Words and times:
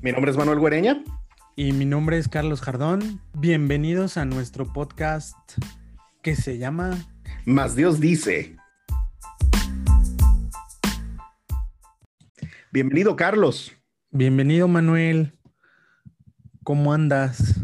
Mi 0.00 0.12
nombre 0.12 0.30
es 0.30 0.36
Manuel 0.36 0.60
Guereña. 0.60 1.02
Y 1.56 1.72
mi 1.72 1.84
nombre 1.84 2.18
es 2.18 2.28
Carlos 2.28 2.60
Jardón. 2.60 3.20
Bienvenidos 3.34 4.16
a 4.16 4.24
nuestro 4.24 4.72
podcast 4.72 5.36
que 6.22 6.36
se 6.36 6.56
llama 6.56 6.96
Más 7.44 7.74
Dios 7.74 7.98
dice. 7.98 8.54
Bienvenido, 12.70 13.16
Carlos. 13.16 13.72
Bienvenido, 14.12 14.68
Manuel. 14.68 15.36
¿Cómo 16.62 16.92
andas? 16.92 17.60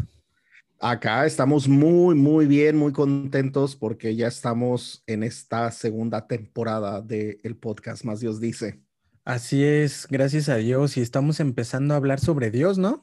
Acá 0.81 1.25
estamos 1.25 1.69
muy, 1.69 2.15
muy 2.15 2.47
bien, 2.47 2.75
muy 2.75 2.91
contentos 2.91 3.77
porque 3.77 4.13
ya 4.13 4.27
estamos 4.27 5.05
en 5.07 5.23
esta 5.23 5.71
segunda 5.71 6.27
temporada 6.27 7.01
del 7.01 7.55
podcast 7.55 8.03
Más 8.03 8.19
Dios 8.19 8.41
dice. 8.41 8.84
Así 9.25 9.63
es, 9.63 10.07
gracias 10.07 10.49
a 10.49 10.57
Dios. 10.57 10.97
Y 10.97 11.01
estamos 11.01 11.39
empezando 11.39 11.95
a 11.95 11.97
hablar 11.97 12.19
sobre 12.19 12.51
Dios, 12.51 12.77
¿no? 12.77 13.01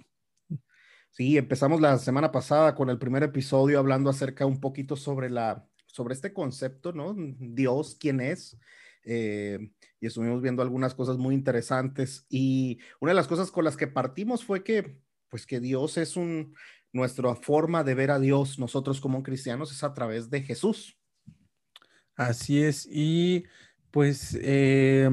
Sí, 1.11 1.37
empezamos 1.37 1.81
la 1.81 1.99
semana 1.99 2.31
pasada 2.31 2.77
con 2.77 2.89
el 2.91 2.99
primer 2.99 3.25
episodio 3.25 3.81
hablando 3.81 4.09
acerca 4.09 4.47
un 4.47 4.61
poquito 4.61 4.95
sobre 4.95 5.31
la, 5.31 5.69
sobre 5.87 6.15
este 6.15 6.33
concepto, 6.33 6.93
¿no? 6.93 7.17
Dios, 7.19 7.97
¿quién 7.99 8.21
es? 8.21 8.57
Eh, 9.05 9.59
y 10.01 10.07
estuvimos 10.07 10.41
viendo 10.41 10.63
algunas 10.63 10.95
cosas 10.95 11.19
muy 11.19 11.35
interesantes. 11.35 12.25
Y 12.29 12.79
una 13.01 13.11
de 13.11 13.17
las 13.17 13.27
cosas 13.27 13.51
con 13.51 13.65
las 13.65 13.77
que 13.77 13.89
partimos 13.89 14.45
fue 14.45 14.63
que, 14.63 15.01
pues 15.29 15.45
que 15.45 15.59
Dios 15.59 15.99
es 15.99 16.17
un, 16.17 16.55
nuestra 16.93 17.35
forma 17.35 17.83
de 17.83 17.97
ver 17.97 18.13
a 18.13 18.21
Dios 18.21 18.61
nosotros 18.61 19.01
como 19.01 19.25
cristianos 19.25 19.73
es 19.73 19.83
a 19.83 19.93
través 19.93 20.31
de 20.31 20.43
Jesús. 20.43 20.97
Así 22.15 22.63
es. 22.63 22.87
Y 22.89 23.45
pues 23.91 24.39
eh, 24.41 25.11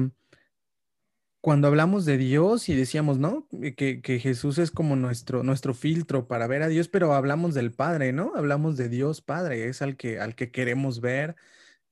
cuando 1.40 1.68
hablamos 1.68 2.04
de 2.04 2.18
Dios 2.18 2.68
y 2.68 2.74
decíamos, 2.74 3.18
¿no? 3.18 3.46
Que, 3.76 4.20
Jesús 4.22 4.58
es 4.58 4.70
como 4.70 4.96
nuestro, 4.96 5.42
nuestro 5.42 5.72
filtro 5.72 6.28
para 6.28 6.46
ver 6.46 6.62
a 6.62 6.68
Dios, 6.68 6.88
pero 6.88 7.14
hablamos 7.14 7.54
del 7.54 7.72
Padre, 7.72 8.12
¿no? 8.12 8.32
Hablamos 8.36 8.76
de 8.76 8.88
Dios 8.88 9.22
Padre, 9.22 9.68
es 9.68 9.80
al 9.80 9.96
que, 9.96 10.20
al 10.20 10.34
que 10.34 10.50
queremos 10.50 11.00
ver. 11.00 11.36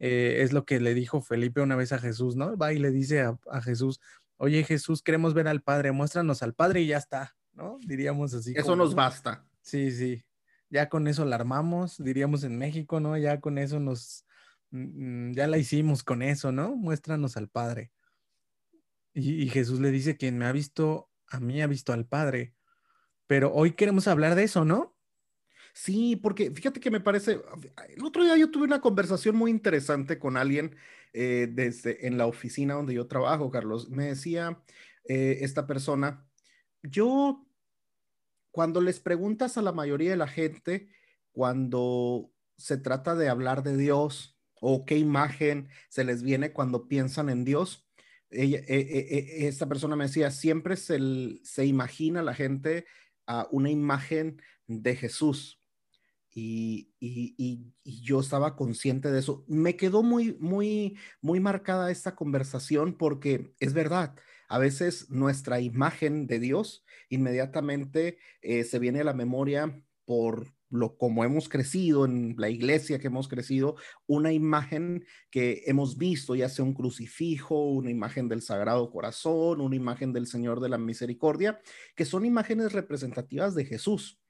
Eh, 0.00 0.42
es 0.42 0.52
lo 0.52 0.64
que 0.64 0.78
le 0.80 0.94
dijo 0.94 1.22
Felipe 1.22 1.60
una 1.60 1.76
vez 1.76 1.92
a 1.92 1.98
Jesús, 1.98 2.36
¿no? 2.36 2.56
Va 2.56 2.72
y 2.72 2.78
le 2.78 2.90
dice 2.90 3.20
a, 3.20 3.60
Jesús, 3.62 4.00
oye 4.36 4.62
Jesús, 4.64 5.02
queremos 5.02 5.34
ver 5.34 5.48
al 5.48 5.62
Padre, 5.62 5.92
muéstranos 5.92 6.42
al 6.42 6.54
Padre 6.54 6.82
y 6.82 6.88
ya 6.88 6.98
está, 6.98 7.34
¿no? 7.54 7.78
Diríamos 7.80 8.34
así. 8.34 8.52
Eso 8.54 8.76
nos 8.76 8.94
basta. 8.94 9.44
Sí, 9.62 9.90
sí. 9.90 10.24
Ya 10.70 10.88
con 10.88 11.08
eso 11.08 11.24
la 11.24 11.36
armamos, 11.36 11.96
diríamos 11.98 12.44
en 12.44 12.58
México, 12.58 13.00
¿no? 13.00 13.16
Ya 13.16 13.40
con 13.40 13.56
eso 13.56 13.80
nos, 13.80 14.26
mm, 14.70 15.30
mm, 15.30 15.32
ya 15.32 15.46
la 15.46 15.56
hicimos 15.56 16.04
con 16.04 16.22
eso, 16.22 16.52
¿no? 16.52 16.76
Muéstranos 16.76 17.36
al 17.38 17.48
Padre. 17.48 17.90
Y, 19.20 19.48
Jesús 19.48 19.80
le 19.80 19.90
dice, 19.90 20.16
quien 20.16 20.38
me 20.38 20.46
ha 20.46 20.52
visto, 20.52 21.10
a 21.26 21.40
mí 21.40 21.60
ha 21.60 21.66
visto 21.66 21.92
al 21.92 22.06
Padre. 22.06 22.54
Pero 23.26 23.52
hoy 23.52 23.72
queremos 23.72 24.06
hablar 24.06 24.36
de 24.36 24.44
eso, 24.44 24.64
¿no? 24.64 24.96
Sí, 25.74 26.14
porque 26.14 26.52
fíjate 26.52 26.78
que 26.78 26.90
me 26.90 27.00
parece, 27.00 27.40
el 27.88 28.04
otro 28.04 28.22
día 28.22 28.36
yo 28.36 28.50
tuve 28.50 28.64
una 28.64 28.80
conversación 28.80 29.34
muy 29.36 29.50
interesante 29.50 30.18
con 30.18 30.36
alguien 30.36 30.76
eh, 31.12 31.48
desde 31.50 32.06
en 32.06 32.16
la 32.16 32.26
oficina 32.26 32.74
donde 32.74 32.94
yo 32.94 33.08
trabajo, 33.08 33.50
Carlos. 33.50 33.88
Me 33.90 34.06
decía 34.06 34.62
eh, 35.08 35.38
esta 35.40 35.66
persona, 35.66 36.24
yo, 36.82 37.44
cuando 38.52 38.80
les 38.80 39.00
preguntas 39.00 39.58
a 39.58 39.62
la 39.62 39.72
mayoría 39.72 40.10
de 40.10 40.16
la 40.16 40.28
gente, 40.28 40.90
cuando 41.32 42.32
se 42.56 42.76
trata 42.76 43.16
de 43.16 43.28
hablar 43.28 43.64
de 43.64 43.76
Dios 43.76 44.38
o 44.60 44.84
qué 44.84 44.96
imagen 44.96 45.70
se 45.88 46.04
les 46.04 46.22
viene 46.22 46.52
cuando 46.52 46.86
piensan 46.86 47.28
en 47.30 47.44
Dios, 47.44 47.87
ella, 48.30 48.58
e, 48.66 48.76
e, 48.76 49.44
e, 49.44 49.48
esta 49.48 49.68
persona 49.68 49.96
me 49.96 50.04
decía, 50.04 50.30
siempre 50.30 50.76
se, 50.76 50.98
se 51.42 51.66
imagina 51.66 52.22
la 52.22 52.34
gente 52.34 52.86
a 53.26 53.46
una 53.50 53.70
imagen 53.70 54.40
de 54.66 54.96
Jesús. 54.96 55.60
Y, 56.34 56.92
y, 57.00 57.34
y, 57.84 58.00
yo 58.02 58.20
estaba 58.20 58.54
consciente 58.54 59.10
de 59.10 59.18
eso. 59.18 59.44
Me 59.48 59.76
quedó 59.76 60.02
muy, 60.02 60.36
muy, 60.38 60.96
muy 61.20 61.40
marcada 61.40 61.90
esta 61.90 62.14
conversación 62.14 62.96
porque 62.96 63.54
es 63.60 63.72
verdad, 63.72 64.14
a 64.48 64.58
veces 64.58 65.10
nuestra 65.10 65.60
imagen 65.60 66.26
de 66.26 66.38
Dios 66.38 66.84
inmediatamente 67.08 68.18
eh, 68.40 68.64
se 68.64 68.78
viene 68.78 69.00
a 69.00 69.04
la 69.04 69.14
memoria 69.14 69.82
por 70.04 70.54
lo 70.70 70.96
como 70.96 71.24
hemos 71.24 71.48
crecido 71.48 72.04
en 72.04 72.34
la 72.38 72.50
iglesia 72.50 72.98
que 72.98 73.06
hemos 73.06 73.28
crecido, 73.28 73.76
una 74.06 74.32
imagen 74.32 75.04
que 75.30 75.62
hemos 75.66 75.96
visto, 75.96 76.34
ya 76.34 76.48
sea 76.48 76.64
un 76.64 76.74
crucifijo, 76.74 77.70
una 77.70 77.90
imagen 77.90 78.28
del 78.28 78.42
Sagrado 78.42 78.90
Corazón, 78.90 79.60
una 79.60 79.76
imagen 79.76 80.12
del 80.12 80.26
Señor 80.26 80.60
de 80.60 80.68
la 80.68 80.78
Misericordia, 80.78 81.60
que 81.94 82.04
son 82.04 82.24
imágenes 82.24 82.72
representativas 82.72 83.54
de 83.54 83.64
Jesús. 83.64 84.20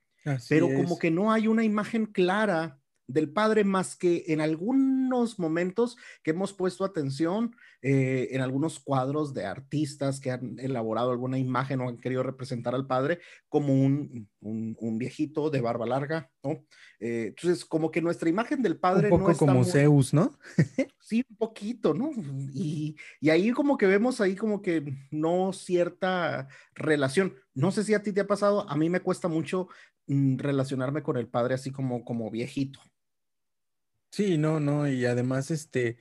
pero 0.49 0.69
como 0.75 0.99
que 0.99 1.11
no 1.11 1.33
hay 1.33 1.47
una 1.47 1.65
imagen 1.65 2.07
clara 2.07 2.81
del 3.07 3.33
Padre 3.33 3.65
más 3.65 3.97
que 3.97 4.25
en 4.29 4.41
algunos 4.41 5.39
momentos 5.39 5.97
que 6.23 6.33
hemos 6.33 6.53
puesto 6.53 6.85
atención 6.85 7.57
eh, 7.81 8.29
en 8.33 8.41
algunos 8.41 8.81
cuadros 8.81 9.33
de 9.35 9.47
artistas 9.47 10.19
que 10.19 10.33
han 10.33 10.59
elaborado 10.59 11.13
alguna 11.13 11.39
imagen 11.39 11.81
o 11.81 11.89
han 11.89 11.99
querido 11.99 12.25
representar 12.25 12.75
al 12.75 12.89
Padre 12.89 13.21
como 13.49 13.73
un, 13.73 14.29
un, 14.41 14.99
viejito 14.99 15.49
de 15.49 15.61
barba 15.61 15.87
larga, 15.87 16.29
¿no? 16.43 16.65
Eh, 16.99 17.27
entonces, 17.29 17.65
como 17.65 17.93
que 17.93 18.03
nuestra 18.03 18.29
imagen 18.29 18.63
del 18.63 18.79
Padre... 18.79 19.13
Un 19.13 19.21
poco 19.21 19.37
como 19.37 19.65
Zeus, 19.65 20.13
¿no? 20.13 20.37
sí, 21.01 21.25
un 21.31 21.37
poquito, 21.37 21.95
¿no? 21.95 22.11
Y, 22.53 22.97
y 23.21 23.31
ahí 23.31 23.53
como 23.53 23.79
que 23.79 23.87
vemos 23.87 24.21
ahí 24.21 24.35
como 24.35 24.61
que 24.61 24.85
no 25.13 25.53
cierta 25.53 26.49
relación. 26.75 27.37
No 27.55 27.71
sé 27.71 27.85
si 27.85 27.95
a 27.95 28.03
ti 28.03 28.13
te 28.13 28.23
ha 28.23 28.27
pasado, 28.27 28.69
a 28.69 28.77
mí 28.77 28.91
me 28.91 29.01
cuesta 29.01 29.29
mucho 29.29 29.69
mm, 30.09 30.39
relacionarme 30.39 31.05
con 31.05 31.17
el 31.17 31.29
Padre 31.29 31.55
así 31.55 31.71
como, 31.71 32.05
como 32.05 32.29
viejito. 32.29 32.81
Sí, 34.11 34.37
no, 34.37 34.59
no, 34.59 34.89
y 34.89 35.05
además, 35.05 35.53
este, 35.53 35.99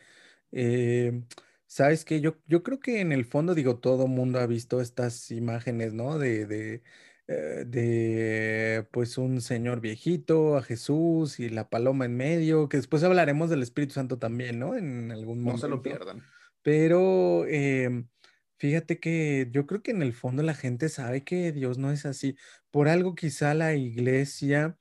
eh, 0.51 1.23
sabes 1.67 2.05
que 2.05 2.22
yo, 2.22 2.38
yo 2.47 2.63
creo 2.63 2.79
que 2.79 3.01
en 3.01 3.11
el 3.11 3.25
fondo, 3.25 3.53
digo, 3.53 3.78
todo 3.79 4.07
mundo 4.07 4.39
ha 4.39 4.47
visto 4.47 4.81
estas 4.81 5.31
imágenes, 5.31 5.94
¿no? 5.94 6.17
De, 6.17 6.45
de, 6.45 6.83
eh, 7.28 7.66
de, 7.67 8.88
pues, 8.91 9.17
un 9.17 9.41
señor 9.41 9.81
viejito, 9.81 10.57
a 10.57 10.63
Jesús 10.63 11.39
y 11.39 11.50
la 11.50 11.69
paloma 11.69 12.05
en 12.05 12.16
medio, 12.17 12.69
que 12.69 12.78
después 12.78 13.03
hablaremos 13.03 13.50
del 13.50 13.61
Espíritu 13.63 13.94
Santo 13.94 14.17
también, 14.17 14.59
¿no? 14.59 14.75
En 14.75 15.11
algún 15.11 15.39
momento. 15.39 15.53
No 15.53 15.57
se 15.57 15.69
lo 15.69 15.81
pierdan. 15.81 16.23
Pero 16.61 17.45
em, 17.45 18.07
fíjate 18.57 18.99
que 18.99 19.47
yo 19.51 19.67
creo 19.67 19.81
que 19.84 19.91
en 19.91 20.01
el 20.01 20.13
fondo 20.13 20.44
la 20.44 20.55
gente 20.55 20.89
sabe 20.89 21.23
que 21.23 21.51
Dios 21.51 21.78
no 21.78 21.91
es 21.91 22.05
así. 22.05 22.35
Por 22.72 22.88
algo 22.89 23.16
quizá 23.16 23.53
la 23.53 23.75
iglesia 23.75 24.78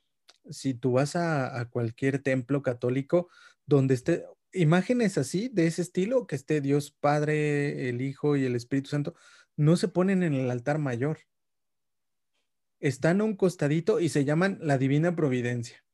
si 0.51 0.75
tú 0.75 0.93
vas 0.93 1.17
a, 1.17 1.69
cualquier 1.71 2.23
templo 2.23 2.63
católico 2.63 3.29
donde 3.67 3.95
esté 3.95 4.25
imágenes 4.57 5.19
así, 5.19 5.49
de 5.53 5.67
ese 5.67 5.83
estilo, 5.83 6.27
que 6.27 6.37
esté 6.37 6.61
Dios 6.61 6.91
Padre, 6.91 7.89
el 7.89 8.01
Hijo 8.01 8.37
y 8.37 8.45
el 8.45 8.55
Espíritu 8.55 8.91
Santo, 8.91 9.15
no 9.57 9.77
se 9.77 9.89
ponen 9.89 10.23
en 10.23 10.35
el 10.35 10.51
altar 10.51 10.79
mayor. 10.79 11.19
Están 12.81 13.21
a 13.21 13.25
un 13.25 13.37
costadito 13.37 14.01
y 14.01 14.09
se 14.09 14.25
llaman 14.25 14.59
la 14.61 14.79
Divina 14.79 15.17
Providencia. 15.17 15.85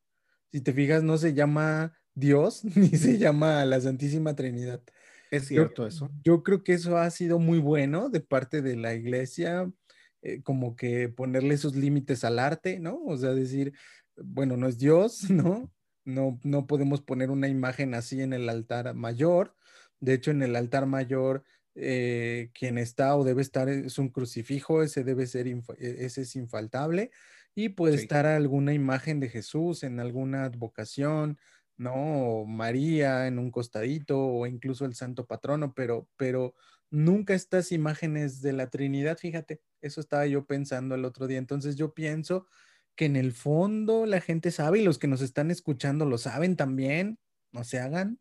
Si 0.51 0.61
te 0.61 0.73
fijas, 0.73 1.03
no 1.03 1.17
se 1.19 1.35
llama 1.35 1.99
Dios 2.15 2.65
ni 2.77 2.89
se 2.89 3.19
llama 3.19 3.65
la 3.65 3.81
Santísima 3.81 4.35
Trinidad. 4.35 4.83
Es 5.31 5.47
cierto 5.47 5.87
eso. 5.87 6.11
Yo 6.23 6.43
creo 6.43 6.63
que 6.63 6.75
eso 6.75 6.99
ha 6.99 7.11
sido 7.11 7.39
muy 7.39 7.59
bueno 7.59 8.11
de 8.11 8.21
parte 8.21 8.61
de 8.61 8.77
la 8.77 8.95
iglesia, 8.95 9.73
eh, 10.21 10.43
como 10.43 10.77
que 10.77 11.09
ponerle 11.09 11.55
esos 11.55 11.75
límites 11.75 12.23
al 12.23 12.39
arte, 12.39 12.79
¿no? 12.79 13.03
O 13.07 13.17
sea, 13.17 13.31
decir, 13.31 13.73
bueno, 14.17 14.59
no 14.59 14.69
es 14.69 14.79
Dios, 14.79 15.23
¿no? 15.31 15.73
No, 16.05 16.39
no 16.43 16.67
podemos 16.67 17.01
poner 17.01 17.31
una 17.31 17.49
imagen 17.49 17.95
así 17.95 18.21
en 18.23 18.33
el 18.33 18.49
altar 18.49 18.95
mayor. 18.95 19.55
De 20.01 20.15
hecho, 20.15 20.31
en 20.33 20.43
el 20.43 20.57
altar 20.57 20.87
mayor, 20.87 21.45
eh, 21.75 22.51
quien 22.55 22.77
está 22.79 23.17
o 23.17 23.25
debe 23.25 23.41
estar 23.43 23.69
es 23.69 23.99
un 23.99 24.09
crucifijo, 24.09 24.83
ese 24.83 25.05
debe 25.05 25.27
ser, 25.27 25.47
e, 25.47 25.61
ese 25.79 26.23
es 26.23 26.37
infaltable. 26.37 27.11
Y 27.55 27.71
puede 27.71 27.95
estar 27.95 28.27
alguna 28.27 28.73
imagen 28.75 29.21
de 29.21 29.29
Jesús 29.29 29.85
en 29.85 30.01
alguna 30.01 30.45
advocación, 30.45 31.39
¿no? 31.77 32.45
María 32.47 33.27
en 33.27 33.39
un 33.39 33.51
costadito 33.51 34.19
o 34.19 34.47
incluso 34.47 34.85
el 34.87 34.95
santo 34.95 35.27
patrono, 35.27 35.75
pero, 35.75 36.09
pero 36.17 36.55
nunca 36.91 37.35
estas 37.35 37.73
imágenes 37.73 38.41
de 38.43 38.53
la 38.55 38.71
Trinidad, 38.71 39.19
fíjate, 39.19 39.61
eso 39.81 40.01
estaba 40.01 40.27
yo 40.27 40.47
pensando 40.47 40.95
el 40.95 41.05
otro 41.05 41.27
día. 41.27 41.39
Entonces 41.39 41.77
yo 41.77 41.95
pienso 41.95 42.47
que 42.95 43.07
en 43.07 43.17
el 43.17 43.33
fondo 43.33 44.07
la 44.07 44.21
gente 44.21 44.51
sabe 44.51 44.81
y 44.81 44.85
los 44.85 44.99
que 44.99 45.09
nos 45.09 45.23
están 45.23 45.51
escuchando 45.51 46.05
lo 46.05 46.19
saben 46.19 46.57
también, 46.57 47.19
no 47.51 47.65
se 47.65 47.79
hagan, 47.79 48.19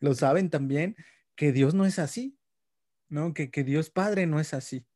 lo 0.00 0.14
saben 0.14 0.50
también, 0.50 0.96
que 1.34 1.52
Dios 1.52 1.74
no 1.74 1.86
es 1.86 1.98
así, 1.98 2.38
¿no? 3.08 3.34
Que, 3.34 3.50
que 3.50 3.64
Dios 3.64 3.90
Padre 3.90 4.26
no 4.26 4.40
es 4.40 4.54
así. 4.54 4.86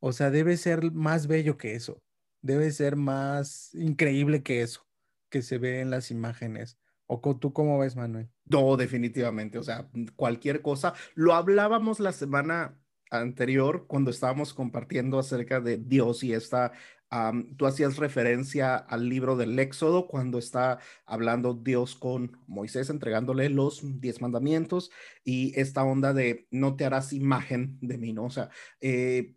O 0.00 0.12
sea, 0.12 0.30
debe 0.30 0.56
ser 0.56 0.92
más 0.92 1.26
bello 1.26 1.56
que 1.56 1.74
eso, 1.74 2.02
debe 2.42 2.70
ser 2.70 2.96
más 2.96 3.74
increíble 3.74 4.42
que 4.42 4.62
eso 4.62 4.86
que 5.34 5.42
se 5.42 5.58
ve 5.58 5.80
en 5.80 5.90
las 5.90 6.12
imágenes. 6.12 6.78
¿O 7.06 7.20
tú 7.36 7.52
cómo 7.52 7.80
ves, 7.80 7.96
Manuel? 7.96 8.30
No, 8.44 8.76
definitivamente. 8.76 9.58
O 9.58 9.64
sea, 9.64 9.88
cualquier 10.14 10.62
cosa. 10.62 10.94
Lo 11.14 11.34
hablábamos 11.34 11.98
la 11.98 12.12
semana 12.12 12.78
anterior, 13.10 13.86
cuando 13.88 14.12
estábamos 14.12 14.54
compartiendo 14.54 15.18
acerca 15.18 15.60
de 15.60 15.76
Dios 15.76 16.22
y 16.22 16.34
esta, 16.34 16.70
tú 17.56 17.66
hacías 17.66 17.96
referencia 17.96 18.76
al 18.76 19.08
libro 19.08 19.36
del 19.36 19.58
Éxodo, 19.58 20.06
cuando 20.06 20.38
está 20.38 20.78
hablando 21.06 21.54
Dios 21.54 21.94
con 21.94 22.38
Moisés, 22.46 22.90
entregándole 22.90 23.48
los 23.50 23.82
diez 24.00 24.20
mandamientos 24.20 24.90
y 25.24 25.58
esta 25.58 25.84
onda 25.84 26.12
de 26.12 26.46
no 26.50 26.76
te 26.76 26.84
harás 26.84 27.12
imagen 27.12 27.78
de 27.80 27.98
mí, 27.98 28.12
¿no? 28.12 28.30
Sea, 28.30 28.50
eh, 28.80 29.34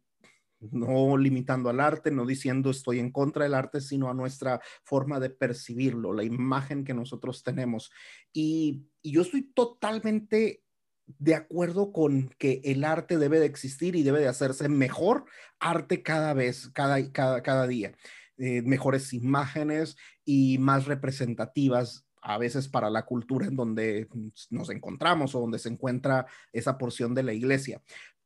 no 0.59 1.17
limitando 1.17 1.69
al 1.69 1.79
arte, 1.79 2.11
no 2.11 2.25
diciendo 2.25 2.69
estoy 2.69 2.99
en 2.99 3.11
contra 3.11 3.43
del 3.43 3.53
arte, 3.53 3.81
sino 3.81 4.09
a 4.09 4.13
nuestra 4.13 4.59
forma 4.83 5.19
de 5.19 5.29
percibirlo, 5.29 6.13
la 6.13 6.23
imagen 6.23 6.83
que 6.83 6.93
nosotros 6.93 7.43
tenemos. 7.43 7.91
Y, 8.33 8.87
yo 9.03 9.21
estoy 9.21 9.53
totalmente 9.53 10.65
de 11.07 11.35
acuerdo 11.35 11.91
con 11.91 12.29
que 12.37 12.61
el 12.65 12.83
arte 12.83 13.17
debe 13.17 13.39
de 13.39 13.45
existir 13.45 13.95
y 13.95 14.03
debe 14.03 14.19
de 14.19 14.27
hacerse 14.27 14.69
mejor 14.69 15.25
arte 15.59 16.03
cada 16.03 16.33
vez, 16.33 16.69
cada, 16.73 17.11
cada, 17.11 17.41
cada 17.41 17.67
día. 17.67 17.93
Eh, 18.37 18.61
mejores 18.61 19.13
imágenes 19.13 19.97
y 20.23 20.59
más 20.59 20.85
representativas 20.85 22.05
a 22.21 22.37
veces 22.37 22.67
para 22.67 22.89
la 22.89 23.05
cultura 23.05 23.47
en 23.47 23.55
donde 23.55 24.07
nos 24.49 24.69
encontramos 24.69 25.33
o 25.33 25.39
donde 25.39 25.59
se 25.59 25.69
encuentra 25.69 26.27
esa 26.51 26.77
porción 26.77 27.15
de 27.15 27.23
la 27.23 27.33
iglesia. 27.33 27.81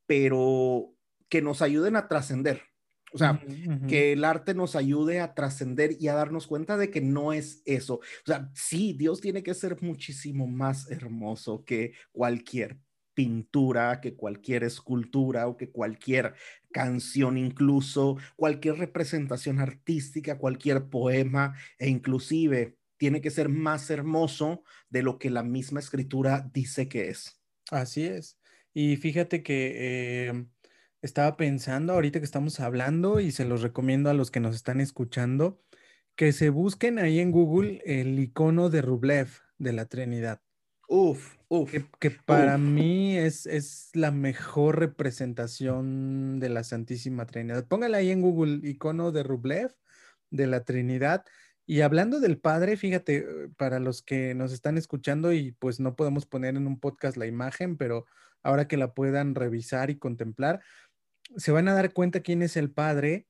Pero 0.05 0.93
que 1.29 1.41
nos 1.41 1.61
ayuden 1.61 1.95
a 1.95 2.07
trascender. 2.07 2.70
O 3.13 3.17
sea, 3.17 3.43
que 3.89 4.13
el 4.13 4.23
arte 4.23 4.53
nos 4.53 4.75
ayude 4.75 5.19
a 5.19 5.33
trascender 5.33 5.97
y 5.99 6.07
a 6.07 6.13
darnos 6.13 6.47
cuenta 6.47 6.77
de 6.77 6.89
que 6.89 7.01
no 7.01 7.33
es 7.33 7.61
eso. 7.65 7.95
O 7.95 8.25
sea, 8.25 8.49
sí, 8.53 8.93
Dios 8.93 9.19
tiene 9.19 9.43
que 9.43 9.53
ser 9.53 9.81
muchísimo 9.81 10.47
más 10.47 10.89
hermoso 10.89 11.65
que 11.65 11.93
cualquier 12.13 12.79
pintura, 13.13 13.99
que 13.99 14.15
cualquier 14.15 14.63
escultura 14.63 15.47
o 15.47 15.57
que 15.57 15.69
cualquier 15.69 16.35
canción, 16.71 17.37
incluso 17.37 18.17
cualquier 18.37 18.75
representación 18.77 19.59
artística, 19.59 20.37
cualquier 20.37 20.89
poema 20.89 21.53
e 21.77 21.89
inclusive 21.89 22.77
tiene 22.97 23.19
que 23.19 23.31
ser 23.31 23.49
más 23.49 23.89
hermoso 23.89 24.63
de 24.89 25.03
lo 25.03 25.19
que 25.19 25.29
la 25.29 25.43
misma 25.43 25.79
escritura 25.79 26.49
dice 26.53 26.87
que 26.87 27.09
es. 27.09 27.41
Así 27.71 28.05
es. 28.05 28.39
Y 28.73 28.95
fíjate 28.95 29.43
que... 29.43 30.29
Eh, 30.29 30.45
estaba 31.01 31.37
pensando 31.37 31.93
ahorita 31.93 32.19
que 32.19 32.25
estamos 32.25 32.59
hablando 32.59 33.19
y 33.19 33.31
se 33.31 33.45
los 33.45 33.61
recomiendo 33.61 34.09
a 34.09 34.13
los 34.13 34.31
que 34.31 34.39
nos 34.39 34.55
están 34.55 34.81
escuchando 34.81 35.59
que 36.15 36.33
se 36.33 36.49
busquen 36.49 36.99
ahí 36.99 37.19
en 37.19 37.31
Google 37.31 37.81
el 37.85 38.19
icono 38.19 38.69
de 38.69 38.81
Rublev 38.81 39.29
de 39.57 39.73
la 39.73 39.85
Trinidad. 39.85 40.41
Uf, 40.87 41.37
uf. 41.47 41.73
Que, 41.99 42.11
para 42.11 42.57
mí 42.57 43.17
es, 43.17 43.45
es, 43.45 43.89
la 43.93 44.11
mejor 44.11 44.79
representación 44.79 46.39
de 46.39 46.49
la 46.49 46.63
Santísima 46.63 47.25
Trinidad. 47.25 47.65
Póngale 47.67 47.97
ahí 47.97 48.11
en 48.11 48.21
Google 48.21 48.59
icono 48.67 49.11
de 49.11 49.23
Rublev 49.23 49.73
de 50.29 50.47
la 50.47 50.63
Trinidad. 50.63 51.23
Y 51.65 51.81
hablando 51.81 52.19
del 52.19 52.37
Padre, 52.37 52.75
fíjate, 52.75 53.25
para 53.55 53.79
los 53.79 54.01
que 54.01 54.35
nos 54.35 54.51
están 54.51 54.77
escuchando 54.77 55.31
y 55.31 55.53
pues 55.53 55.79
no 55.79 55.95
podemos 55.95 56.25
poner 56.25 56.55
en 56.57 56.67
un 56.67 56.79
podcast 56.79 57.15
la 57.15 57.27
imagen, 57.27 57.77
pero 57.77 58.05
ahora 58.43 58.67
que 58.67 58.77
la 58.77 58.93
puedan 58.93 59.35
revisar 59.35 59.89
y 59.89 59.97
contemplar, 59.97 60.61
se 61.35 61.51
van 61.51 61.67
a 61.67 61.73
dar 61.73 61.93
cuenta 61.93 62.21
quién 62.21 62.41
es 62.41 62.57
el 62.57 62.71
Padre 62.71 63.27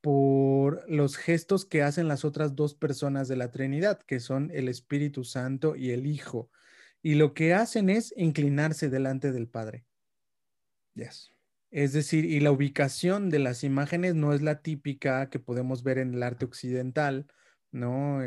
por 0.00 0.88
los 0.88 1.16
gestos 1.16 1.64
que 1.64 1.82
hacen 1.82 2.08
las 2.08 2.24
otras 2.24 2.56
dos 2.56 2.74
personas 2.74 3.28
de 3.28 3.36
la 3.36 3.50
Trinidad, 3.50 4.00
que 4.02 4.20
son 4.20 4.50
el 4.52 4.68
Espíritu 4.68 5.24
Santo 5.24 5.76
y 5.76 5.90
el 5.90 6.06
Hijo. 6.06 6.50
Y 7.02 7.14
lo 7.14 7.34
que 7.34 7.54
hacen 7.54 7.90
es 7.90 8.14
inclinarse 8.16 8.88
delante 8.88 9.32
del 9.32 9.48
Padre. 9.48 9.84
Yes. 10.94 11.32
Es 11.70 11.92
decir, 11.92 12.24
y 12.24 12.40
la 12.40 12.50
ubicación 12.50 13.30
de 13.30 13.38
las 13.38 13.62
imágenes 13.62 14.14
no 14.14 14.32
es 14.32 14.42
la 14.42 14.60
típica 14.60 15.30
que 15.30 15.38
podemos 15.38 15.82
ver 15.82 15.98
en 15.98 16.14
el 16.14 16.22
arte 16.22 16.44
occidental, 16.44 17.26
¿no? 17.72 18.20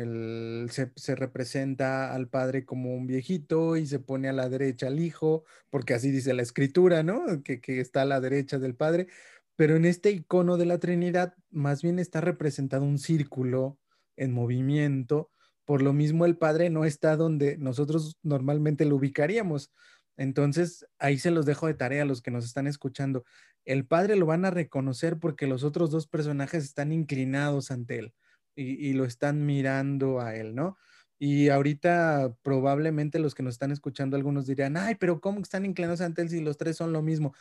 se, 0.68 1.14
representa 1.16 2.14
al 2.14 2.28
padre 2.28 2.64
como 2.64 2.94
un 2.94 3.06
viejito 3.06 3.76
y 3.76 3.86
se 3.86 3.98
pone 3.98 4.28
a 4.28 4.32
la 4.32 4.48
derecha 4.48 4.86
al 4.88 5.00
hijo, 5.00 5.44
porque 5.70 5.94
así 5.94 6.10
dice 6.10 6.34
la 6.34 6.42
escritura, 6.42 7.02
¿no? 7.02 7.42
Que, 7.42 7.60
que 7.60 7.80
está 7.80 8.02
a 8.02 8.06
la 8.06 8.20
derecha 8.20 8.58
del 8.58 8.74
padre. 8.74 9.08
Pero 9.56 9.76
en 9.76 9.84
este 9.84 10.10
icono 10.10 10.56
de 10.56 10.66
la 10.66 10.78
Trinidad, 10.78 11.34
más 11.50 11.82
bien 11.82 11.98
está 11.98 12.20
representado 12.20 12.84
un 12.84 12.98
círculo 12.98 13.78
en 14.16 14.32
movimiento. 14.32 15.30
Por 15.64 15.82
lo 15.82 15.92
mismo, 15.92 16.26
el 16.26 16.36
padre 16.36 16.70
no 16.70 16.84
está 16.84 17.16
donde 17.16 17.56
nosotros 17.58 18.18
normalmente 18.22 18.84
lo 18.84 18.96
ubicaríamos. 18.96 19.72
Entonces, 20.16 20.86
ahí 20.98 21.18
se 21.18 21.30
los 21.30 21.46
dejo 21.46 21.66
de 21.66 21.74
tarea 21.74 22.02
a 22.02 22.06
los 22.06 22.22
que 22.22 22.30
nos 22.30 22.44
están 22.44 22.66
escuchando. 22.66 23.24
El 23.64 23.86
padre 23.86 24.16
lo 24.16 24.26
van 24.26 24.44
a 24.44 24.50
reconocer 24.50 25.18
porque 25.18 25.46
los 25.46 25.64
otros 25.64 25.90
dos 25.90 26.06
personajes 26.06 26.64
están 26.64 26.92
inclinados 26.92 27.70
ante 27.70 27.98
él 27.98 28.14
y, 28.56 28.92
lo 28.92 29.04
están 29.04 29.46
mirando 29.46 30.20
a 30.20 30.34
él, 30.34 30.54
¿no? 30.54 30.76
Y 31.18 31.48
ahorita 31.48 32.36
probablemente 32.42 33.18
los 33.18 33.34
que 33.34 33.42
nos 33.42 33.54
están 33.54 33.72
escuchando, 33.72 34.16
algunos 34.16 34.46
dirán, 34.46 34.76
ay, 34.76 34.96
pero 34.96 35.20
¿cómo 35.20 35.40
están 35.40 35.64
inclinados 35.64 36.00
ante 36.00 36.22
él 36.22 36.28
si 36.28 36.40
los 36.40 36.56
tres 36.56 36.76
son 36.76 36.92
lo 36.92 37.02
mismo? 37.02 37.34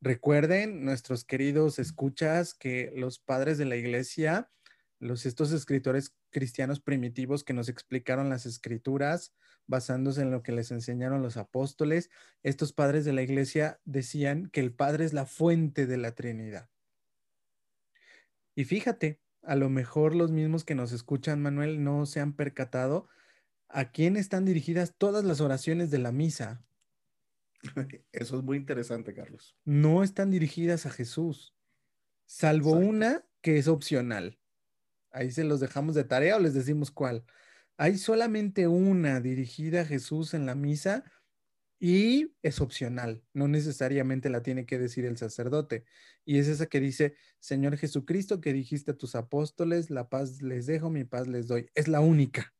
Recuerden, 0.00 0.84
nuestros 0.84 1.24
queridos 1.24 1.78
escuchas, 1.78 2.54
que 2.54 2.92
los 2.96 3.18
padres 3.18 3.58
de 3.58 3.64
la 3.66 3.76
iglesia, 3.76 4.50
los, 4.98 5.26
estos 5.26 5.52
escritores 5.52 6.14
cristianos 6.30 6.80
primitivos 6.80 7.44
que 7.44 7.54
nos 7.54 7.68
explicaron 7.68 8.28
las 8.28 8.46
escrituras, 8.46 9.34
basándose 9.66 10.22
en 10.22 10.30
lo 10.30 10.42
que 10.42 10.52
les 10.52 10.70
enseñaron 10.70 11.22
los 11.22 11.36
apóstoles, 11.36 12.10
estos 12.42 12.72
padres 12.72 13.04
de 13.04 13.12
la 13.12 13.22
iglesia 13.22 13.80
decían 13.84 14.50
que 14.50 14.60
el 14.60 14.72
Padre 14.72 15.04
es 15.04 15.12
la 15.12 15.26
fuente 15.26 15.86
de 15.86 15.96
la 15.96 16.14
Trinidad. 16.14 16.68
Y 18.54 18.64
fíjate, 18.64 19.20
a 19.46 19.56
lo 19.56 19.68
mejor 19.68 20.14
los 20.14 20.30
mismos 20.30 20.64
que 20.64 20.74
nos 20.74 20.92
escuchan, 20.92 21.42
Manuel, 21.42 21.82
no 21.82 22.06
se 22.06 22.20
han 22.20 22.32
percatado 22.32 23.08
a 23.68 23.90
quién 23.90 24.16
están 24.16 24.44
dirigidas 24.44 24.94
todas 24.96 25.24
las 25.24 25.40
oraciones 25.40 25.90
de 25.90 25.98
la 25.98 26.12
misa. 26.12 26.64
Eso 28.12 28.38
es 28.38 28.42
muy 28.44 28.56
interesante, 28.56 29.14
Carlos. 29.14 29.56
No 29.64 30.02
están 30.02 30.30
dirigidas 30.30 30.86
a 30.86 30.90
Jesús, 30.90 31.54
salvo 32.26 32.72
una 32.72 33.24
que 33.40 33.58
es 33.58 33.68
opcional. 33.68 34.38
Ahí 35.10 35.30
se 35.30 35.44
los 35.44 35.60
dejamos 35.60 35.94
de 35.94 36.04
tarea 36.04 36.36
o 36.36 36.40
les 36.40 36.54
decimos 36.54 36.90
cuál. 36.90 37.24
Hay 37.76 37.98
solamente 37.98 38.68
una 38.68 39.20
dirigida 39.20 39.82
a 39.82 39.84
Jesús 39.84 40.34
en 40.34 40.46
la 40.46 40.54
misa 40.54 41.04
y 41.86 42.34
es 42.40 42.62
opcional, 42.62 43.22
no 43.34 43.46
necesariamente 43.46 44.30
la 44.30 44.42
tiene 44.42 44.64
que 44.64 44.78
decir 44.78 45.04
el 45.04 45.18
sacerdote. 45.18 45.84
Y 46.24 46.38
es 46.38 46.48
esa 46.48 46.64
que 46.64 46.80
dice, 46.80 47.14
Señor 47.40 47.76
Jesucristo, 47.76 48.40
que 48.40 48.54
dijiste 48.54 48.92
a 48.92 48.96
tus 48.96 49.14
apóstoles, 49.14 49.90
la 49.90 50.08
paz 50.08 50.40
les 50.40 50.64
dejo, 50.64 50.88
mi 50.88 51.04
paz 51.04 51.28
les 51.28 51.46
doy. 51.46 51.68
Es 51.74 51.86
la 51.86 52.00
única. 52.00 52.54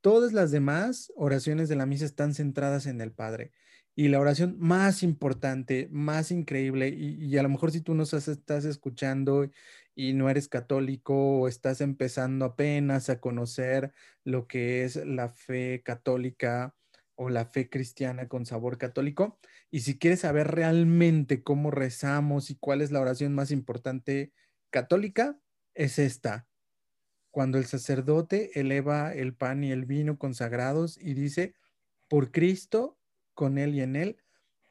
Todas 0.00 0.32
las 0.32 0.50
demás 0.50 1.12
oraciones 1.14 1.68
de 1.68 1.76
la 1.76 1.86
misa 1.86 2.06
están 2.06 2.34
centradas 2.34 2.86
en 2.86 3.00
el 3.00 3.12
Padre. 3.12 3.52
Y 3.94 4.08
la 4.08 4.18
oración 4.18 4.56
más 4.58 5.04
importante, 5.04 5.86
más 5.92 6.32
increíble, 6.32 6.88
y, 6.88 7.38
a 7.38 7.42
lo 7.44 7.48
mejor 7.48 7.70
si 7.70 7.82
tú 7.82 7.94
nos 7.94 8.14
estás 8.14 8.64
escuchando 8.64 9.48
y 9.94 10.12
no 10.12 10.28
eres 10.28 10.48
católico 10.48 11.14
o 11.14 11.46
estás 11.46 11.80
empezando 11.80 12.46
apenas 12.46 13.10
a 13.10 13.20
conocer 13.20 13.92
lo 14.24 14.48
que 14.48 14.82
es 14.82 14.96
la 14.96 15.28
fe 15.28 15.82
católica, 15.84 16.74
o 17.16 17.28
la 17.28 17.46
fe 17.46 17.68
cristiana 17.68 18.28
con 18.28 18.46
sabor 18.46 18.78
católico. 18.78 19.38
Y 19.70 19.80
si 19.80 19.98
quieres 19.98 20.20
saber 20.20 20.48
realmente 20.48 21.42
cómo 21.42 21.70
rezamos 21.70 22.50
y 22.50 22.56
cuál 22.56 22.82
es 22.82 22.90
la 22.90 23.00
oración 23.00 23.34
más 23.34 23.50
importante 23.50 24.32
católica, 24.70 25.38
es 25.74 25.98
esta. 25.98 26.46
Cuando 27.30 27.58
el 27.58 27.66
sacerdote 27.66 28.58
eleva 28.58 29.12
el 29.12 29.34
pan 29.34 29.64
y 29.64 29.72
el 29.72 29.86
vino 29.86 30.18
consagrados 30.18 30.98
y 31.00 31.14
dice, 31.14 31.54
por 32.08 32.30
Cristo, 32.30 32.96
con 33.34 33.58
Él 33.58 33.74
y 33.74 33.80
en 33.80 33.96
Él, 33.96 34.16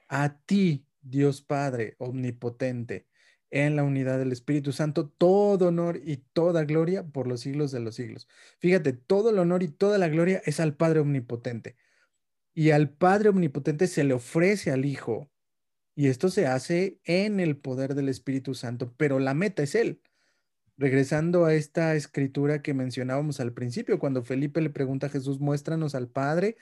a 0.08 0.38
ti, 0.46 0.86
Dios 1.02 1.42
Padre 1.42 1.96
Omnipotente, 1.98 3.08
en 3.52 3.76
la 3.76 3.84
unidad 3.84 4.18
del 4.18 4.32
Espíritu 4.32 4.72
Santo, 4.72 5.10
todo 5.10 5.68
honor 5.68 6.00
y 6.04 6.18
toda 6.18 6.64
gloria 6.64 7.06
por 7.06 7.28
los 7.28 7.42
siglos 7.42 7.72
de 7.72 7.82
los 7.82 7.96
siglos. 7.96 8.28
Fíjate, 8.60 8.94
todo 8.94 9.30
el 9.30 9.40
honor 9.40 9.62
y 9.62 9.68
toda 9.68 9.98
la 9.98 10.08
gloria 10.08 10.42
es 10.46 10.60
al 10.60 10.76
Padre 10.76 11.02
Omnipotente 11.02 11.76
y 12.54 12.72
al 12.72 12.90
Padre 12.90 13.30
Omnipotente 13.30 13.88
se 13.88 14.04
le 14.04 14.14
ofrece 14.14 14.72
al 14.72 14.86
Hijo. 14.86 15.30
Y 15.96 16.08
esto 16.08 16.30
se 16.30 16.48
hace 16.48 17.00
en 17.04 17.40
el 17.40 17.58
poder 17.58 17.96
del 17.96 18.10
Espíritu 18.10 18.56
Santo, 18.56 18.94
pero 18.98 19.20
la 19.20 19.34
meta 19.34 19.64
es 19.64 19.76
Él. 19.76 20.02
Regresando 20.78 21.46
a 21.46 21.54
esta 21.54 21.96
escritura 21.96 22.62
que 22.62 22.74
mencionábamos 22.74 23.40
al 23.40 23.54
principio, 23.54 24.00
cuando 24.00 24.24
Felipe 24.24 24.62
le 24.62 24.72
pregunta 24.72 25.08
a 25.08 25.10
Jesús, 25.10 25.40
muéstranos 25.40 25.94
al 25.94 26.10
Padre, 26.10 26.58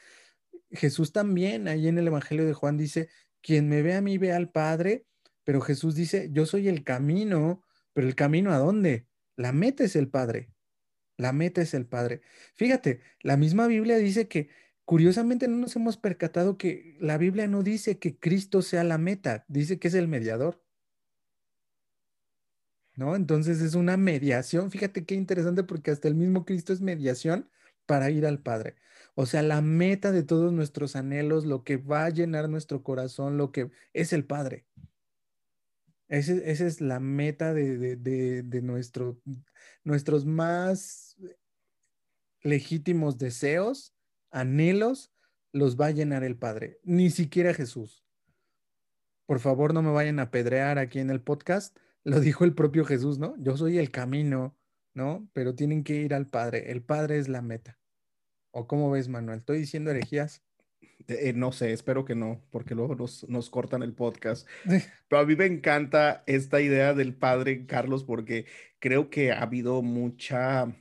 Jesús 0.72 1.14
también 1.14 1.68
ahí 1.68 1.88
en 1.88 1.98
el 1.98 2.08
Evangelio 2.08 2.46
de 2.46 2.54
Juan 2.54 2.78
dice, 2.78 3.10
quien 3.42 3.70
me 3.70 3.82
ve 3.82 3.96
a 3.96 4.02
mí 4.02 4.18
ve 4.18 4.34
al 4.34 4.50
Padre, 4.50 5.06
pero 5.44 5.62
Jesús 5.62 5.96
dice, 5.96 6.30
yo 6.32 6.46
soy 6.46 6.68
el 6.68 6.84
camino, 6.84 7.64
pero 7.94 8.08
el 8.08 8.16
camino 8.16 8.52
a 8.52 8.58
dónde? 8.58 9.08
La 9.36 9.54
meta 9.54 9.84
es 9.84 9.96
el 9.96 10.10
Padre. 10.10 10.52
La 11.18 11.34
meta 11.34 11.62
es 11.62 11.74
el 11.74 11.86
Padre. 11.86 12.22
Fíjate, 12.56 13.02
la 13.22 13.38
misma 13.38 13.68
Biblia 13.68 13.98
dice 13.98 14.28
que 14.28 14.50
curiosamente 14.92 15.48
no 15.48 15.56
nos 15.56 15.74
hemos 15.78 15.96
percatado 15.96 16.58
que 16.58 16.98
la 17.00 17.18
Biblia 17.18 17.48
no 17.48 17.64
dice 17.64 17.98
que 17.98 18.20
Cristo 18.20 18.62
sea 18.62 18.84
la 18.84 18.98
meta, 18.98 19.46
dice 19.48 19.80
que 19.80 19.88
es 19.88 19.94
el 19.94 20.10
mediador. 20.10 20.62
¿No? 22.98 23.16
Entonces 23.16 23.62
es 23.62 23.76
una 23.76 23.96
mediación. 23.96 24.70
Fíjate 24.70 25.06
qué 25.06 25.16
interesante 25.16 25.64
porque 25.64 25.92
hasta 25.92 26.10
el 26.10 26.16
mismo 26.16 26.44
Cristo 26.44 26.74
es 26.74 26.82
mediación 26.82 27.50
para 27.86 28.10
ir 28.10 28.26
al 28.26 28.42
Padre. 28.42 28.76
O 29.16 29.26
sea, 29.26 29.42
la 29.44 29.62
meta 29.62 30.12
de 30.12 30.24
todos 30.24 30.52
nuestros 30.52 30.98
anhelos, 30.98 31.46
lo 31.46 31.64
que 31.64 31.78
va 31.78 32.04
a 32.04 32.10
llenar 32.10 32.50
nuestro 32.50 32.84
corazón, 32.84 33.38
lo 33.38 33.54
que 33.54 33.72
es 33.94 34.12
el 34.12 34.26
Padre. 34.26 34.66
esa 36.10 36.66
es 36.66 36.82
la 36.82 37.00
meta 37.00 37.54
de, 37.54 37.96
de, 37.96 38.62
nuestro, 38.62 39.22
nuestros 39.86 40.26
más 40.26 41.16
legítimos 42.42 43.18
deseos, 43.18 43.96
anhelos, 44.32 45.12
los 45.52 45.80
va 45.80 45.88
a 45.88 45.92
llenar 45.92 46.24
el 46.24 46.38
Padre. 46.38 46.80
Ni 46.84 47.10
siquiera 47.10 47.54
Jesús. 47.54 48.04
Por 49.26 49.40
favor, 49.40 49.74
no 49.74 49.82
me 49.82 49.92
vayan 49.92 50.20
a 50.20 50.32
pedrear 50.32 50.78
aquí 50.78 51.00
en 51.00 51.10
el 51.10 51.22
podcast. 51.22 51.78
Lo 52.04 52.20
dijo 52.20 52.44
el 52.44 52.54
propio 52.54 52.86
Jesús, 52.86 53.20
¿no? 53.20 53.36
Yo 53.38 53.56
soy 53.58 53.78
el 53.78 53.92
camino, 53.92 54.58
¿no? 54.94 55.30
Pero 55.34 55.56
tienen 55.56 55.84
que 55.84 55.96
ir 55.96 56.14
al 56.14 56.28
Padre. 56.28 56.72
El 56.72 56.82
Padre 56.82 57.18
es 57.18 57.30
la 57.30 57.42
meta. 57.42 57.80
¿O 58.52 58.68
cómo 58.68 58.92
ves, 58.92 59.08
Manuel? 59.08 59.40
¿Estoy 59.40 59.60
diciendo 59.60 59.92
herejías? 59.92 60.44
Eh, 61.08 61.34
no 61.34 61.52
sé, 61.52 61.72
espero 61.72 62.06
que 62.06 62.16
no, 62.16 62.42
porque 62.52 62.76
luego 62.76 62.96
nos, 62.96 63.28
nos, 63.30 63.50
cortan 63.50 63.84
el 63.84 63.94
podcast. 63.94 64.48
Pero 65.08 65.22
a 65.22 65.26
mí 65.26 65.36
me 65.36 65.46
encanta 65.46 66.24
esta 66.28 66.62
idea 66.62 66.94
del 66.94 67.14
padre 67.16 67.66
Carlos, 67.66 68.04
porque 68.04 68.46
creo 68.80 69.10
que 69.10 69.32
ha 69.32 69.42
habido 69.42 69.82
mucha, 69.82 70.76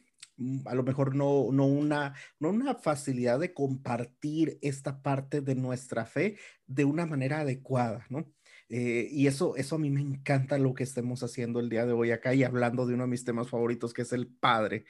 a 0.66 0.74
lo 0.74 0.82
mejor 0.82 1.14
no, 1.14 1.48
no, 1.52 1.66
una, 1.66 2.14
no 2.38 2.50
una 2.50 2.74
facilidad 2.74 3.38
de 3.38 3.52
compartir 3.52 4.58
esta 4.62 5.02
parte 5.02 5.40
de 5.40 5.54
nuestra 5.54 6.06
fe 6.06 6.38
de 6.66 6.84
una 6.84 7.06
manera 7.06 7.40
adecuada, 7.40 8.06
¿no? 8.08 8.32
Eh, 8.68 9.08
y 9.10 9.26
eso, 9.26 9.56
eso 9.56 9.74
a 9.74 9.78
mí 9.78 9.90
me 9.90 10.00
encanta 10.00 10.56
lo 10.56 10.74
que 10.74 10.84
estemos 10.84 11.22
haciendo 11.24 11.58
el 11.58 11.68
día 11.68 11.86
de 11.86 11.92
hoy 11.92 12.12
acá 12.12 12.34
y 12.34 12.44
hablando 12.44 12.86
de 12.86 12.94
uno 12.94 13.02
de 13.02 13.10
mis 13.10 13.24
temas 13.24 13.48
favoritos, 13.48 13.92
que 13.92 14.02
es 14.02 14.12
el 14.12 14.28
Padre. 14.28 14.84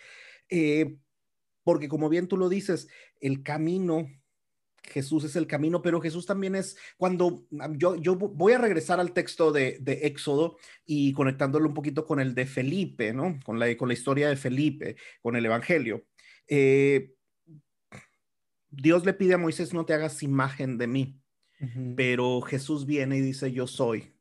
Eh, 0.51 0.99
porque 1.65 1.89
como 1.89 2.09
bien 2.09 2.29
tú 2.29 2.37
lo 2.37 2.49
dices, 2.49 2.89
el 3.21 3.43
camino, 3.43 4.07
Jesús 4.83 5.25
es 5.25 5.37
el 5.37 5.47
camino, 5.47 5.83
pero 5.83 6.01
Jesús 6.01 6.27
también 6.27 6.55
es 6.55 6.77
cuando 6.97 7.47
yo, 7.77 7.97
yo 7.97 8.17
voy 8.17 8.53
a 8.53 8.59
regresar 8.59 9.01
al 9.01 9.13
texto 9.13 9.53
de, 9.53 9.79
de, 9.81 10.07
Éxodo 10.07 10.57
y 10.87 11.13
conectándolo 11.13 11.69
un 11.69 11.75
poquito 11.75 12.07
con 12.07 12.21
el 12.21 12.35
de 12.35 12.47
Felipe, 12.47 13.13
¿no? 13.13 13.39
Con 13.45 13.59
la, 13.59 13.77
con 13.77 13.89
la 13.89 13.95
historia 13.95 14.29
de 14.29 14.37
Felipe, 14.37 14.97
con 15.23 15.37
el 15.37 15.47
Evangelio. 15.47 16.07
Eh, 16.49 17.13
Dios 18.71 19.05
le 19.05 19.15
pide 19.15 19.35
a 19.35 19.39
Moisés, 19.39 19.75
no 19.75 19.85
te 19.85 19.95
hagas 19.95 20.23
imagen 20.23 20.79
de 20.79 20.87
mí, 20.87 21.21
pero 21.97 22.41
Jesús 22.41 22.87
viene 22.87 23.19
y 23.19 23.21
dice, 23.21 23.53
yo 23.53 23.67
soy. 23.67 24.15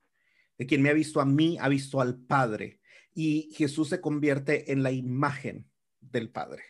De 0.58 0.66
quien 0.66 0.82
me 0.82 0.90
ha 0.90 0.94
visto 0.94 1.22
a 1.22 1.26
mí, 1.26 1.58
ha 1.62 1.70
visto 1.70 2.02
al 2.02 2.20
Padre. 2.20 2.82
Y 3.14 3.50
Jesús 3.54 3.90
se 3.90 4.02
convierte 4.02 4.72
en 4.72 4.84
la 4.84 4.92
imagen 4.92 5.70
del 6.02 6.30
Padre. 6.30 6.64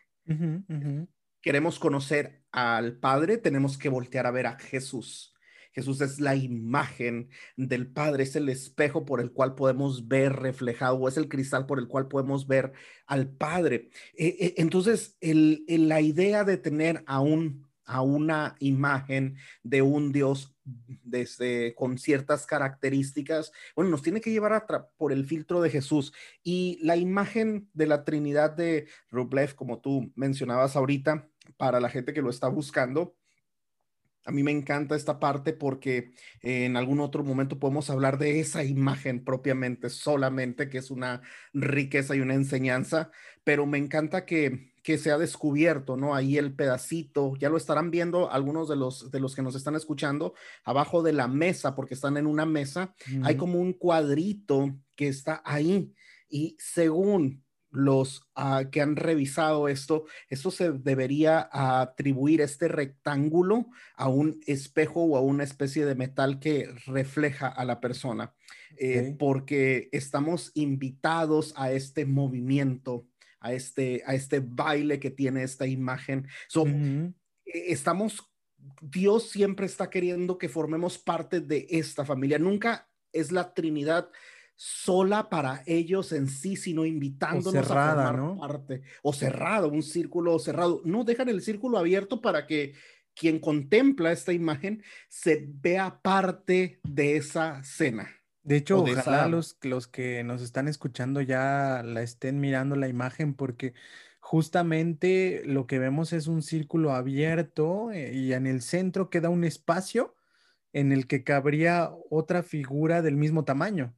Queremos 1.41 1.79
conocer 1.79 2.43
al 2.51 2.97
Padre, 2.99 3.37
tenemos 3.37 3.77
que 3.77 3.89
voltear 3.89 4.25
a 4.25 4.31
ver 4.31 4.47
a 4.47 4.59
Jesús. 4.59 5.33
Jesús 5.71 6.01
es 6.01 6.19
la 6.19 6.35
imagen 6.35 7.29
del 7.55 7.87
Padre, 7.91 8.23
es 8.23 8.35
el 8.35 8.49
espejo 8.49 9.05
por 9.05 9.21
el 9.21 9.31
cual 9.31 9.55
podemos 9.55 10.07
ver 10.07 10.33
reflejado, 10.33 10.95
o 10.95 11.07
es 11.07 11.17
el 11.17 11.29
cristal 11.29 11.65
por 11.65 11.79
el 11.79 11.87
cual 11.87 12.07
podemos 12.07 12.47
ver 12.47 12.73
al 13.05 13.29
Padre. 13.29 13.89
E, 14.17 14.27
e, 14.27 14.53
entonces, 14.57 15.17
la 15.21 16.01
idea 16.01 16.43
de 16.43 16.57
tener 16.57 17.03
a 17.05 17.21
un 17.21 17.68
a 17.89 18.01
una 18.01 18.55
imagen 18.59 19.37
de 19.63 19.81
un 19.81 20.11
Dios 20.11 20.55
desde, 20.63 21.73
con 21.73 21.97
ciertas 21.97 22.45
características, 22.45 23.51
bueno, 23.75 23.89
nos 23.89 24.03
tiene 24.03 24.21
que 24.21 24.31
llevar 24.31 24.53
a 24.53 24.67
por 24.95 25.11
el 25.11 25.25
filtro 25.25 25.59
de 25.61 25.71
Jesús. 25.71 26.13
Y 26.43 26.79
la 26.83 26.97
imagen 26.97 27.67
de 27.73 27.87
la 27.87 28.05
Trinidad 28.05 28.51
de 28.51 28.87
Rublev, 29.09 29.55
como 29.55 29.79
tú 29.79 30.11
mencionabas 30.15 30.75
ahorita, 30.75 31.27
para 31.57 31.79
la 31.79 31.89
gente 31.89 32.13
que 32.13 32.21
lo 32.21 32.29
está 32.29 32.47
buscando, 32.47 33.15
a 34.25 34.31
mí 34.31 34.43
me 34.43 34.51
encanta 34.51 34.95
esta 34.95 35.19
parte 35.19 35.53
porque 35.53 36.11
en 36.43 36.77
algún 36.77 36.99
otro 36.99 37.23
momento 37.23 37.57
podemos 37.57 37.89
hablar 37.89 38.19
de 38.19 38.39
esa 38.39 38.63
imagen 38.63 39.23
propiamente, 39.23 39.89
solamente, 39.89 40.69
que 40.69 40.77
es 40.77 40.91
una 40.91 41.23
riqueza 41.53 42.15
y 42.15 42.21
una 42.21 42.35
enseñanza, 42.35 43.09
pero 43.43 43.65
me 43.65 43.79
encanta 43.79 44.27
que 44.27 44.68
que 44.83 44.97
se 44.97 45.11
ha 45.11 45.17
descubierto, 45.17 45.97
¿no? 45.97 46.15
Ahí 46.15 46.37
el 46.37 46.53
pedacito, 46.53 47.35
ya 47.37 47.49
lo 47.49 47.57
estarán 47.57 47.91
viendo 47.91 48.31
algunos 48.31 48.67
de 48.69 48.75
los, 48.75 49.11
de 49.11 49.19
los 49.19 49.35
que 49.35 49.41
nos 49.41 49.55
están 49.55 49.75
escuchando, 49.75 50.33
abajo 50.63 51.03
de 51.03 51.13
la 51.13 51.27
mesa, 51.27 51.75
porque 51.75 51.93
están 51.93 52.17
en 52.17 52.27
una 52.27 52.45
mesa, 52.45 52.95
hay 53.23 53.35
como 53.35 53.59
un 53.59 53.73
cuadrito 53.73 54.75
que 54.95 55.07
está 55.07 55.41
ahí. 55.45 55.93
Y 56.29 56.55
según 56.59 57.43
los 57.71 58.23
ah, 58.35 58.65
que 58.71 58.81
han 58.81 58.95
revisado 58.95 59.67
esto, 59.67 60.05
esto 60.29 60.51
se 60.51 60.71
debería 60.71 61.49
atribuir 61.51 62.41
este 62.41 62.67
rectángulo 62.67 63.67
a 63.95 64.09
un 64.09 64.39
espejo 64.47 65.03
o 65.03 65.17
a 65.17 65.21
una 65.21 65.43
especie 65.43 65.85
de 65.85 65.95
metal 65.95 66.39
que 66.39 66.69
refleja 66.87 67.47
a 67.47 67.65
la 67.65 67.79
persona, 67.79 68.33
eh, 68.77 69.15
porque 69.19 69.89
estamos 69.91 70.51
invitados 70.55 71.53
a 71.57 71.71
este 71.71 72.05
movimiento 72.05 73.05
a 73.39 73.53
este, 73.53 74.03
a 74.05 74.15
este 74.15 74.39
baile 74.39 74.99
que 74.99 75.11
tiene 75.11 75.43
esta 75.43 75.67
imagen. 75.67 76.27
E, 77.45 77.71
estamos, 77.71 78.31
Dios 78.81 79.29
siempre 79.29 79.65
está 79.65 79.89
queriendo 79.89 80.37
que 80.37 80.49
formemos 80.49 80.97
parte 80.97 81.41
de 81.41 81.67
esta 81.69 82.05
familia. 82.05 82.39
Nunca 82.39 82.89
es 83.11 83.31
la 83.31 83.53
Trinidad 83.53 84.09
sola 84.55 85.29
para 85.29 85.63
ellos 85.65 86.11
en 86.11 86.27
sí, 86.27 86.57
sino 86.57 86.85
invitándonos 86.85 87.55
a 87.55 87.63
formar 87.63 88.37
parte. 88.37 88.81
O 89.01 89.13
cerrado, 89.13 89.69
un 89.69 89.83
círculo 89.83 90.37
cerrado. 90.37 90.81
No 90.83 91.05
dejan 91.05 91.29
el 91.29 91.41
círculo 91.41 91.77
abierto 91.77 92.21
para 92.21 92.45
que 92.45 92.73
quien 93.15 93.39
contempla 93.39 94.11
esta 94.11 94.33
imagen 94.33 94.83
se 95.07 95.45
vea 95.47 96.01
parte 96.01 96.79
de 96.83 97.15
esa 97.15 97.63
cena. 97.63 98.18
De 98.43 98.57
hecho, 98.57 98.81
ojalá 98.81 99.27
los, 99.27 99.57
los 99.61 99.87
que 99.87 100.23
nos 100.23 100.41
están 100.41 100.67
escuchando 100.67 101.21
ya 101.21 101.81
la 101.83 102.01
estén 102.01 102.39
mirando 102.39 102.75
la 102.75 102.87
imagen 102.87 103.33
porque 103.33 103.73
justamente 104.19 105.41
lo 105.45 105.67
que 105.67 105.79
vemos 105.79 106.13
es 106.13 106.27
un 106.27 106.41
círculo 106.41 106.93
abierto 106.93 107.91
eh, 107.91 108.13
y 108.13 108.33
en 108.33 108.47
el 108.47 108.61
centro 108.61 109.09
queda 109.09 109.29
un 109.29 109.43
espacio 109.43 110.15
en 110.73 110.91
el 110.91 111.07
que 111.07 111.23
cabría 111.23 111.91
otra 112.09 112.43
figura 112.43 113.01
del 113.01 113.17
mismo 113.17 113.43
tamaño. 113.43 113.95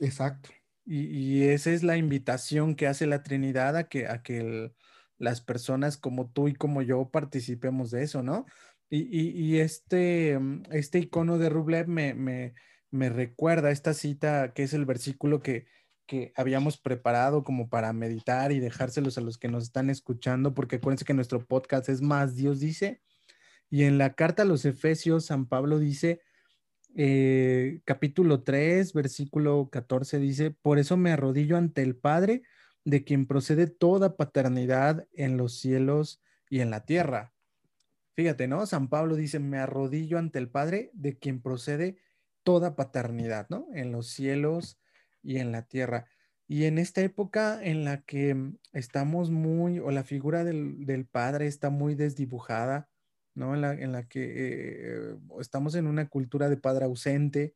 Exacto. 0.00 0.50
Y, 0.84 1.44
esa 1.44 1.70
es 1.70 1.82
la 1.84 1.96
invitación 1.96 2.74
que 2.74 2.88
hace 2.88 3.06
la 3.06 3.22
Trinidad 3.22 3.76
a 3.76 3.88
que, 3.88 4.08
a 4.08 4.22
que 4.22 4.72
las 5.16 5.40
personas 5.40 5.96
como 5.96 6.28
tú 6.28 6.48
y 6.48 6.54
como 6.54 6.82
yo 6.82 7.10
participemos 7.10 7.92
de 7.92 8.02
eso, 8.02 8.22
¿no? 8.22 8.46
Y, 8.90 9.56
este, 9.58 10.38
mm, 10.38 10.64
este 10.72 10.98
icono 10.98 11.38
de 11.38 11.48
Rublev 11.48 11.88
me, 11.88 12.14
me 12.14 12.54
me 12.92 13.08
recuerda 13.08 13.70
esta 13.70 13.94
cita 13.94 14.52
que 14.54 14.62
es 14.62 14.74
el 14.74 14.84
versículo 14.84 15.40
que, 15.40 15.66
que 16.06 16.32
habíamos 16.36 16.78
preparado 16.78 17.42
como 17.42 17.68
para 17.68 17.92
meditar 17.92 18.52
y 18.52 18.60
dejárselos 18.60 19.18
a 19.18 19.22
los 19.22 19.38
que 19.38 19.48
nos 19.48 19.64
están 19.64 19.90
escuchando, 19.90 20.54
porque 20.54 20.76
acuérdense 20.76 21.04
que 21.04 21.14
nuestro 21.14 21.44
podcast 21.44 21.88
es 21.88 22.02
más, 22.02 22.36
Dios 22.36 22.60
dice, 22.60 23.00
y 23.70 23.84
en 23.84 23.96
la 23.96 24.12
carta 24.12 24.42
a 24.42 24.46
los 24.46 24.66
Efesios, 24.66 25.24
San 25.24 25.46
Pablo 25.46 25.78
dice, 25.78 26.20
eh, 26.94 27.80
capítulo 27.86 28.42
3, 28.42 28.92
versículo 28.92 29.70
14, 29.72 30.18
dice, 30.18 30.50
por 30.50 30.78
eso 30.78 30.98
me 30.98 31.10
arrodillo 31.10 31.56
ante 31.56 31.82
el 31.82 31.96
Padre, 31.96 32.42
de 32.84 33.04
quien 33.04 33.26
procede 33.26 33.66
toda 33.66 34.16
paternidad 34.16 35.06
en 35.14 35.38
los 35.38 35.58
cielos 35.58 36.20
y 36.50 36.60
en 36.60 36.68
la 36.70 36.84
tierra. 36.84 37.32
Fíjate, 38.14 38.46
¿no? 38.46 38.66
San 38.66 38.88
Pablo 38.88 39.16
dice, 39.16 39.38
me 39.38 39.56
arrodillo 39.56 40.18
ante 40.18 40.38
el 40.38 40.50
Padre, 40.50 40.90
de 40.92 41.18
quien 41.18 41.40
procede 41.40 41.96
toda 42.42 42.76
paternidad, 42.76 43.46
¿no? 43.50 43.68
En 43.74 43.92
los 43.92 44.08
cielos 44.08 44.78
y 45.22 45.38
en 45.38 45.52
la 45.52 45.62
tierra. 45.62 46.06
Y 46.48 46.66
en 46.66 46.78
esta 46.78 47.00
época 47.00 47.60
en 47.62 47.84
la 47.84 48.02
que 48.02 48.34
mm, 48.34 48.58
estamos 48.72 49.30
muy, 49.30 49.78
o 49.78 49.90
la 49.90 50.04
figura 50.04 50.44
del, 50.44 51.06
padre 51.10 51.46
está 51.46 51.70
muy 51.70 51.94
desdibujada, 51.94 52.90
¿no? 53.34 53.54
En 53.54 53.92
la, 53.92 54.08
que 54.08 54.32
eh, 54.36 55.16
estamos 55.40 55.74
en 55.74 55.86
una 55.86 56.08
cultura 56.08 56.48
de 56.48 56.58
padre 56.58 56.84
ausente, 56.84 57.54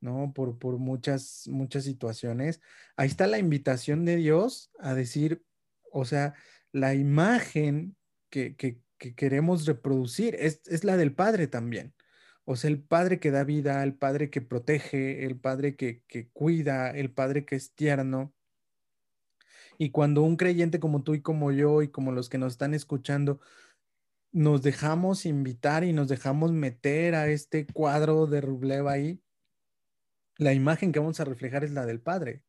¿no? 0.00 0.32
Por, 0.32 0.58
por 0.58 0.78
muchas, 0.78 1.48
muchas 1.48 1.84
situaciones. 1.84 2.60
Ahí 2.96 3.08
está 3.08 3.26
la 3.26 3.38
invitación 3.38 4.04
de 4.04 4.16
Dios 4.16 4.70
a 4.78 4.94
decir, 4.94 5.44
o 5.92 6.04
sea, 6.04 6.34
la 6.72 6.94
imagen 6.94 7.96
que, 8.30 8.54
queremos 9.16 9.66
reproducir 9.66 10.36
es, 10.38 10.60
es 10.66 10.84
la 10.84 10.96
del 10.96 11.14
padre 11.14 11.46
también. 11.48 11.94
O 12.44 12.56
sea, 12.56 12.70
el 12.70 12.82
padre 12.82 13.20
que 13.20 13.30
da 13.30 13.44
vida, 13.44 13.82
el 13.82 13.94
padre 13.94 14.30
que 14.30 14.40
protege, 14.40 15.24
el 15.24 15.38
padre 15.38 15.76
que, 15.76 16.02
cuida, 16.32 16.90
el 16.90 17.10
padre 17.12 17.44
que 17.44 17.56
es 17.56 17.72
tierno. 17.74 18.34
Y 19.78 19.90
cuando 19.90 20.22
un 20.22 20.36
creyente 20.36 20.80
como 20.80 21.02
tú 21.02 21.14
y 21.14 21.22
como 21.22 21.52
yo 21.52 21.82
y 21.82 21.88
como 21.88 22.12
los 22.12 22.28
que 22.28 22.38
nos 22.38 22.52
están 22.52 22.74
escuchando 22.74 23.40
nos 24.32 24.62
dejamos 24.62 25.26
invitar 25.26 25.84
y 25.84 25.92
nos 25.92 26.08
dejamos 26.08 26.52
meter 26.52 27.14
a 27.14 27.28
este 27.28 27.66
cuadro 27.66 28.26
de 28.26 28.40
Rublev 28.40 28.86
ahí, 28.86 29.20
la 30.36 30.54
imagen 30.54 30.92
que 30.92 31.00
vamos 31.00 31.20
a 31.20 31.24
reflejar 31.24 31.64
es 31.64 31.72
la 31.72 31.84
del 31.84 32.00
Padre. 32.00 32.42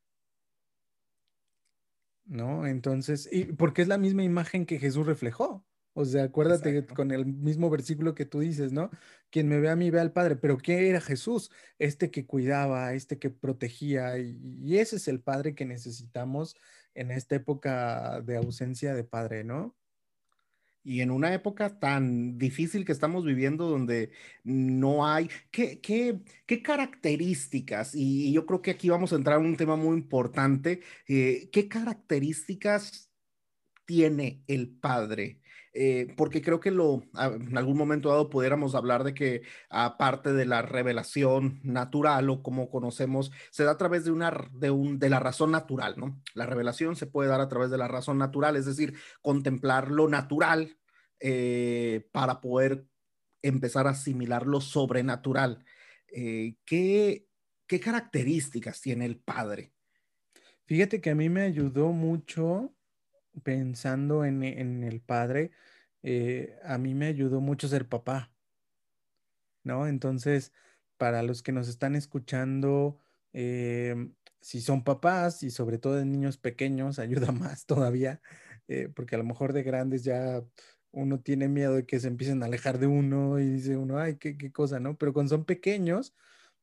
¿No? 2.25 2.65
Entonces, 2.65 3.27
y 3.31 3.45
porque 3.45 3.81
es 3.81 3.87
la 3.87 3.97
misma 3.97 4.23
imagen 4.23 4.65
que 4.65 4.79
Jesús 4.79 5.05
reflejó. 5.05 5.65
O 5.93 6.05
sea, 6.05 6.23
acuérdate 6.23 6.85
con 6.85 7.11
el 7.11 7.25
mismo 7.25 7.69
versículo 7.69 8.15
que 8.15 8.25
tú 8.25 8.39
dices, 8.39 8.71
¿no? 8.71 8.89
Quien 9.29 9.47
me 9.49 9.59
ve 9.59 9.69
a 9.69 9.75
mí 9.75 9.89
ve 9.89 9.99
al 9.99 10.13
Padre, 10.13 10.37
pero 10.37 10.57
¿qué 10.57 10.89
era 10.89 11.01
Jesús? 11.01 11.51
Este 11.79 12.11
que 12.11 12.25
cuidaba, 12.25 12.93
este 12.93 13.19
que 13.19 13.29
protegía, 13.29 14.17
y, 14.17 14.77
ese 14.77 14.95
es 14.97 15.07
el 15.09 15.21
Padre 15.21 15.53
que 15.53 15.65
necesitamos 15.65 16.55
en 16.93 17.11
esta 17.11 17.35
época 17.35 18.21
de 18.21 18.37
ausencia 18.37 18.95
de 18.95 19.03
Padre, 19.03 19.43
¿no? 19.43 19.75
Y 20.83 21.01
en 21.01 21.11
una 21.11 21.33
época 21.33 21.79
tan 21.79 22.37
difícil 22.37 22.85
que 22.85 22.91
estamos 22.91 23.23
viviendo 23.25 23.69
donde 23.69 24.11
no 24.43 25.05
hay, 25.07 25.29
¿qué, 25.51 25.79
qué, 25.79 26.21
qué 26.47 26.63
características? 26.63 27.93
Y 27.95 28.31
yo 28.33 28.45
creo 28.45 28.61
que 28.61 28.71
aquí 28.71 28.89
vamos 28.89 29.13
a 29.13 29.17
entrar 29.17 29.39
en 29.39 29.45
un 29.47 29.57
tema 29.57 29.75
muy 29.75 29.95
importante. 29.97 30.81
Eh, 31.07 31.49
¿Qué 31.51 31.67
características 31.67 33.11
tiene 33.85 34.43
el 34.47 34.69
Padre? 34.69 35.40
Eh, 35.73 36.13
porque 36.17 36.41
creo 36.41 36.59
que 36.59 36.69
lo, 36.69 37.03
en 37.17 37.57
algún 37.57 37.77
momento 37.77 38.09
dado 38.09 38.29
pudiéramos 38.29 38.75
hablar 38.75 39.05
de 39.05 39.13
que 39.13 39.43
aparte 39.69 40.33
de 40.33 40.45
la 40.45 40.61
revelación 40.61 41.61
natural 41.63 42.29
o 42.29 42.43
como 42.43 42.69
conocemos, 42.69 43.31
se 43.51 43.63
da 43.63 43.71
a 43.71 43.77
través 43.77 44.03
de, 44.03 44.11
una, 44.11 44.33
de, 44.51 44.69
un, 44.69 44.99
de 44.99 45.09
la 45.09 45.19
razón 45.19 45.51
natural, 45.51 45.95
¿no? 45.97 46.21
La 46.33 46.45
revelación 46.45 46.97
se 46.97 47.07
puede 47.07 47.29
dar 47.29 47.39
a 47.39 47.47
través 47.47 47.71
de 47.71 47.77
la 47.77 47.87
razón 47.87 48.17
natural, 48.17 48.57
es 48.57 48.65
decir, 48.65 48.95
contemplar 49.21 49.91
lo 49.91 50.09
natural 50.09 50.77
eh, 51.21 52.09
para 52.11 52.41
poder 52.41 52.85
empezar 53.41 53.87
a 53.87 53.91
asimilar 53.91 54.47
lo 54.47 54.59
sobrenatural. 54.59 55.63
Eh, 56.07 56.57
¿qué, 56.65 57.27
¿Qué 57.65 57.79
características 57.79 58.81
tiene 58.81 59.05
el 59.05 59.19
Padre? 59.19 59.73
Fíjate 60.65 60.99
que 60.99 61.11
a 61.11 61.15
mí 61.15 61.29
me 61.29 61.43
ayudó 61.43 61.93
mucho 61.93 62.73
pensando 63.43 64.25
en, 64.25 64.43
el 64.43 65.01
padre, 65.01 65.51
eh, 66.03 66.57
a 66.63 66.77
mí 66.77 66.93
me 66.95 67.07
ayudó 67.07 67.41
mucho 67.41 67.67
ser 67.67 67.87
papá, 67.87 68.31
¿no? 69.63 69.87
Entonces, 69.87 70.51
para 70.97 71.23
los 71.23 71.41
que 71.43 71.51
nos 71.51 71.67
están 71.67 71.95
escuchando, 71.95 72.97
em, 73.33 74.13
si 74.41 74.61
son 74.61 74.83
papás 74.83 75.43
y 75.43 75.51
sobre 75.51 75.77
todo 75.77 75.95
de 75.95 76.05
niños 76.05 76.37
pequeños, 76.37 76.99
ayuda 77.29 77.31
más 77.31 77.65
todavía, 77.65 78.21
eh, 78.67 78.89
porque 78.95 79.15
a 79.15 79.17
lo 79.19 79.23
mejor 79.25 79.53
de 79.53 79.63
grandes 79.63 80.03
ya 80.03 80.43
uno 80.91 81.19
tiene 81.21 81.47
miedo 81.47 81.75
de 81.75 81.85
que 81.85 81.99
se 81.99 82.07
empiecen 82.07 82.43
a 82.43 82.47
alejar 82.47 82.79
de 82.79 82.87
uno 82.87 83.39
y 83.39 83.47
dice 83.47 83.77
uno, 83.77 83.97
ay, 83.99 84.17
qué, 84.17 84.37
qué 84.37 84.51
cosa, 84.51 84.79
¿no? 84.79 84.97
Pero 84.97 85.13
cuando 85.13 85.29
son 85.37 85.45
pequeños, 85.45 86.13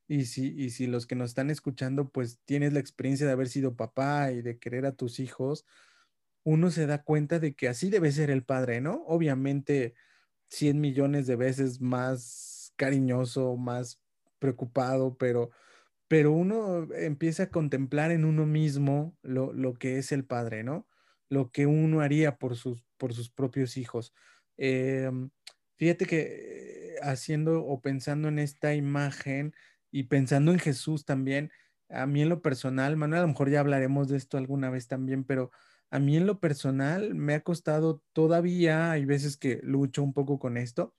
y 0.09 0.25
si, 0.25 0.49
y 0.57 0.71
si 0.71 0.87
los 0.87 1.07
que 1.07 1.15
nos 1.17 1.31
están 1.31 1.51
escuchando, 1.51 2.11
pues 2.11 2.41
tienes 2.47 2.73
la 2.73 2.81
experiencia 2.81 3.27
de 3.27 3.33
haber 3.33 3.49
sido 3.49 3.77
papá 3.77 4.33
y 4.33 4.43
de 4.43 4.59
querer 4.59 4.87
a 4.87 4.93
tus 4.93 5.21
hijos, 5.21 5.67
uno 6.49 6.71
se 6.71 6.87
da 6.87 7.03
cuenta 7.03 7.39
de 7.39 7.55
que 7.55 7.69
así 7.69 7.91
debe 7.91 8.11
ser 8.11 8.31
el 8.31 8.43
padre, 8.43 8.81
¿no? 8.81 9.05
Obviamente 9.07 9.95
100 10.47 10.81
millones 10.81 11.27
de 11.27 11.37
veces 11.37 11.83
más 11.83 12.73
cariñoso, 12.77 13.57
más 13.59 14.01
preocupado, 14.39 15.19
pero, 15.19 15.51
pero 16.09 16.33
uno 16.33 16.89
empieza 16.95 17.45
a 17.45 17.51
contemplar 17.51 18.13
en 18.13 18.25
uno 18.25 18.47
mismo 18.47 19.15
lo, 19.21 19.75
que 19.75 19.99
es 19.99 20.11
el 20.11 20.25
padre, 20.25 20.65
¿no? 20.65 20.87
Lo 21.29 21.51
que 21.51 21.67
uno 21.67 22.01
haría 22.01 22.39
por 22.39 22.57
sus, 22.57 22.83
por 22.97 23.13
sus 23.13 23.29
propios 23.29 23.77
hijos. 23.77 24.15
Em, 24.57 25.29
fíjate 25.77 26.07
que 26.07 26.95
eh, 26.95 26.97
haciendo 27.03 27.63
o 27.63 27.83
pensando 27.83 28.29
en 28.29 28.39
esta 28.39 28.75
imagen 28.75 29.55
y 29.91 30.05
pensando 30.05 30.53
en 30.53 30.61
Jesús 30.61 31.05
también, 31.05 31.53
a 31.91 32.07
mí 32.07 32.23
en 32.23 32.31
lo 32.31 32.41
personal, 32.41 32.97
Manuel, 32.97 33.19
a 33.19 33.23
lo 33.23 33.29
mejor 33.29 33.51
ya 33.51 33.61
hablaremos 33.61 34.09
de 34.09 34.17
esto 34.17 34.39
alguna 34.39 34.71
vez 34.71 34.89
también, 34.89 35.25
pero 35.25 35.51
a 35.91 35.99
mí 35.99 36.17
en 36.17 36.27
lo 36.27 36.41
personal 36.41 37.15
me 37.15 37.35
ha 37.35 37.43
costado 37.43 38.03
todavía, 38.13 38.91
hay 38.91 39.05
veces 39.05 39.37
que 39.37 39.61
lucho 39.63 40.03
un 40.03 40.13
poco 40.13 40.39
con 40.39 40.57
esto, 40.57 40.95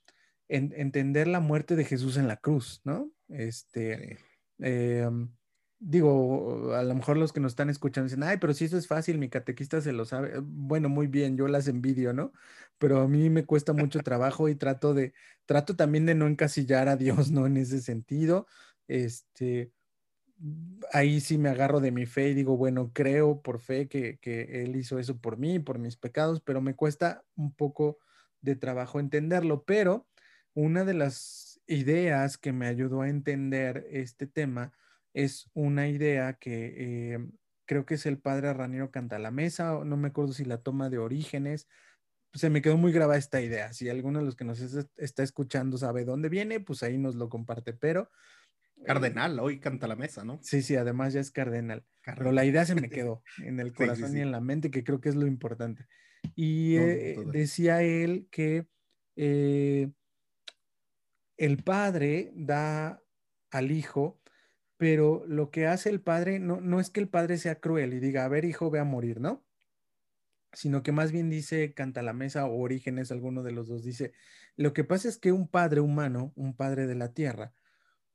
entender 0.48 1.28
la 1.28 1.40
muerte 1.40 1.76
de 1.76 1.86
Jesús 1.86 2.18
en 2.18 2.28
la 2.28 2.38
cruz, 2.38 2.82
¿no? 2.84 3.12
Este, 3.28 4.18
em, 4.58 5.30
digo, 5.80 6.74
a 6.74 6.84
lo 6.84 6.96
mejor 6.96 7.18
los 7.18 7.32
que 7.32 7.40
nos 7.40 7.52
están 7.52 7.70
escuchando 7.70 8.06
dicen, 8.06 8.24
ay, 8.24 8.38
pero 8.38 8.54
si 8.54 8.66
eso 8.66 8.78
es 8.78 8.88
fácil, 8.88 9.20
mi 9.20 9.30
catequista 9.30 9.80
se 9.82 9.94
lo 9.94 10.06
sabe. 10.06 10.40
Bueno, 10.42 10.90
muy 10.90 11.08
bien, 11.08 11.38
yo 11.38 11.48
las 11.48 11.68
envidio, 11.68 12.14
¿no? 12.14 12.34
Pero 12.80 13.02
a 13.02 13.08
mí 13.08 13.30
me 13.30 13.46
cuesta 13.46 13.74
mucho 13.74 14.00
trabajo 14.04 14.50
y 14.50 14.56
trato 14.56 14.94
de, 14.94 15.14
trato 15.46 15.76
también 15.76 16.06
de 16.06 16.16
no 16.16 16.28
encasillar 16.28 16.90
a 16.90 16.98
Dios, 16.98 17.32
¿no? 17.32 17.46
En 17.46 17.58
ese 17.58 17.82
sentido, 17.82 18.48
este, 18.88 19.72
ahí 20.94 21.20
sí 21.20 21.38
me 21.38 21.50
agarro 21.50 21.80
de 21.80 21.92
mi 21.92 22.06
fe 22.06 22.30
y 22.30 22.34
digo, 22.34 22.58
bueno, 22.58 22.92
creo 22.94 23.42
por 23.42 23.60
fe 23.60 23.88
que, 23.88 24.20
Él 24.24 24.76
hizo 24.76 25.00
eso 25.00 25.20
por 25.20 25.38
mí, 25.38 25.60
por 25.60 25.80
mis 25.80 25.98
pecados, 25.98 26.42
pero 26.42 26.62
me 26.62 26.76
cuesta 26.76 27.24
un 27.36 27.54
poco 27.54 28.00
de 28.42 28.56
trabajo 28.56 29.00
entenderlo. 29.00 29.64
Pero 29.64 30.08
una 30.54 30.86
de 30.86 30.94
las 30.94 31.62
ideas 31.68 32.38
que 32.38 32.54
me 32.54 32.68
ayudó 32.68 33.02
a 33.02 33.10
entender 33.10 33.86
este 33.92 34.28
tema 34.28 34.72
es 35.14 35.50
una 35.54 35.88
idea 35.88 36.34
que 36.34 37.14
eh, 37.14 37.20
creo 37.66 37.86
que 37.86 37.96
es 37.96 38.06
el 38.06 38.20
padre 38.20 38.54
Raniero 38.54 38.92
Cantalamesa, 38.92 39.84
no 39.84 39.98
me 39.98 40.10
acuerdo 40.10 40.34
si 40.34 40.46
la 40.46 40.60
toma 40.60 40.90
de 40.90 40.98
Orígenes, 41.00 41.68
se 42.34 42.50
me 42.50 42.62
quedó 42.62 42.78
muy 42.78 42.92
grabada 42.92 43.18
esta 43.18 43.42
idea. 43.42 43.74
Si 43.74 43.90
alguno 43.90 44.20
de 44.20 44.26
los 44.26 44.36
que 44.36 44.46
nos 44.46 44.60
está 44.62 45.24
escuchando 45.24 45.78
sabe 45.78 46.06
dónde 46.06 46.30
viene, 46.30 46.60
pues 46.60 46.84
ahí 46.84 46.98
nos 46.98 47.16
lo 47.16 47.28
comparte. 47.28 47.74
Pero 47.74 48.10
Cardenal, 48.86 49.40
hoy 49.40 49.60
canta 49.60 49.88
la 49.88 49.96
mesa, 49.96 50.24
¿no? 50.24 50.40
Sí, 50.42 50.62
sí, 50.62 50.76
además 50.76 51.14
ya 51.14 51.20
es 51.20 51.32
cardenal. 51.32 51.86
Pero 52.04 52.32
la 52.32 52.46
idea 52.46 52.66
se 52.66 52.76
me 52.76 52.90
quedó 52.90 53.24
en 53.44 53.60
el 53.60 53.74
corazón 53.74 54.16
y 54.18 54.22
en 54.22 54.32
la 54.32 54.42
mente, 54.42 54.72
que 54.72 54.84
creo 54.84 55.02
que 55.02 55.10
es 55.10 55.16
lo 55.16 55.28
importante. 55.28 55.86
Y 56.36 56.76
eh, 56.76 57.18
decía 57.32 57.82
él 57.82 58.28
que 58.32 58.68
eh, 59.16 59.92
el 61.38 61.64
padre 61.64 62.32
da 62.36 63.02
al 63.52 63.72
hijo, 63.72 64.22
pero 64.78 65.24
lo 65.28 65.52
que 65.52 65.68
hace 65.68 65.90
el 65.90 66.02
padre 66.02 66.40
no, 66.40 66.62
no 66.62 66.80
es 66.80 66.90
que 66.90 67.00
el 67.00 67.10
padre 67.10 67.38
sea 67.38 67.60
cruel 67.60 67.94
y 67.94 68.00
diga, 68.00 68.26
a 68.26 68.30
ver, 68.30 68.46
hijo, 68.46 68.70
ve 68.70 68.80
a 68.80 68.86
morir, 68.86 69.20
¿no? 69.20 69.46
Sino 70.54 70.84
que 70.84 70.92
más 70.92 71.12
bien 71.12 71.30
dice, 71.30 71.74
canta 71.74 72.02
la 72.02 72.14
mesa 72.14 72.46
o 72.46 72.60
orígenes, 72.60 73.12
alguno 73.12 73.44
de 73.44 73.52
los 73.52 73.68
dos 73.68 73.84
dice, 73.84 74.14
lo 74.56 74.74
que 74.74 74.84
pasa 74.84 75.08
es 75.08 75.18
que 75.18 75.32
un 75.32 75.48
padre 75.48 75.82
humano, 75.82 76.34
un 76.36 76.56
padre 76.56 76.88
de 76.88 76.96
la 76.96 77.14
tierra, 77.14 77.54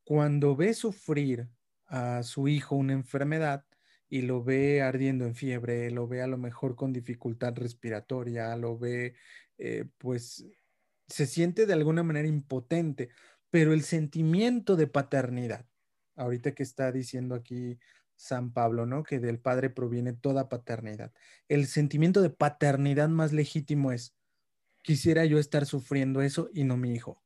cuando 0.05 0.55
ve 0.57 0.75
sufrir 0.75 1.49
a 1.87 2.23
su 2.23 2.49
hijo 2.49 2.77
una 2.77 2.93
enfermedad 2.93 3.65
y 4.09 4.23
lo 4.23 4.45
ve 4.45 4.83
ardiendo 4.83 5.25
en 5.25 5.35
fiebre, 5.35 5.91
lo 5.91 6.07
ve 6.07 6.23
a 6.23 6.27
lo 6.27 6.39
mejor 6.39 6.77
con 6.77 6.93
dificultad 6.93 7.55
respiratoria, 7.57 8.55
lo 8.57 8.79
ve, 8.79 9.15
eh, 9.59 9.87
pues 9.99 10.47
se 11.09 11.27
siente 11.27 11.67
de 11.67 11.73
alguna 11.73 12.03
manera 12.03 12.29
impotente, 12.29 13.11
pero 13.51 13.73
el 13.73 13.83
sentimiento 13.83 14.77
de 14.77 14.87
paternidad, 14.87 15.67
ahorita 16.17 16.55
que 16.55 16.63
está 16.63 16.93
diciendo 16.93 17.35
aquí 17.35 17.79
San 18.17 18.53
Pablo, 18.53 18.87
¿no? 18.87 19.03
Que 19.03 19.19
del 19.19 19.41
Padre 19.41 19.71
proviene 19.71 20.13
toda 20.13 20.49
paternidad. 20.49 21.13
El 21.49 21.67
sentimiento 21.67 22.23
de 22.23 22.31
paternidad 22.31 23.09
más 23.09 23.33
legítimo 23.33 23.93
es, 23.93 24.15
quisiera 24.83 25.25
yo 25.25 25.39
estar 25.39 25.67
sufriendo 25.67 26.23
eso 26.23 26.49
y 26.53 26.65
no 26.65 26.77
mi 26.77 26.95
hijo. 26.95 27.24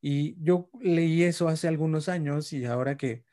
Y 0.00 0.36
yo 0.42 0.70
leí 0.80 1.24
eso 1.24 1.48
hace 1.48 1.68
algunos 1.68 2.08
años 2.08 2.52
y 2.52 2.64
ahora 2.64 2.96
que, 2.96 3.24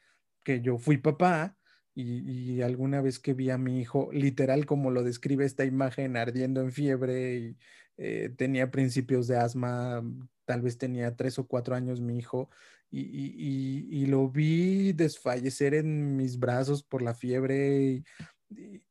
yo 0.62 0.78
fui 0.78 0.98
papá 0.98 1.58
y, 1.96 2.62
alguna 2.62 3.02
vez 3.02 3.20
que 3.20 3.34
vi 3.34 3.50
a 3.50 3.58
mi 3.58 3.80
hijo, 3.80 4.10
literal 4.12 4.66
como 4.66 4.92
lo 4.92 5.04
describe 5.04 5.46
esta 5.46 5.66
imagen, 5.66 6.18
ardiendo 6.18 6.62
en 6.62 6.72
fiebre 6.72 7.36
y 7.38 7.58
eh, 7.98 8.30
tenía 8.38 8.72
principios 8.72 9.28
de 9.28 9.38
asma, 9.38 10.04
tal 10.46 10.62
vez 10.62 10.78
tenía 10.78 11.16
tres 11.16 11.40
o 11.40 11.48
cuatro 11.48 11.76
años 11.76 12.02
mi 12.02 12.18
hijo, 12.18 12.50
y, 12.92 14.06
lo 14.08 14.30
vi 14.30 14.94
desfallecer 14.94 15.74
en 15.74 16.16
mis 16.16 16.40
brazos 16.40 16.84
por 16.84 17.02
la 17.02 17.14
fiebre. 17.14 18.04
Y, 18.50 18.84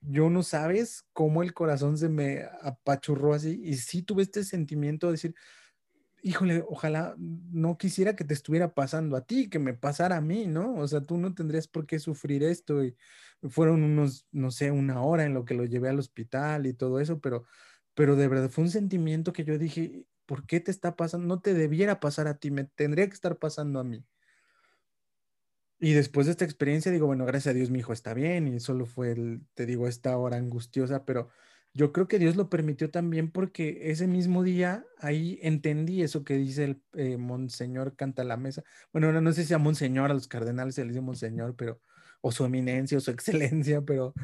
yo 0.00 0.30
no 0.30 0.42
sabes 0.42 1.04
cómo 1.12 1.42
el 1.42 1.52
corazón 1.54 1.98
se 1.98 2.08
me 2.08 2.44
apachurró 2.62 3.34
así, 3.34 3.60
y 3.62 3.74
sí 3.76 4.02
tuve 4.02 4.22
este 4.22 4.44
sentimiento 4.44 5.06
de 5.08 5.12
decir, 5.12 5.34
híjole, 6.22 6.64
ojalá 6.68 7.14
no 7.18 7.78
quisiera 7.78 8.16
que 8.16 8.24
te 8.24 8.34
estuviera 8.34 8.74
pasando 8.74 9.16
a 9.16 9.26
ti, 9.26 9.48
que 9.48 9.58
me 9.58 9.74
pasara 9.74 10.16
a 10.16 10.20
mí, 10.20 10.46
¿no? 10.46 10.74
O 10.76 10.88
sea, 10.88 11.00
tú 11.02 11.16
no 11.18 11.34
tendrías 11.34 11.68
por 11.68 11.86
qué 11.86 11.98
sufrir 11.98 12.42
esto 12.42 12.82
fueron 13.50 13.82
unos, 13.84 14.26
no 14.32 14.50
sé, 14.50 14.70
una 14.70 15.02
hora 15.02 15.24
en 15.24 15.34
lo 15.34 15.44
que 15.44 15.54
lo 15.54 15.64
llevé 15.64 15.88
al 15.88 15.98
hospital 15.98 16.66
y 16.66 16.74
todo 16.74 17.00
eso, 17.00 17.20
pero, 17.20 17.44
pero 17.94 18.16
de 18.16 18.28
verdad 18.28 18.50
fue 18.50 18.64
un 18.64 18.70
sentimiento 18.70 19.32
que 19.32 19.44
yo 19.44 19.58
dije, 19.58 20.04
¿por 20.26 20.46
qué 20.46 20.60
te 20.60 20.70
está 20.70 20.96
pasando? 20.96 21.26
No 21.26 21.40
te 21.40 21.54
debiera 21.54 22.00
pasar 22.00 22.26
a 22.28 22.38
ti, 22.38 22.50
me 22.50 22.64
tendría 22.64 23.06
que 23.06 23.14
estar 23.14 23.38
pasando 23.38 23.80
a 23.80 23.84
mí. 23.84 24.04
Y 25.80 25.92
después 25.92 26.26
de 26.26 26.32
esta 26.32 26.44
experiencia 26.44 26.90
digo, 26.90 27.06
bueno, 27.06 27.24
gracias 27.24 27.52
a 27.52 27.56
Dios 27.56 27.70
mi 27.70 27.78
hijo 27.78 27.92
está 27.92 28.12
bien 28.12 28.48
y 28.48 28.58
solo 28.58 28.84
fue, 28.84 29.12
el, 29.12 29.46
te 29.54 29.64
digo, 29.64 29.86
esta 29.86 30.16
hora 30.18 30.36
angustiosa, 30.36 31.04
pero 31.04 31.28
yo 31.74 31.92
creo 31.92 32.08
que 32.08 32.18
Dios 32.18 32.36
lo 32.36 32.48
permitió 32.48 32.90
también 32.90 33.30
porque 33.30 33.90
ese 33.90 34.06
mismo 34.06 34.42
día 34.42 34.84
ahí 34.98 35.38
entendí 35.42 36.02
eso 36.02 36.24
que 36.24 36.36
dice 36.36 36.64
el 36.64 36.82
eh, 36.94 37.16
Monseñor 37.16 37.94
Canta 37.96 38.24
la 38.24 38.36
Mesa. 38.36 38.64
Bueno, 38.92 39.12
no, 39.12 39.20
no 39.20 39.32
sé 39.32 39.44
si 39.44 39.54
a 39.54 39.58
Monseñor, 39.58 40.10
a 40.10 40.14
los 40.14 40.28
cardenales 40.28 40.74
se 40.74 40.82
les 40.82 40.94
dice 40.94 41.00
Monseñor, 41.00 41.54
pero, 41.56 41.80
o 42.20 42.32
su 42.32 42.44
eminencia 42.44 42.98
o 42.98 43.00
su 43.00 43.10
excelencia, 43.12 43.82
pero, 43.82 44.14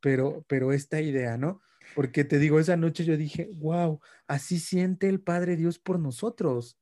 pero, 0.00 0.44
pero 0.48 0.72
esta 0.72 1.00
idea, 1.00 1.36
¿no? 1.36 1.60
Porque 1.94 2.24
te 2.24 2.38
digo, 2.38 2.58
esa 2.58 2.76
noche 2.76 3.04
yo 3.04 3.16
dije, 3.16 3.50
wow, 3.54 4.00
así 4.26 4.58
siente 4.58 5.08
el 5.08 5.20
Padre 5.20 5.56
Dios 5.56 5.78
por 5.78 5.98
nosotros. 5.98 6.78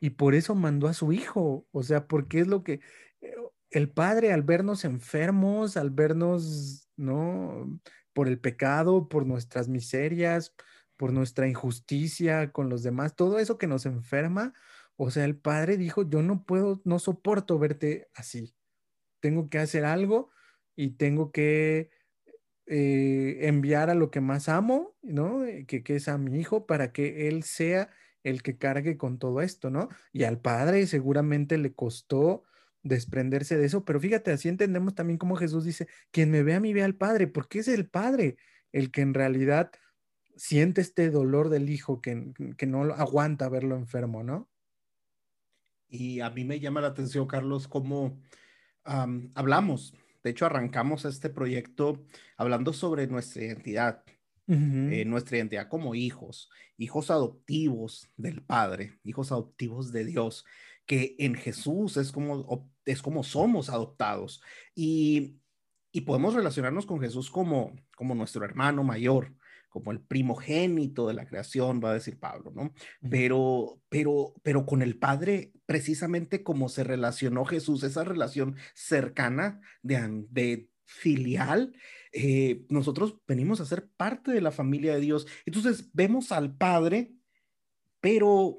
Y 0.00 0.10
por 0.10 0.34
eso 0.34 0.54
mandó 0.54 0.88
a 0.88 0.94
su 0.94 1.12
Hijo. 1.12 1.66
O 1.72 1.82
sea, 1.82 2.06
porque 2.06 2.40
es 2.40 2.46
lo 2.46 2.62
que 2.62 2.80
eh, 3.20 3.34
el 3.70 3.90
Padre 3.90 4.32
al 4.32 4.42
vernos 4.42 4.84
enfermos, 4.84 5.76
al 5.76 5.90
vernos, 5.90 6.88
¿no? 6.96 7.80
Por 8.12 8.28
el 8.28 8.38
pecado, 8.38 9.08
por 9.08 9.26
nuestras 9.26 9.68
miserias, 9.68 10.54
por 10.96 11.12
nuestra 11.12 11.48
injusticia 11.48 12.52
con 12.52 12.68
los 12.68 12.82
demás, 12.82 13.16
todo 13.16 13.38
eso 13.38 13.58
que 13.58 13.66
nos 13.66 13.86
enferma. 13.86 14.52
O 14.96 15.10
sea, 15.10 15.24
el 15.24 15.36
Padre 15.36 15.76
dijo, 15.78 16.08
yo 16.08 16.22
no 16.22 16.44
puedo, 16.44 16.82
no 16.84 16.98
soporto 16.98 17.58
verte 17.58 18.08
así. 18.14 18.54
Tengo 19.20 19.48
que 19.48 19.58
hacer 19.58 19.84
algo 19.84 20.30
y 20.76 20.90
tengo 20.90 21.32
que 21.32 21.90
eh, 22.66 23.38
enviar 23.48 23.90
a 23.90 23.94
lo 23.94 24.10
que 24.10 24.20
más 24.20 24.48
amo, 24.48 24.94
¿no? 25.02 25.44
Eh, 25.44 25.64
que, 25.66 25.82
que, 25.82 25.96
es 25.96 26.08
a 26.08 26.18
mi 26.18 26.38
hijo, 26.38 26.66
para 26.66 26.92
que 26.92 27.28
él 27.28 27.44
sea 27.44 27.90
el 28.22 28.42
que 28.42 28.58
cargue 28.58 28.96
con 28.96 29.18
todo 29.18 29.40
esto, 29.40 29.70
¿no? 29.70 29.88
Y 30.12 30.24
al 30.24 30.40
padre 30.40 30.86
seguramente 30.86 31.58
le 31.58 31.72
costó 31.72 32.44
desprenderse 32.82 33.58
de 33.58 33.66
eso, 33.66 33.84
pero 33.84 34.00
fíjate, 34.00 34.32
así 34.32 34.48
entendemos 34.48 34.94
también 34.94 35.18
como 35.18 35.36
Jesús 35.36 35.64
dice, 35.64 35.86
quien 36.10 36.30
me 36.30 36.42
ve 36.42 36.54
a 36.54 36.60
mí 36.60 36.72
ve 36.72 36.82
al 36.82 36.94
padre, 36.94 37.26
porque 37.26 37.60
es 37.60 37.68
el 37.68 37.88
padre 37.88 38.36
el 38.72 38.90
que 38.90 39.02
en 39.02 39.14
realidad 39.14 39.70
siente 40.36 40.80
este 40.80 41.10
dolor 41.10 41.50
del 41.50 41.68
hijo 41.68 42.00
que, 42.00 42.32
que 42.56 42.66
no 42.66 42.82
aguanta 42.94 43.48
verlo 43.48 43.76
enfermo, 43.76 44.22
¿no? 44.22 44.48
Y 45.88 46.20
a 46.20 46.30
mí 46.30 46.44
me 46.44 46.60
llama 46.60 46.80
la 46.80 46.88
atención, 46.88 47.26
Carlos, 47.26 47.66
cómo 47.66 48.20
hablamos 49.34 49.94
de 50.22 50.30
hecho, 50.30 50.46
arrancamos 50.46 51.04
este 51.04 51.30
proyecto 51.30 52.04
hablando 52.36 52.72
sobre 52.72 53.06
nuestra 53.06 53.44
identidad, 53.44 54.04
eh, 54.46 55.04
nuestra 55.06 55.38
identidad 55.38 55.68
como 55.68 55.94
hijos, 55.94 56.50
hijos 56.76 57.10
adoptivos 57.10 58.10
del 58.16 58.42
Padre, 58.42 58.98
hijos 59.04 59.32
adoptivos 59.32 59.92
de 59.92 60.04
Dios, 60.04 60.44
que 60.90 61.14
en 61.20 61.36
Jesús 61.36 61.96
es 61.98 62.10
como, 62.10 62.68
es 62.84 63.00
como 63.00 63.22
somos 63.22 63.70
adoptados. 63.70 64.42
Y, 64.74 65.38
y 65.92 66.00
podemos 66.00 66.34
relacionarnos 66.34 66.84
con 66.84 66.98
Jesús 66.98 67.30
como, 67.30 67.76
como 67.94 68.16
nuestro 68.16 68.44
hermano 68.44 68.82
mayor, 68.82 69.32
como 69.68 69.92
el 69.92 70.00
primogénito 70.00 71.06
de 71.06 71.14
la 71.14 71.28
creación, 71.28 71.80
va 71.80 71.92
a 71.92 71.94
decir 71.94 72.18
Pablo, 72.18 72.50
¿no? 72.52 72.74
Pero, 73.08 73.80
pero, 73.88 74.34
pero 74.42 74.66
con 74.66 74.82
el 74.82 74.98
Padre, 74.98 75.52
precisamente 75.64 76.42
como 76.42 76.68
se 76.68 76.82
relacionó 76.82 77.44
Jesús, 77.44 77.84
esa 77.84 78.02
relación 78.02 78.56
cercana 78.74 79.60
de, 79.82 80.24
de 80.28 80.70
filial, 80.86 81.72
eh, 82.12 82.64
nosotros 82.68 83.14
venimos 83.28 83.60
a 83.60 83.64
ser 83.64 83.88
parte 83.96 84.32
de 84.32 84.40
la 84.40 84.50
familia 84.50 84.94
de 84.94 85.02
Dios. 85.02 85.28
Entonces 85.46 85.88
vemos 85.92 86.32
al 86.32 86.56
Padre, 86.56 87.12
pero, 88.00 88.58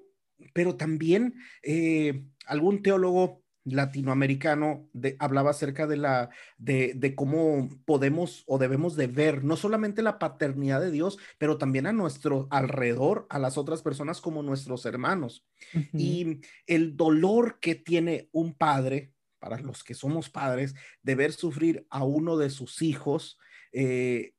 pero 0.54 0.76
también 0.76 1.36
eh, 1.64 2.24
algún 2.46 2.82
teólogo 2.82 3.42
latinoamericano 3.64 4.90
de, 4.94 5.16
hablaba 5.20 5.52
acerca 5.52 5.86
de 5.86 5.98
la 5.98 6.30
de, 6.58 6.94
de, 6.96 7.16
cómo 7.16 7.70
podemos 7.86 8.44
o 8.48 8.58
debemos 8.58 8.96
de 8.96 9.08
ver 9.08 9.44
no 9.44 9.56
solamente 9.56 10.02
la 10.02 10.20
paternidad 10.20 10.82
de 10.82 10.92
Dios, 10.92 11.18
pero 11.38 11.58
también 11.58 11.86
a 11.86 11.94
nuestro 11.94 12.48
alrededor, 12.50 13.28
a 13.30 13.40
las 13.40 13.58
otras 13.58 13.82
personas 13.82 14.20
como 14.20 14.42
nuestros 14.42 14.86
hermanos. 14.86 15.46
Y 15.94 16.42
el 16.66 16.98
dolor 16.98 17.60
que 17.60 17.76
tiene 17.76 18.30
un 18.32 18.54
padre, 18.54 19.14
para 19.40 19.60
los 19.60 19.84
que 19.84 19.94
somos 19.94 20.30
padres, 20.30 20.74
de 21.04 21.16
ver 21.16 21.32
sufrir 21.32 21.86
a 21.90 22.04
uno 22.04 22.38
de 22.38 22.50
sus 22.50 22.82
hijos 22.82 23.38
eh, 23.74 24.34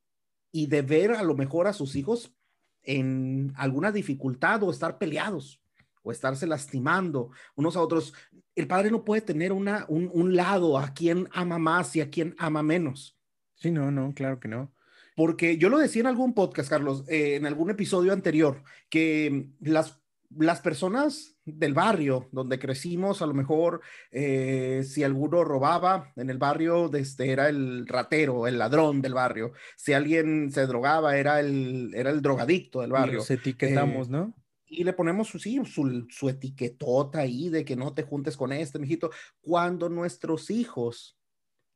y 0.51 0.67
de 0.67 0.83
ver 0.83 1.13
a 1.13 1.23
lo 1.23 1.35
mejor 1.35 1.69
a 1.69 1.73
sus 1.73 1.95
hijos 1.95 2.35
en 2.83 3.53
alguna 3.55 3.93
dificultad 3.93 4.63
o 4.65 4.71
estar 4.71 4.99
peleados 4.99 5.62
o 6.03 6.13
estarse 6.13 6.47
lastimando 6.47 7.31
unos 7.55 7.77
a 7.77 7.81
otros. 7.81 8.15
El 8.55 8.67
padre 8.67 8.91
no 8.91 9.05
puede 9.05 9.23
tener 9.23 9.53
una, 9.53 9.87
un, 9.89 10.37
lado 10.37 10.79
a 10.79 10.93
quien 10.93 11.29
ama 11.33 11.59
más 11.59 11.95
y 11.97 12.01
a 12.01 12.11
quien 12.11 12.35
ama 12.39 12.63
menos. 12.63 13.19
Sí, 13.55 13.71
no, 13.71 13.91
no, 13.91 14.13
claro 14.15 14.41
que 14.41 14.49
no. 14.49 14.73
Porque 15.15 15.59
yo 15.59 15.69
lo 15.69 15.79
decía 15.79 16.01
en 16.01 16.07
algún 16.07 16.35
podcast, 16.35 16.71
Carlos, 16.71 17.05
eh, 17.09 17.37
en 17.37 17.47
algún 17.47 17.71
episodio 17.71 18.13
anterior, 18.13 18.63
que 18.89 19.49
las, 19.61 20.01
las 20.31 20.61
personas 20.61 21.37
del 21.45 21.75
barrio 21.75 22.29
donde 22.33 22.59
crecimos, 22.59 23.21
a 23.21 23.27
lo 23.27 23.35
mejor 23.35 23.81
eh, 24.11 24.83
si 24.87 25.03
alguno 25.03 25.45
robaba 25.45 26.13
en 26.17 26.31
el 26.31 26.39
barrio, 26.39 26.93
este, 26.95 27.31
era 27.31 27.49
el 27.49 27.87
ratero, 27.87 28.47
el 28.47 28.59
ladrón 28.59 29.03
del 29.03 29.15
barrio. 29.15 29.53
Si 29.77 29.93
alguien 29.93 30.51
se 30.51 30.67
drogaba, 30.67 31.17
era 31.17 31.41
el, 31.41 31.93
era 31.95 32.11
el 32.11 32.23
drogadicto 32.23 32.81
del 32.81 32.93
barrio. 32.93 33.21
Se 33.21 33.35
etiquetamos, 33.35 34.09
eh, 34.09 34.13
¿no? 34.13 34.35
Y 34.73 34.85
le 34.85 34.93
ponemos 34.93 35.29
sí, 35.29 35.61
su, 35.65 36.07
su 36.09 36.29
etiquetota 36.29 37.21
ahí 37.21 37.49
de 37.49 37.65
que 37.65 37.77
no 37.77 37.93
te 37.95 38.03
juntes 38.03 38.37
con 38.37 38.53
este, 38.53 38.79
mijito. 38.79 39.11
Cuando 39.41 39.89
nuestros 39.89 40.51
hijos 40.51 41.19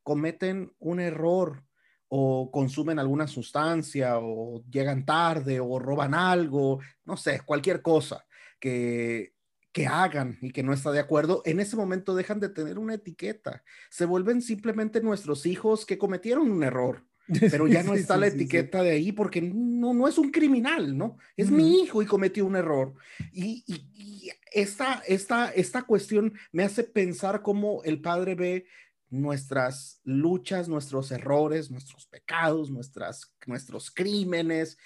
cometen 0.03 0.73
un 0.79 0.99
error 0.99 1.63
o 2.09 2.49
consumen 2.51 2.99
alguna 2.99 3.27
sustancia 3.27 4.17
o 4.19 4.63
llegan 4.69 5.05
tarde 5.05 5.59
o 5.59 5.77
roban 5.77 6.13
algo, 6.13 6.79
no 7.05 7.17
sé, 7.17 7.41
cualquier 7.45 7.81
cosa 7.81 8.25
que, 8.59 9.33
que 9.71 9.85
hagan 9.85 10.37
y 10.41 10.51
que 10.51 10.63
no 10.63 10.73
está 10.73 10.91
de 10.91 10.99
acuerdo, 10.99 11.41
en 11.45 11.59
ese 11.59 11.75
momento 11.75 12.15
dejan 12.15 12.39
de 12.39 12.49
tener 12.49 12.79
una 12.79 12.95
etiqueta. 12.95 13.63
Se 13.91 14.05
vuelven 14.05 14.41
simplemente 14.41 15.01
nuestros 15.01 15.45
hijos 15.45 15.85
que 15.85 15.97
cometieron 15.97 16.49
un 16.49 16.63
error 16.63 17.05
pero 17.39 17.67
ya 17.67 17.83
no 17.83 17.93
está 17.95 18.17
la 18.17 18.27
etiqueta 18.27 18.81
de 18.81 18.91
ahí 18.91 19.11
porque 19.11 19.41
no, 19.41 19.93
no 19.93 20.07
es 20.07 20.17
un 20.17 20.31
criminal, 20.31 20.97
¿no? 20.97 21.17
Es 21.35 21.51
mi 21.51 21.81
hijo 21.81 22.01
y 22.01 22.05
cometió 22.05 22.45
un 22.45 22.55
error. 22.55 22.93
Y, 23.31 23.63
y, 23.67 24.31
esta, 24.51 25.03
esta, 25.05 25.49
esta 25.51 25.83
cuestión 25.83 26.33
me 26.51 26.63
hace 26.63 26.83
pensar 26.83 27.41
cómo 27.41 27.83
el 27.83 28.01
padre 28.01 28.35
ve 28.35 28.65
nuestras 29.09 30.01
luchas, 30.03 30.67
nuestros 30.67 31.11
errores, 31.11 31.69
nuestros 31.69 32.07
pecados, 32.07 32.71
nuestras, 32.71 33.33
nuestros 33.45 33.91
crímenes, 33.91 34.77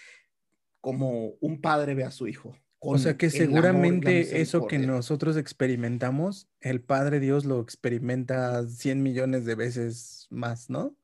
como 0.79 1.35
un 1.39 1.61
padre 1.61 1.95
ve 1.95 2.03
a 2.03 2.11
su 2.11 2.27
hijo. 2.27 2.55
O 2.83 2.97
sea 2.97 3.15
que 3.15 3.29
seguramente 3.29 4.41
eso 4.41 4.65
que 4.65 4.79
nosotros 4.79 5.37
experimentamos, 5.37 6.49
el 6.59 6.81
Padre 6.81 7.19
Dios 7.19 7.45
lo 7.45 7.61
experimenta 7.61 8.67
100 8.67 9.03
millones 9.03 9.45
de 9.45 9.53
veces 9.53 10.25
más, 10.31 10.67
¿no? 10.67 10.95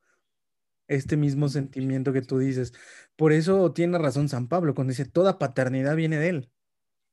Este 0.88 1.18
mismo 1.18 1.50
sentimiento 1.50 2.14
que 2.14 2.22
tú 2.22 2.40
dices. 2.40 2.74
Por 3.16 3.32
eso 3.34 3.74
tiene 3.74 3.98
razón 3.98 4.30
San 4.30 4.48
Pablo 4.48 4.74
cuando 4.74 4.92
dice, 4.92 5.06
toda 5.06 5.40
paternidad 5.40 5.96
viene 5.96 6.18
de 6.18 6.30
él. 6.30 6.52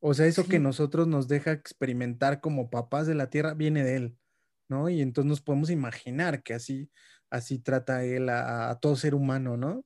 O 0.01 0.13
sea, 0.13 0.27
eso 0.27 0.47
que 0.47 0.59
nosotros 0.59 1.09
nos 1.09 1.29
deja 1.29 1.53
experimentar 1.53 2.41
como 2.41 2.69
papás 2.69 3.07
de 3.07 3.15
la 3.15 3.31
tierra 3.31 3.55
viene 3.55 3.83
de 3.83 3.97
él, 3.97 4.19
¿no? 4.69 4.91
Y 4.91 5.01
entonces 5.01 5.29
nos 5.29 5.41
podemos 5.41 5.71
imaginar 5.71 6.43
que 6.43 6.53
así, 6.53 6.91
así 7.31 7.59
trata 7.59 8.05
él 8.05 8.29
a, 8.29 8.79
todo 8.83 8.97
ser 8.97 9.15
humano, 9.15 9.57
¿no? 9.57 9.83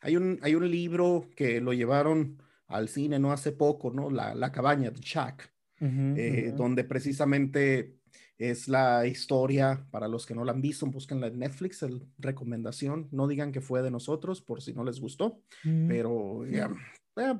Hay 0.00 0.16
un, 0.16 0.38
hay 0.42 0.54
un 0.54 0.70
libro 0.70 1.28
que 1.34 1.60
lo 1.60 1.72
llevaron 1.72 2.40
al 2.68 2.88
cine 2.88 3.18
no 3.18 3.32
hace 3.32 3.50
poco, 3.50 3.90
¿no? 3.90 4.10
La, 4.10 4.34
la 4.34 4.52
cabaña 4.52 4.90
de 4.90 5.00
Chuck, 5.00 5.42
eh, 5.80 6.52
donde 6.56 6.84
precisamente 6.84 7.98
es 8.38 8.68
la 8.68 9.06
historia, 9.06 9.86
para 9.90 10.08
los 10.08 10.26
que 10.26 10.34
no 10.34 10.44
la 10.44 10.52
han 10.52 10.60
visto, 10.60 10.86
búsquenla 10.86 11.28
en 11.28 11.38
Netflix, 11.38 11.82
el 11.82 12.02
recomendación. 12.18 13.08
No 13.12 13.28
digan 13.28 13.52
que 13.52 13.60
fue 13.60 13.82
de 13.82 13.90
nosotros 13.90 14.40
por 14.40 14.62
si 14.62 14.72
no 14.72 14.84
les 14.84 15.00
gustó, 15.00 15.40
mm. 15.62 15.88
pero 15.88 16.44
ya, 16.46 16.70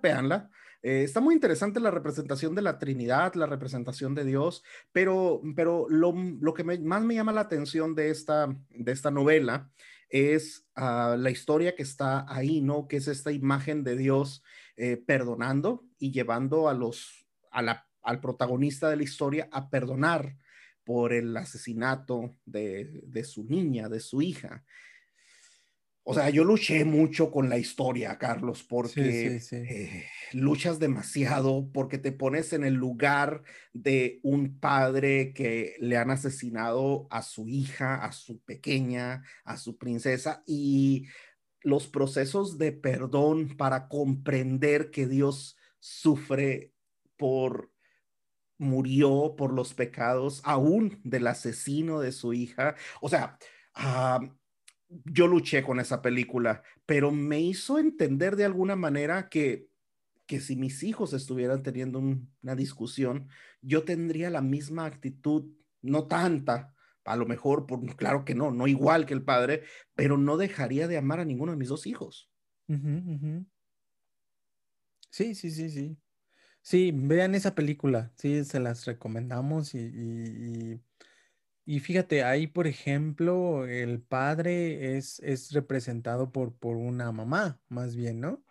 véanla. 0.00 0.50
Eh, 0.82 1.02
está 1.02 1.20
muy 1.20 1.34
interesante 1.34 1.80
la 1.80 1.90
representación 1.90 2.54
de 2.54 2.62
la 2.62 2.78
Trinidad, 2.78 3.34
la 3.34 3.46
representación 3.46 4.14
de 4.14 4.24
Dios, 4.24 4.62
pero, 4.92 5.40
pero 5.56 5.86
lo, 5.88 6.12
lo 6.12 6.54
que 6.54 6.62
más 6.62 7.02
me 7.02 7.14
llama 7.14 7.32
la 7.32 7.40
atención 7.40 7.94
de 7.94 8.10
esta, 8.10 8.54
de 8.68 8.92
esta 8.92 9.10
novela 9.10 9.70
es 10.10 10.66
ah, 10.76 11.16
la 11.18 11.30
historia 11.30 11.74
que 11.74 11.82
está 11.82 12.24
ahí, 12.28 12.60
¿no? 12.60 12.86
Que 12.86 12.98
es 12.98 13.08
esta 13.08 13.32
imagen 13.32 13.82
de 13.82 13.96
Dios 13.96 14.44
eh, 14.76 14.96
perdonando 14.96 15.84
y 15.98 16.12
llevando 16.12 16.68
a 16.68 16.74
los, 16.74 17.26
a 17.50 17.62
la, 17.62 17.88
al 18.02 18.20
protagonista 18.20 18.90
de 18.90 18.96
la 18.96 19.02
historia 19.02 19.48
a 19.50 19.70
perdonar 19.70 20.36
por 20.84 21.12
el 21.12 21.36
asesinato 21.36 22.36
de, 22.44 23.24
su 23.24 23.44
niña, 23.44 23.88
de 23.88 24.00
su 24.00 24.22
hija. 24.22 24.64
O 26.06 26.12
sea, 26.12 26.28
yo 26.28 26.44
luché 26.44 26.84
mucho 26.84 27.30
con 27.30 27.48
la 27.48 27.56
historia, 27.56 28.18
Carlos, 28.18 28.62
porque 28.62 29.40
eh, 29.52 30.04
luchas 30.32 30.78
demasiado, 30.78 31.70
porque 31.72 31.96
te 31.96 32.12
pones 32.12 32.52
en 32.52 32.62
el 32.62 32.74
lugar 32.74 33.42
de 33.72 34.20
un 34.22 34.60
padre 34.60 35.32
que 35.32 35.76
le 35.80 35.96
han 35.96 36.10
asesinado 36.10 37.06
a 37.10 37.22
su 37.22 37.48
hija, 37.48 38.04
a 38.04 38.12
su 38.12 38.38
pequeña, 38.42 39.22
a 39.44 39.56
su 39.56 39.78
princesa, 39.78 40.42
y 40.46 41.06
los 41.62 41.88
procesos 41.88 42.58
de 42.58 42.72
perdón 42.72 43.56
para 43.56 43.88
comprender 43.88 44.90
que 44.90 45.06
Dios 45.06 45.56
sufre 45.80 46.72
por 47.16 47.73
murió 48.64 49.34
por 49.36 49.52
los 49.52 49.74
pecados 49.74 50.40
aún 50.44 51.00
del 51.04 51.26
asesino 51.28 52.00
de 52.00 52.12
su 52.12 52.32
hija. 52.32 52.74
O 53.00 53.08
sea, 53.08 53.38
ah, 53.74 54.20
yo 54.88 55.26
luché 55.26 55.62
con 55.62 55.80
esa 55.80 56.02
película, 56.02 56.62
pero 56.86 57.10
me 57.10 57.40
hizo 57.40 57.78
entender 57.78 58.36
de 58.36 58.44
alguna 58.44 58.76
manera 58.76 59.28
que, 59.28 59.68
que 60.26 60.40
si 60.40 60.56
mis 60.56 60.82
hijos 60.82 61.12
estuvieran 61.12 61.62
teniendo 61.62 61.98
una 61.98 62.54
discusión, 62.56 63.28
yo 63.60 63.84
tendría 63.84 64.30
la 64.30 64.40
misma 64.42 64.86
actitud, 64.86 65.50
no 65.82 66.06
tanta, 66.06 66.74
a 67.04 67.16
lo 67.16 67.26
mejor, 67.26 67.66
por, 67.66 67.84
claro 67.96 68.24
que 68.24 68.34
no, 68.34 68.50
no 68.50 68.66
igual 68.66 69.06
que 69.06 69.14
el 69.14 69.24
padre, 69.24 69.64
pero 69.94 70.16
no 70.16 70.36
dejaría 70.36 70.88
de 70.88 70.96
amar 70.96 71.20
a 71.20 71.24
ninguno 71.24 71.52
de 71.52 71.58
mis 71.58 71.68
dos 71.68 71.86
hijos. 71.86 72.30
Sí, 75.10 75.34
sí, 75.34 75.50
sí, 75.50 75.70
sí. 75.70 75.96
Sí, 76.66 76.92
vean 76.94 77.34
esa 77.34 77.54
película, 77.54 78.10
sí, 78.16 78.42
se 78.42 78.58
las 78.58 78.86
recomendamos 78.86 79.74
y, 79.74 80.80
y, 81.66 81.80
fíjate, 81.80 82.24
ahí 82.24 82.46
por 82.46 82.66
ejemplo, 82.66 83.66
el 83.66 84.00
padre 84.00 84.96
es, 84.96 85.20
es 85.20 85.52
representado 85.52 86.32
por, 86.32 86.56
por 86.56 86.76
una 86.76 87.12
mamá, 87.12 87.60
más 87.68 87.96
bien, 87.96 88.20
¿no? 88.20 88.42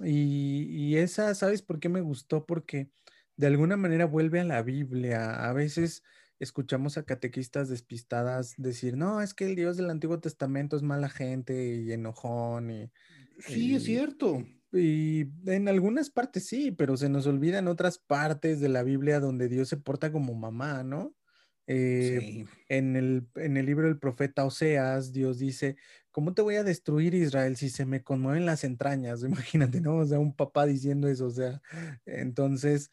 Y, 0.00 0.64
y 0.70 0.96
esa, 0.96 1.36
¿sabes 1.36 1.62
por 1.62 1.78
qué 1.78 1.88
me 1.88 2.00
gustó? 2.00 2.46
Porque 2.46 2.90
de 3.36 3.46
alguna 3.46 3.76
manera 3.76 4.06
vuelve 4.06 4.40
a 4.40 4.44
la 4.44 4.62
Biblia. 4.62 5.48
A 5.48 5.52
veces 5.52 6.02
escuchamos 6.40 6.98
a 6.98 7.04
catequistas 7.04 7.68
despistadas 7.68 8.54
decir, 8.56 8.96
no, 8.96 9.22
es 9.22 9.34
que 9.34 9.46
el 9.46 9.54
Dios 9.54 9.76
del 9.76 9.90
Antiguo 9.90 10.18
Testamento 10.18 10.76
es 10.76 10.82
mala 10.82 11.08
gente 11.08 11.76
y 11.76 11.92
enojón. 11.92 12.72
Y, 12.72 12.90
sí, 13.38 13.76
es 13.76 13.84
cierto. 13.84 14.44
Y 14.72 15.26
en 15.46 15.68
algunas 15.68 16.10
partes 16.10 16.46
sí, 16.46 16.72
pero 16.72 16.96
se 16.96 17.08
nos 17.08 17.26
olvidan 17.26 17.68
otras 17.68 17.98
partes 17.98 18.60
de 18.60 18.68
la 18.68 18.82
Biblia 18.82 19.20
donde 19.20 19.48
Dios 19.48 19.68
se 19.68 19.76
porta 19.76 20.12
como 20.12 20.34
mamá, 20.34 20.82
¿no? 20.82 21.14
Eh, 21.68 22.44
en, 22.68 22.94
el, 22.94 23.26
en 23.34 23.56
el 23.56 23.66
libro 23.66 23.88
del 23.88 23.98
profeta 23.98 24.44
Oseas, 24.44 25.12
Dios 25.12 25.38
dice, 25.38 25.76
¿cómo 26.12 26.32
te 26.32 26.42
voy 26.42 26.56
a 26.56 26.64
destruir 26.64 27.14
Israel 27.14 27.56
si 27.56 27.70
se 27.70 27.84
me 27.84 28.02
conmueven 28.02 28.46
las 28.46 28.64
entrañas? 28.64 29.22
Imagínate, 29.24 29.80
¿no? 29.80 29.96
O 29.96 30.04
sea, 30.04 30.18
un 30.18 30.34
papá 30.34 30.66
diciendo 30.66 31.08
eso, 31.08 31.26
o 31.26 31.30
sea, 31.30 31.60
entonces 32.04 32.90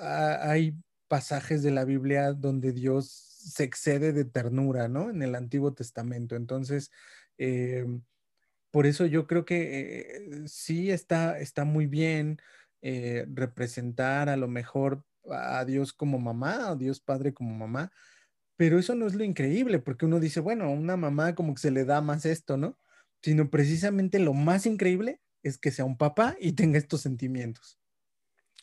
hay 0.00 0.76
pasajes 1.08 1.62
de 1.62 1.70
la 1.70 1.84
Biblia 1.84 2.32
donde 2.32 2.72
Dios 2.72 3.06
se 3.08 3.64
excede 3.64 4.12
de 4.12 4.24
ternura, 4.24 4.88
¿no? 4.88 5.10
En 5.10 5.22
el 5.22 5.34
Antiguo 5.34 5.74
Testamento. 5.74 6.36
Entonces, 6.36 6.90
eh, 7.38 7.84
por 8.72 8.86
eso 8.86 9.06
yo 9.06 9.26
creo 9.28 9.44
que 9.44 10.00
eh, 10.00 10.48
sí 10.48 10.90
está, 10.90 11.38
está 11.38 11.64
muy 11.64 11.86
bien 11.86 12.38
eh, 12.80 13.26
representar 13.32 14.28
a 14.28 14.36
lo 14.36 14.48
mejor 14.48 15.04
a 15.30 15.64
Dios 15.64 15.92
como 15.92 16.18
mamá, 16.18 16.70
a 16.70 16.76
Dios 16.76 17.00
Padre 17.00 17.32
como 17.32 17.54
mamá, 17.54 17.92
pero 18.56 18.78
eso 18.78 18.94
no 18.94 19.06
es 19.06 19.14
lo 19.14 19.24
increíble, 19.24 19.78
porque 19.78 20.06
uno 20.06 20.18
dice, 20.20 20.40
bueno, 20.40 20.64
a 20.64 20.70
una 20.70 20.96
mamá 20.96 21.34
como 21.34 21.54
que 21.54 21.60
se 21.60 21.70
le 21.70 21.84
da 21.84 22.00
más 22.00 22.24
esto, 22.24 22.56
¿no? 22.56 22.78
Sino 23.22 23.50
precisamente 23.50 24.18
lo 24.18 24.32
más 24.32 24.66
increíble 24.66 25.20
es 25.42 25.58
que 25.58 25.70
sea 25.70 25.84
un 25.84 25.98
papá 25.98 26.36
y 26.40 26.52
tenga 26.52 26.78
estos 26.78 27.02
sentimientos. 27.02 27.78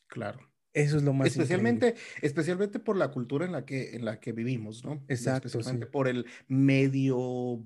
Claro. 0.07 0.48
Eso 0.73 0.97
es 0.97 1.03
lo 1.03 1.13
más 1.13 1.27
especialmente, 1.27 1.95
especialmente 2.21 2.79
por 2.79 2.95
la 2.95 3.09
cultura 3.09 3.45
en 3.45 3.51
la 3.51 3.65
que, 3.65 3.95
en 3.95 4.05
la 4.05 4.19
que 4.19 4.33
vivimos, 4.33 4.85
¿no? 4.85 5.03
Exacto. 5.07 5.47
Especialmente 5.47 5.87
por 5.87 6.07
el 6.07 6.25
medio 6.47 7.63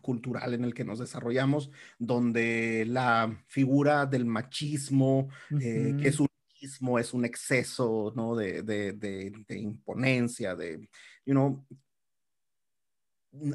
cultural 0.00 0.54
en 0.54 0.64
el 0.64 0.72
que 0.72 0.84
nos 0.84 0.98
desarrollamos, 0.98 1.70
donde 1.98 2.84
la 2.86 3.44
figura 3.48 4.06
del 4.06 4.26
machismo, 4.26 5.28
eh, 5.60 5.94
que 6.00 6.08
es 6.08 6.20
un 6.20 6.28
machismo, 6.48 6.98
es 6.98 7.12
un 7.12 7.24
exceso, 7.24 8.12
¿no? 8.14 8.36
De, 8.36 8.62
de, 8.62 8.92
de, 8.92 9.32
de 9.46 9.58
imponencia, 9.58 10.54
de, 10.54 10.88
you 11.24 11.32
know, 11.32 11.66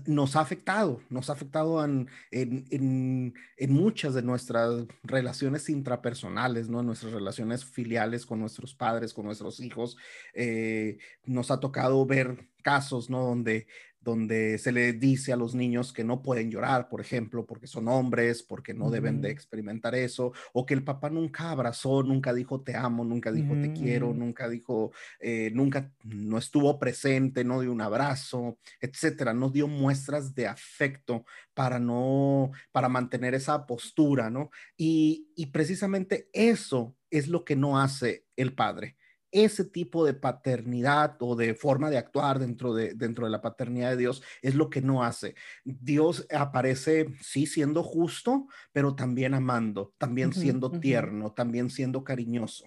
nos 0.05 0.35
ha 0.35 0.41
afectado, 0.41 1.01
nos 1.09 1.29
ha 1.29 1.33
afectado 1.33 1.83
en, 1.83 2.07
en, 2.31 3.33
en, 3.57 3.73
muchas 3.73 4.13
de 4.13 4.21
nuestras 4.21 4.85
relaciones 5.03 5.69
intrapersonales, 5.69 6.69
¿no? 6.69 6.83
Nuestras 6.83 7.13
relaciones 7.13 7.65
filiales 7.65 8.25
con 8.25 8.39
nuestros 8.39 8.75
padres, 8.75 9.13
con 9.13 9.25
nuestros 9.25 9.59
hijos. 9.59 9.97
Eh, 10.33 10.97
nos 11.25 11.51
ha 11.51 11.59
tocado 11.59 12.05
ver 12.05 12.47
casos, 12.61 13.09
¿no? 13.09 13.21
Donde 13.25 13.67
donde 14.01 14.57
se 14.57 14.71
le 14.71 14.93
dice 14.93 15.31
a 15.31 15.35
los 15.35 15.53
niños 15.53 15.93
que 15.93 16.03
no 16.03 16.23
pueden 16.23 16.49
llorar, 16.49 16.89
por 16.89 17.01
ejemplo, 17.01 17.45
porque 17.45 17.67
son 17.67 17.87
hombres, 17.87 18.41
porque 18.41 18.73
no 18.73 18.89
deben 18.89 19.21
de 19.21 19.29
experimentar 19.29 19.93
eso, 19.93 20.33
o 20.53 20.65
que 20.65 20.73
el 20.73 20.83
papá 20.83 21.11
nunca 21.11 21.51
abrazó, 21.51 22.01
nunca 22.01 22.33
dijo 22.33 22.61
te 22.61 22.75
amo, 22.75 23.05
nunca 23.05 23.31
dijo 23.31 23.53
te 23.53 23.73
quiero, 23.73 24.13
nunca 24.13 24.49
dijo, 24.49 24.91
eh, 25.19 25.51
nunca, 25.53 25.93
no 26.03 26.39
estuvo 26.39 26.79
presente, 26.79 27.43
no 27.43 27.61
dio 27.61 27.71
un 27.71 27.81
abrazo, 27.81 28.57
etcétera, 28.79 29.33
no 29.33 29.49
dio 29.49 29.67
muestras 29.67 30.33
de 30.33 30.47
afecto 30.47 31.25
para 31.53 31.79
no, 31.79 32.51
para 32.71 32.89
mantener 32.89 33.35
esa 33.35 33.67
postura, 33.67 34.31
¿no? 34.31 34.49
Y, 34.77 35.27
y 35.35 35.47
precisamente 35.47 36.27
eso 36.33 36.95
es 37.11 37.27
lo 37.27 37.45
que 37.45 37.55
no 37.55 37.79
hace 37.79 38.25
el 38.35 38.53
padre 38.53 38.95
ese 39.31 39.63
tipo 39.63 40.05
de 40.05 40.13
paternidad 40.13 41.15
o 41.19 41.35
de 41.35 41.53
forma 41.53 41.89
de 41.89 41.97
actuar 41.97 42.39
dentro 42.39 42.73
de, 42.73 42.93
dentro 42.93 43.25
de 43.25 43.31
la 43.31 43.41
paternidad 43.41 43.91
de 43.91 43.97
Dios 43.97 44.23
es 44.41 44.55
lo 44.55 44.69
que 44.69 44.81
no 44.81 45.03
hace. 45.03 45.35
Dios 45.63 46.27
aparece, 46.29 47.07
sí, 47.21 47.45
siendo 47.45 47.83
justo, 47.83 48.47
pero 48.71 48.95
también 48.95 49.33
amando, 49.33 49.93
también 49.97 50.33
siendo 50.33 50.71
tierno, 50.79 51.31
también 51.31 51.69
siendo 51.69 52.03
cariñoso. 52.03 52.65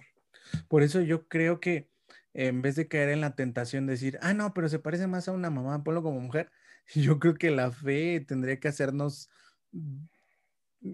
Por 0.67 0.83
eso 0.83 1.01
yo 1.01 1.27
creo 1.27 1.59
que 1.59 1.89
en 2.33 2.61
vez 2.61 2.75
de 2.75 2.87
caer 2.87 3.09
en 3.09 3.21
la 3.21 3.35
tentación 3.35 3.85
de 3.85 3.93
decir, 3.93 4.19
ah, 4.21 4.33
no, 4.33 4.53
pero 4.53 4.67
se 4.67 4.79
parece 4.79 5.07
más 5.07 5.27
a 5.27 5.31
una 5.31 5.49
mamá, 5.49 5.83
ponlo 5.83 6.03
como 6.03 6.19
mujer, 6.19 6.51
yo 6.93 7.19
creo 7.19 7.35
que 7.35 7.51
la 7.51 7.71
fe 7.71 8.19
tendría 8.27 8.59
que 8.59 8.67
hacernos 8.67 9.29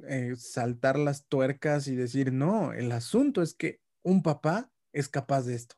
eh, 0.08 0.36
saltar 0.38 0.98
las 1.00 1.28
tuercas 1.28 1.88
y 1.88 1.96
decir, 1.96 2.32
no, 2.32 2.74
el 2.74 2.92
asunto 2.92 3.42
es 3.42 3.54
que 3.54 3.82
un 4.04 4.22
papá 4.24 4.71
es 4.94 5.10
capaz 5.10 5.44
de 5.46 5.56
esto. 5.56 5.76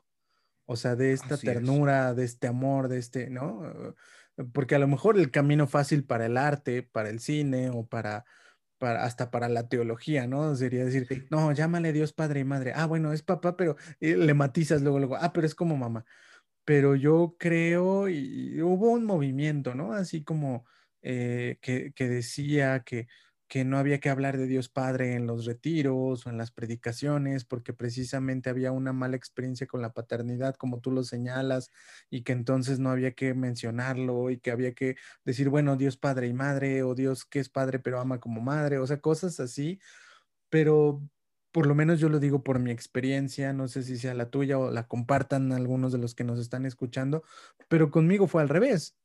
O 0.66 0.76
sea, 0.76 0.96
de 0.96 1.12
esta 1.12 1.38
ternura, 1.38 2.14
de 2.14 2.24
este 2.24 2.48
amor, 2.48 2.88
de 2.88 2.98
este, 2.98 3.30
¿no? 3.30 3.66
Eh, 3.66 3.94
porque 4.54 4.76
a 4.76 4.80
lo 4.80 4.88
mejor 4.88 5.18
el 5.18 5.32
camino 5.32 5.68
fácil 5.68 6.06
para 6.06 6.26
el 6.26 6.38
arte, 6.38 6.84
para 6.84 7.10
el 7.10 7.20
cine 7.20 7.70
o 7.70 7.86
para, 7.86 8.26
para 8.78 9.04
hasta 9.04 9.30
para 9.30 9.50
la 9.50 9.68
teología, 9.68 10.26
¿no? 10.26 10.56
Sería 10.56 10.86
decir, 10.86 11.28
no, 11.30 11.52
llámale 11.52 11.94
Dios 11.94 12.14
Padre 12.14 12.40
y 12.42 12.44
Madre. 12.44 12.74
Ah, 12.76 12.86
bueno, 12.86 13.14
es 13.14 13.24
papá, 13.24 13.58
pero 13.58 13.76
le 14.00 14.34
matizas 14.34 14.82
luego, 14.82 15.00
luego, 15.00 15.18
ah, 15.18 15.34
pero 15.34 15.46
es 15.46 15.56
como 15.56 15.76
mamá. 15.78 16.06
Pero 16.66 16.96
yo 16.96 17.36
creo, 17.38 18.08
y, 18.10 18.62
hubo 18.62 18.92
un 18.92 19.06
movimiento, 19.06 19.76
¿no? 19.76 19.94
Así 19.94 20.24
como 20.24 20.66
eh, 21.02 21.58
que, 21.62 21.94
que 21.94 22.08
decía 22.08 22.82
que 22.82 23.08
que 23.54 23.66
no 23.66 23.78
había 23.78 24.00
que 24.00 24.10
hablar 24.10 24.40
de 24.40 24.48
Dios 24.48 24.68
Padre 24.68 25.14
en 25.14 25.28
los 25.28 25.46
retiros 25.46 26.26
o 26.26 26.30
en 26.32 26.40
las 26.40 26.50
predicaciones, 26.50 27.46
porque 27.46 27.72
precisamente 27.72 28.50
había 28.50 28.72
una 28.72 28.94
mala 28.94 29.16
experiencia 29.16 29.68
con 29.68 29.80
la 29.84 29.94
paternidad, 29.94 30.56
como 30.56 30.80
tú 30.80 30.90
lo 30.90 31.04
señalas, 31.04 31.70
y 32.10 32.24
que 32.24 32.32
entonces 32.32 32.80
no 32.80 32.90
había 32.90 33.12
que 33.12 33.36
mencionarlo 33.36 34.32
y 34.32 34.40
que 34.40 34.50
había 34.50 34.74
que 34.74 34.96
decir, 35.24 35.50
bueno, 35.50 35.76
Dios 35.76 35.98
Padre 35.98 36.26
y 36.30 36.34
Madre, 36.34 36.82
o 36.82 36.96
Dios 36.96 37.26
que 37.26 37.40
es 37.40 37.48
Padre 37.50 37.78
pero 37.78 38.00
ama 38.00 38.20
como 38.20 38.42
Madre, 38.42 38.80
o 38.80 38.88
sea, 38.88 39.00
cosas 39.02 39.40
así, 39.40 39.80
pero 40.50 41.08
por 41.52 41.68
lo 41.68 41.76
menos 41.76 42.00
yo 42.00 42.10
lo 42.10 42.20
digo 42.20 42.44
por 42.44 42.58
mi 42.58 42.72
experiencia, 42.72 43.54
no 43.54 43.68
sé 43.68 43.84
si 43.84 43.98
sea 43.98 44.16
la 44.16 44.32
tuya 44.32 44.58
o 44.58 44.72
la 44.72 44.88
compartan 44.88 45.52
algunos 45.52 45.92
de 45.92 46.00
los 46.00 46.16
que 46.16 46.24
nos 46.24 46.40
están 46.40 46.66
escuchando, 46.66 47.24
pero 47.68 47.92
conmigo 47.92 48.26
fue 48.26 48.42
al 48.42 48.50
revés. 48.50 48.98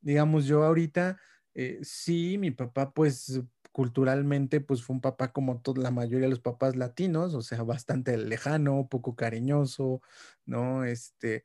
Digamos, 0.00 0.46
yo 0.46 0.64
ahorita, 0.64 1.20
eh, 1.54 1.78
sí, 1.82 2.36
mi 2.38 2.50
papá 2.50 2.92
pues 2.92 3.42
culturalmente, 3.72 4.60
pues 4.60 4.82
fue 4.84 4.94
un 4.94 5.00
papá 5.00 5.32
como 5.32 5.60
toda 5.60 5.82
la 5.82 5.90
mayoría 5.90 6.26
de 6.26 6.30
los 6.30 6.40
papás 6.40 6.76
latinos, 6.76 7.34
o 7.34 7.42
sea, 7.42 7.62
bastante 7.62 8.16
lejano, 8.18 8.88
poco 8.88 9.16
cariñoso, 9.16 10.02
¿no? 10.46 10.84
Este, 10.84 11.44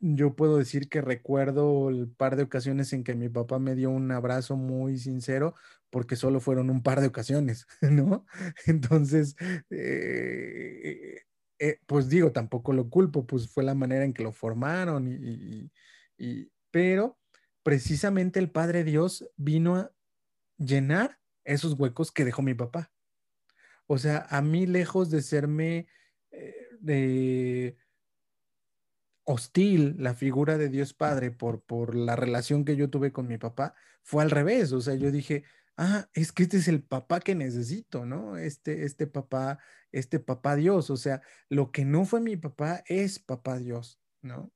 yo 0.00 0.34
puedo 0.34 0.58
decir 0.58 0.88
que 0.88 1.00
recuerdo 1.00 1.88
el 1.88 2.08
par 2.10 2.36
de 2.36 2.42
ocasiones 2.44 2.92
en 2.92 3.04
que 3.04 3.14
mi 3.14 3.28
papá 3.28 3.58
me 3.58 3.76
dio 3.76 3.90
un 3.90 4.10
abrazo 4.10 4.56
muy 4.56 4.98
sincero, 4.98 5.54
porque 5.90 6.16
solo 6.16 6.40
fueron 6.40 6.70
un 6.70 6.82
par 6.82 7.00
de 7.00 7.06
ocasiones, 7.08 7.66
¿no? 7.82 8.26
Entonces, 8.66 9.36
eh, 9.70 11.20
eh, 11.58 11.78
pues 11.86 12.08
digo, 12.08 12.32
tampoco 12.32 12.72
lo 12.72 12.90
culpo, 12.90 13.26
pues 13.26 13.48
fue 13.48 13.62
la 13.64 13.74
manera 13.74 14.04
en 14.04 14.12
que 14.12 14.24
lo 14.24 14.32
formaron, 14.32 15.06
y, 15.08 15.70
y 16.18 16.50
pero 16.72 17.18
precisamente 17.62 18.40
el 18.40 18.50
Padre 18.50 18.82
Dios 18.84 19.30
vino 19.36 19.76
a, 19.76 19.92
llenar 20.64 21.18
esos 21.44 21.74
huecos 21.78 22.12
que 22.12 22.24
dejó 22.24 22.42
mi 22.42 22.54
papá. 22.54 22.90
O 23.86 23.98
sea, 23.98 24.26
a 24.30 24.42
mí 24.42 24.66
lejos 24.66 25.10
de 25.10 25.22
serme 25.22 25.86
eh, 26.30 27.76
hostil 29.24 29.96
la 29.98 30.14
figura 30.14 30.58
de 30.58 30.68
Dios 30.68 30.94
Padre 30.94 31.30
por, 31.30 31.62
por 31.62 31.94
la 31.94 32.16
relación 32.16 32.64
que 32.64 32.76
yo 32.76 32.90
tuve 32.90 33.12
con 33.12 33.28
mi 33.28 33.38
papá, 33.38 33.74
fue 34.02 34.22
al 34.22 34.30
revés. 34.30 34.72
O 34.72 34.80
sea, 34.80 34.94
yo 34.94 35.10
dije, 35.10 35.44
ah, 35.76 36.08
es 36.14 36.32
que 36.32 36.44
este 36.44 36.58
es 36.58 36.68
el 36.68 36.82
papá 36.82 37.20
que 37.20 37.34
necesito, 37.34 38.04
¿no? 38.04 38.36
Este, 38.36 38.84
este 38.84 39.06
papá, 39.06 39.58
este 39.90 40.18
papá 40.20 40.56
Dios, 40.56 40.90
o 40.90 40.96
sea, 40.96 41.22
lo 41.48 41.70
que 41.72 41.84
no 41.84 42.04
fue 42.04 42.20
mi 42.20 42.36
papá 42.36 42.82
es 42.86 43.18
papá 43.18 43.58
Dios, 43.58 44.00
¿no? 44.20 44.52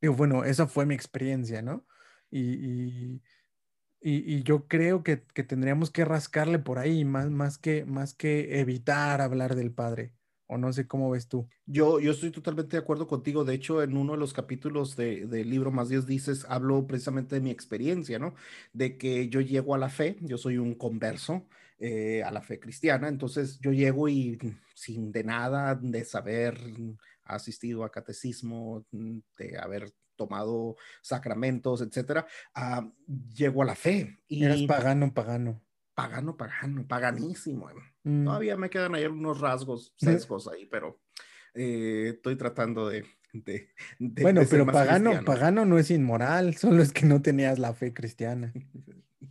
Y 0.00 0.08
bueno, 0.08 0.44
esa 0.44 0.66
fue 0.66 0.86
mi 0.86 0.94
experiencia, 0.94 1.62
¿no? 1.62 1.86
Y, 2.30 3.22
yo 4.02 4.66
creo 4.66 5.02
que, 5.02 5.16
tendríamos 5.16 5.90
que 5.90 6.04
rascarle 6.04 6.58
por 6.58 6.78
ahí, 6.78 7.04
más, 7.04 7.30
más, 7.30 7.58
que, 7.58 7.84
más 7.84 8.14
que 8.14 8.60
evitar 8.60 9.20
hablar 9.20 9.54
del 9.54 9.72
Padre. 9.72 10.12
O 10.46 10.58
no 10.58 10.70
sé 10.72 10.86
cómo 10.86 11.10
ves 11.10 11.28
tú. 11.28 11.48
Yo, 11.64 11.98
yo 11.98 12.10
estoy 12.10 12.30
totalmente 12.30 12.76
de 12.76 12.82
acuerdo 12.82 13.06
contigo. 13.06 13.42
De 13.44 13.54
hecho, 13.54 13.82
en 13.82 13.96
uno 13.96 14.12
de 14.12 14.18
los 14.18 14.34
capítulos 14.34 14.96
del 14.96 15.48
libro 15.48 15.70
Más 15.70 15.88
Dios 15.88 16.06
dices, 16.06 16.44
hablo 16.46 16.86
precisamente 16.86 17.36
de 17.36 17.40
mi 17.40 17.50
experiencia, 17.50 18.18
¿no? 18.18 18.34
De 18.74 18.98
que 18.98 19.30
yo 19.30 19.40
llego 19.40 19.74
a 19.74 19.78
la 19.78 19.88
fe, 19.88 20.16
yo 20.20 20.36
soy 20.36 20.58
un 20.58 20.74
converso 20.74 21.46
eh, 21.78 22.22
a 22.22 22.30
la 22.30 22.42
fe 22.42 22.60
cristiana, 22.60 23.08
entonces 23.08 23.58
yo 23.60 23.72
llego 23.72 24.08
y 24.08 24.38
sin 24.74 25.10
de 25.10 25.24
nada, 25.24 25.74
de 25.74 26.04
saber, 26.04 26.58
asistido 27.24 27.82
a 27.84 27.90
catecismo, 27.90 28.84
de 28.90 29.58
haber 29.58 29.92
tomado 30.16 30.76
sacramentos, 31.00 31.80
etcétera, 31.80 32.26
uh, 32.56 32.90
llego 33.32 33.62
a 33.62 33.66
la 33.66 33.74
fe. 33.74 34.18
Y 34.28 34.44
Eres 34.44 34.62
pagano, 34.62 35.12
pagano 35.12 35.62
pagano, 35.94 36.36
pagano, 36.36 36.86
paganísimo. 36.86 37.68
Mm. 38.04 38.24
Todavía 38.24 38.56
me 38.56 38.70
quedan 38.70 38.94
ahí 38.94 39.06
unos 39.06 39.40
rasgos, 39.40 39.94
sesgos 39.96 40.48
ahí, 40.48 40.66
pero 40.66 41.00
eh, 41.54 42.12
estoy 42.14 42.36
tratando 42.36 42.88
de... 42.88 43.04
bueno, 43.98 44.42
pero 44.48 44.66
pagano, 44.66 45.24
pagano 45.24 45.64
no 45.64 45.78
es 45.78 45.90
inmoral, 45.90 46.54
solo 46.56 46.82
es 46.82 46.92
que 46.92 47.06
no 47.06 47.22
tenías 47.22 47.58
la 47.58 47.74
fe 47.74 47.92
cristiana. 47.92 48.52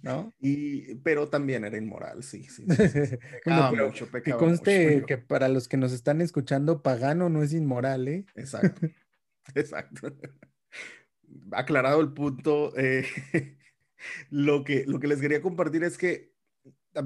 ¿No? 0.01 0.33
Y, 0.39 0.95
pero 0.95 1.29
también 1.29 1.63
era 1.63 1.77
inmoral, 1.77 2.23
sí, 2.23 2.43
sí. 2.45 2.65
Pecaba 3.43 3.71
mucho, 3.71 4.07
pecaba 4.07 4.23
que 4.23 4.33
conste 4.33 5.03
que 5.05 5.19
para 5.19 5.47
los 5.47 5.67
que 5.67 5.77
nos 5.77 5.91
están 5.91 6.21
escuchando, 6.21 6.81
pagano 6.81 7.29
no 7.29 7.43
es 7.43 7.53
inmoral, 7.53 8.07
¿eh? 8.07 8.25
Exacto, 8.35 8.87
exacto. 9.53 10.15
Aclarado 11.51 12.01
el 12.01 12.13
punto, 12.13 12.73
eh, 12.77 13.05
lo, 14.29 14.63
que, 14.63 14.85
lo 14.87 14.99
que 14.99 15.07
les 15.07 15.21
quería 15.21 15.41
compartir 15.41 15.83
es 15.83 15.97
que 15.97 16.31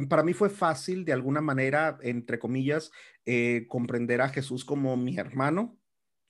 para 0.09 0.23
mí 0.23 0.33
fue 0.33 0.49
fácil, 0.49 1.05
de 1.05 1.13
alguna 1.13 1.41
manera, 1.41 1.97
entre 2.01 2.39
comillas, 2.39 2.91
eh, 3.25 3.65
comprender 3.69 4.21
a 4.21 4.29
Jesús 4.29 4.65
como 4.65 4.97
mi 4.97 5.17
hermano, 5.17 5.77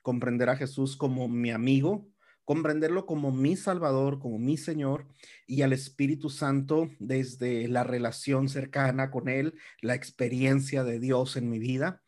comprender 0.01 0.49
a 0.49 0.57
Jesús 0.57 0.97
como 0.97 1.27
mi 1.27 1.51
amigo, 1.51 2.09
comprenderlo 2.43 3.05
como 3.05 3.31
mi 3.31 3.55
Salvador, 3.55 4.19
como 4.19 4.37
mi 4.37 4.57
Señor, 4.57 5.07
y 5.47 5.63
al 5.63 5.73
Espíritu 5.73 6.29
Santo 6.29 6.89
desde 6.99 7.67
la 7.67 7.83
relación 7.83 8.49
cercana 8.49 9.09
con 9.09 9.27
Él, 9.29 9.55
la 9.81 9.95
experiencia 9.95 10.83
de 10.83 10.99
Dios 10.99 11.37
en 11.37 11.49
mi 11.49 11.59
vida. 11.59 12.03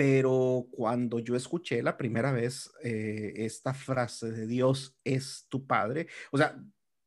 Pero 0.00 0.66
cuando 0.70 1.18
yo 1.18 1.36
escuché 1.36 1.82
la 1.82 1.98
primera 1.98 2.32
vez 2.32 2.72
eh, 2.82 3.34
esta 3.36 3.74
frase 3.74 4.32
de 4.32 4.46
Dios 4.46 4.96
es 5.04 5.44
tu 5.50 5.66
Padre, 5.66 6.06
o 6.32 6.38
sea, 6.38 6.58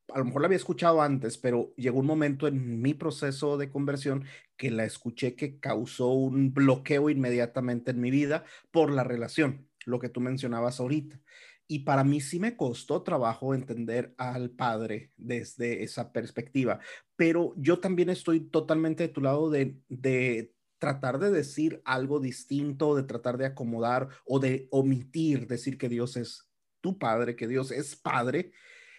a 0.10 0.19
lo 0.19 0.25
mejor 0.25 0.41
la 0.41 0.45
había 0.45 0.58
escuchado 0.58 1.01
antes, 1.01 1.39
pero 1.39 1.73
llegó 1.75 1.97
un 1.97 2.06
momento 2.06 2.45
en 2.45 2.84
mi 2.84 2.93
proceso 2.93 3.58
de 3.58 3.71
conversión 3.71 4.25
que 4.56 4.69
la 4.69 4.84
escuché 4.86 5.36
que 5.36 5.60
causó 5.60 6.10
un 6.10 6.53
bloqueo 6.53 7.10
inmediatamente 7.10 7.89
en 7.89 7.99
mi 7.99 8.12
vida 8.12 8.43
por 8.69 8.91
la 8.91 9.03
relación, 9.03 9.67
lo 9.88 9.97
que 9.97 10.10
tú 10.10 10.21
mencionabas 10.21 10.79
ahorita. 10.79 11.19
Y 11.67 11.79
para 11.79 12.03
mí 12.03 12.21
sí 12.21 12.39
me 12.39 12.56
costó 12.56 13.01
trabajo 13.01 13.56
entender 13.56 14.13
al 14.19 14.51
Padre 14.51 15.13
desde 15.17 15.82
esa 15.82 16.12
perspectiva, 16.12 16.79
pero 17.15 17.56
yo 17.58 17.79
también 17.79 18.12
estoy 18.12 18.41
totalmente 18.41 19.08
de 19.08 19.10
tu 19.10 19.21
lado 19.21 19.49
de, 19.49 19.79
de 19.89 20.53
tratar 20.84 21.17
de 21.17 21.32
decir 21.32 21.82
algo 21.86 22.19
distinto, 22.19 22.93
de 22.93 23.04
tratar 23.04 23.38
de 23.38 23.46
acomodar 23.46 24.10
o 24.26 24.38
de 24.38 24.67
omitir, 24.69 25.48
decir 25.48 25.78
que 25.78 25.88
Dios 25.88 26.17
es 26.17 26.50
tu 26.82 26.98
Padre, 26.98 27.38
que 27.38 27.48
Dios 27.48 27.72
es 27.72 27.96
Padre 27.96 28.52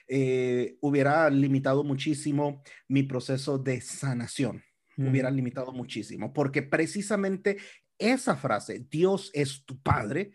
eh, 0.08 0.78
hubiera 0.80 1.28
limitado 1.28 1.84
muchísimo 1.84 2.62
mi 2.88 3.02
proceso 3.02 3.58
de 3.58 3.82
sanación. 3.82 4.64
Hubiera 4.96 5.30
limitado 5.30 5.72
muchísimo, 5.72 6.32
porque 6.32 6.62
precisamente 6.62 7.58
esa 7.98 8.36
frase, 8.36 8.86
Dios 8.88 9.30
es 9.34 9.66
tu 9.66 9.78
Padre, 9.82 10.30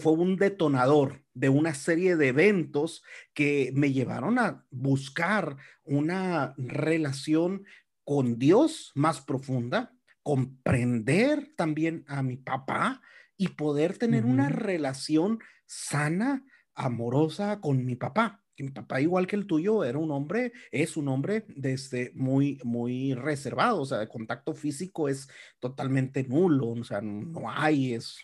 fue 0.00 0.12
un 0.12 0.36
detonador 0.36 1.22
de 1.34 1.50
una 1.50 1.74
serie 1.74 2.16
de 2.16 2.28
eventos 2.28 3.04
que 3.32 3.70
me 3.74 3.92
llevaron 3.92 4.38
a 4.38 4.66
buscar 4.70 5.56
una 5.84 6.54
relación 6.56 7.64
con 8.04 8.38
Dios 8.38 8.92
más 8.94 9.20
profunda, 9.20 9.94
comprender 10.22 11.52
también 11.56 12.04
a 12.06 12.22
mi 12.22 12.36
papá 12.36 13.00
y 13.36 13.48
poder 13.48 13.98
tener 13.98 14.24
una 14.24 14.48
relación 14.48 15.40
sana 15.66 16.44
amorosa 16.74 17.60
con 17.60 17.84
mi 17.84 17.96
papá. 17.96 18.42
mi 18.58 18.70
papá, 18.70 19.00
igual 19.00 19.26
que 19.26 19.34
el 19.34 19.46
tuyo, 19.46 19.82
era 19.82 19.98
un 19.98 20.12
hombre, 20.12 20.52
es 20.70 20.96
un 20.96 21.08
hombre 21.08 21.44
desde 21.48 22.12
muy, 22.14 22.60
muy 22.62 23.14
reservado, 23.14 23.80
o 23.80 23.84
sea, 23.84 23.98
de 23.98 24.08
contacto 24.08 24.54
físico 24.54 25.08
es 25.08 25.28
totalmente 25.58 26.22
nulo, 26.22 26.68
o 26.68 26.84
sea, 26.84 27.00
no 27.00 27.50
hay, 27.50 27.94
es, 27.94 28.18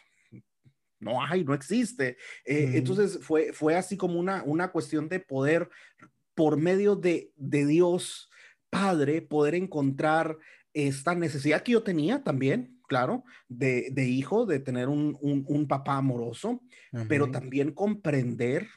no 1.00 1.20
hay, 1.24 1.44
no 1.44 1.54
existe. 1.54 2.18
Eh, 2.44 2.72
entonces 2.74 3.18
fue, 3.20 3.52
fue 3.52 3.74
así 3.74 3.96
como 3.96 4.20
una, 4.20 4.44
una 4.44 4.70
cuestión 4.70 5.08
de 5.08 5.18
poder, 5.18 5.68
por 6.34 6.56
medio 6.56 6.94
de, 6.94 7.32
de 7.34 7.66
Dios 7.66 8.27
Padre, 8.70 9.22
poder 9.22 9.54
encontrar 9.54 10.38
esta 10.72 11.14
necesidad 11.14 11.62
que 11.62 11.72
yo 11.72 11.82
tenía 11.82 12.22
también, 12.22 12.80
claro, 12.86 13.24
de, 13.48 13.90
hijo, 14.06 14.46
de 14.46 14.60
tener 14.60 14.88
un, 14.88 15.66
papá 15.68 15.96
amoroso, 15.96 16.62
pero 17.08 17.30
también 17.30 17.72
comprender 17.72 18.68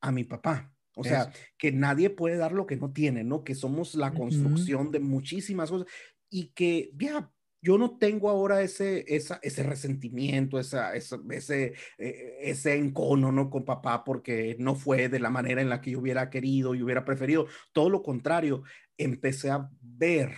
a 0.00 0.12
mi 0.12 0.24
papá. 0.24 0.72
O 0.94 1.04
sea, 1.04 1.32
que 1.56 1.70
nadie 1.70 2.10
puede 2.10 2.36
dar 2.36 2.52
lo 2.52 2.66
que 2.66 2.76
no 2.76 2.92
tiene, 2.92 3.22
¿no? 3.22 3.44
Que 3.44 3.54
somos 3.54 3.94
la 3.94 4.12
construcción 4.12 4.90
de 4.90 4.98
muchísimas 4.98 5.70
cosas 5.70 5.86
y 6.28 6.48
que, 6.48 6.90
ya, 6.96 7.30
yo 7.60 7.78
no 7.78 7.98
tengo 7.98 8.30
ahora 8.30 8.62
ese, 8.62 9.04
ese 9.08 9.62
resentimiento, 9.62 10.58
esa, 10.58 10.94
ese, 10.94 11.72
eh, 11.98 12.38
ese 12.40 12.76
encono, 12.76 13.32
¿no? 13.32 13.50
Con 13.50 13.64
papá 13.64 14.04
porque 14.04 14.56
no 14.58 14.74
fue 14.74 15.08
de 15.08 15.18
la 15.18 15.30
manera 15.30 15.60
en 15.60 15.68
la 15.68 15.80
que 15.80 15.92
yo 15.92 16.00
hubiera 16.00 16.30
querido 16.30 16.74
y 16.74 16.82
hubiera 16.82 17.04
preferido. 17.04 17.46
Todo 17.72 17.90
lo 17.90 18.02
contrario, 18.02 18.62
empecé 18.98 19.50
a 19.50 19.70
ver 19.80 20.36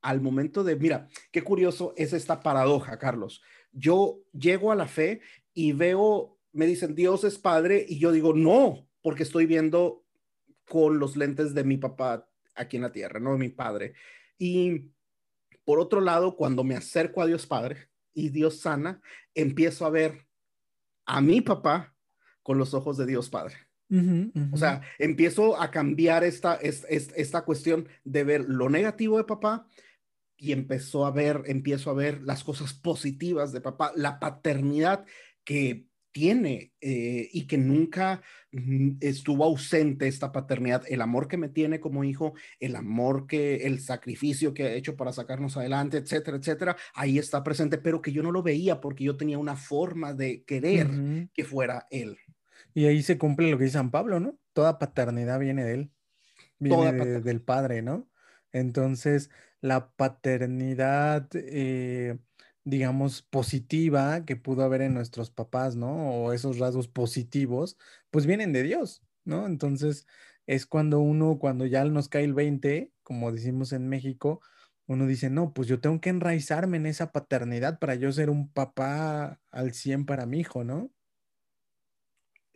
al 0.00 0.20
momento 0.20 0.64
de, 0.64 0.76
mira, 0.76 1.08
qué 1.30 1.42
curioso 1.42 1.92
es 1.96 2.12
esta 2.12 2.40
paradoja, 2.40 2.98
Carlos. 2.98 3.42
Yo 3.72 4.20
llego 4.32 4.72
a 4.72 4.76
la 4.76 4.86
fe 4.86 5.20
y 5.52 5.72
veo, 5.72 6.38
me 6.52 6.66
dicen, 6.66 6.94
Dios 6.94 7.24
es 7.24 7.38
Padre, 7.38 7.84
y 7.86 7.98
yo 7.98 8.12
digo, 8.12 8.32
no, 8.32 8.88
porque 9.02 9.24
estoy 9.24 9.46
viendo 9.46 10.04
con 10.64 10.98
los 10.98 11.16
lentes 11.16 11.52
de 11.52 11.64
mi 11.64 11.76
papá 11.76 12.28
aquí 12.54 12.76
en 12.76 12.82
la 12.82 12.92
tierra, 12.92 13.20
no 13.20 13.32
de 13.32 13.38
mi 13.38 13.48
padre. 13.48 13.94
Y 14.38 14.92
por 15.64 15.80
otro 15.80 16.00
lado, 16.00 16.36
cuando 16.36 16.64
me 16.64 16.76
acerco 16.76 17.22
a 17.22 17.26
Dios 17.26 17.46
Padre 17.46 17.90
y 18.14 18.30
Dios 18.30 18.60
sana, 18.60 19.00
empiezo 19.34 19.84
a 19.84 19.90
ver 19.90 20.26
a 21.06 21.20
mi 21.20 21.40
papá 21.40 21.96
con 22.42 22.58
los 22.58 22.74
ojos 22.74 22.96
de 22.96 23.06
Dios 23.06 23.30
Padre. 23.30 23.56
O 24.52 24.56
sea, 24.56 24.82
empiezo 24.98 25.60
a 25.60 25.70
cambiar 25.70 26.22
esta, 26.22 26.54
esta, 26.54 26.88
esta, 26.88 27.42
cuestión 27.42 27.88
de 28.04 28.24
ver 28.24 28.44
lo 28.46 28.68
negativo 28.68 29.18
de 29.18 29.24
papá 29.24 29.66
y 30.36 30.52
empezó 30.52 31.04
a 31.04 31.10
ver, 31.10 31.42
empiezo 31.46 31.90
a 31.90 31.94
ver 31.94 32.22
las 32.22 32.44
cosas 32.44 32.72
positivas 32.72 33.52
de 33.52 33.60
papá, 33.60 33.92
la 33.96 34.20
paternidad 34.20 35.04
que 35.44 35.86
tiene 36.12 36.72
eh, 36.80 37.28
y 37.32 37.46
que 37.46 37.58
nunca 37.58 38.22
mm, 38.52 38.96
estuvo 39.00 39.44
ausente 39.44 40.08
esta 40.08 40.32
paternidad, 40.32 40.82
el 40.88 41.00
amor 41.00 41.28
que 41.28 41.36
me 41.36 41.48
tiene 41.48 41.80
como 41.80 42.04
hijo, 42.04 42.34
el 42.58 42.76
amor 42.76 43.26
que, 43.26 43.66
el 43.66 43.80
sacrificio 43.80 44.54
que 44.54 44.64
ha 44.64 44.72
hecho 44.72 44.96
para 44.96 45.12
sacarnos 45.12 45.56
adelante, 45.56 45.98
etcétera, 45.98 46.36
etcétera, 46.36 46.76
ahí 46.94 47.18
está 47.18 47.42
presente, 47.42 47.78
pero 47.78 48.02
que 48.02 48.12
yo 48.12 48.22
no 48.22 48.32
lo 48.32 48.42
veía 48.42 48.80
porque 48.80 49.04
yo 49.04 49.16
tenía 49.16 49.38
una 49.38 49.56
forma 49.56 50.14
de 50.14 50.42
querer 50.44 50.88
que 51.32 51.44
fuera 51.44 51.86
él. 51.90 52.18
Y 52.74 52.86
ahí 52.86 53.02
se 53.02 53.18
cumple 53.18 53.50
lo 53.50 53.58
que 53.58 53.64
dice 53.64 53.74
San 53.78 53.90
Pablo, 53.90 54.20
¿no? 54.20 54.38
Toda 54.52 54.78
paternidad 54.78 55.38
viene 55.40 55.64
de 55.64 55.74
él, 55.74 55.92
viene 56.58 56.92
del 57.20 57.42
padre, 57.42 57.82
¿no? 57.82 58.08
Entonces, 58.52 59.30
la 59.60 59.92
paternidad, 59.92 61.28
eh, 61.34 62.18
digamos, 62.64 63.22
positiva 63.22 64.24
que 64.24 64.36
pudo 64.36 64.64
haber 64.64 64.82
en 64.82 64.94
nuestros 64.94 65.30
papás, 65.30 65.76
¿no? 65.76 66.10
O 66.24 66.32
esos 66.32 66.58
rasgos 66.58 66.88
positivos, 66.88 67.78
pues 68.10 68.26
vienen 68.26 68.52
de 68.52 68.62
Dios, 68.62 69.04
¿no? 69.24 69.46
Entonces, 69.46 70.06
es 70.46 70.66
cuando 70.66 71.00
uno, 71.00 71.38
cuando 71.38 71.66
ya 71.66 71.84
nos 71.84 72.08
cae 72.08 72.24
el 72.24 72.34
20, 72.34 72.92
como 73.02 73.32
decimos 73.32 73.72
en 73.72 73.88
México, 73.88 74.40
uno 74.86 75.06
dice, 75.06 75.30
no, 75.30 75.52
pues 75.54 75.68
yo 75.68 75.80
tengo 75.80 76.00
que 76.00 76.10
enraizarme 76.10 76.76
en 76.76 76.86
esa 76.86 77.12
paternidad 77.12 77.78
para 77.78 77.94
yo 77.94 78.10
ser 78.12 78.28
un 78.30 78.52
papá 78.52 79.40
al 79.52 79.72
100 79.72 80.04
para 80.06 80.26
mi 80.26 80.40
hijo, 80.40 80.64
¿no? 80.64 80.90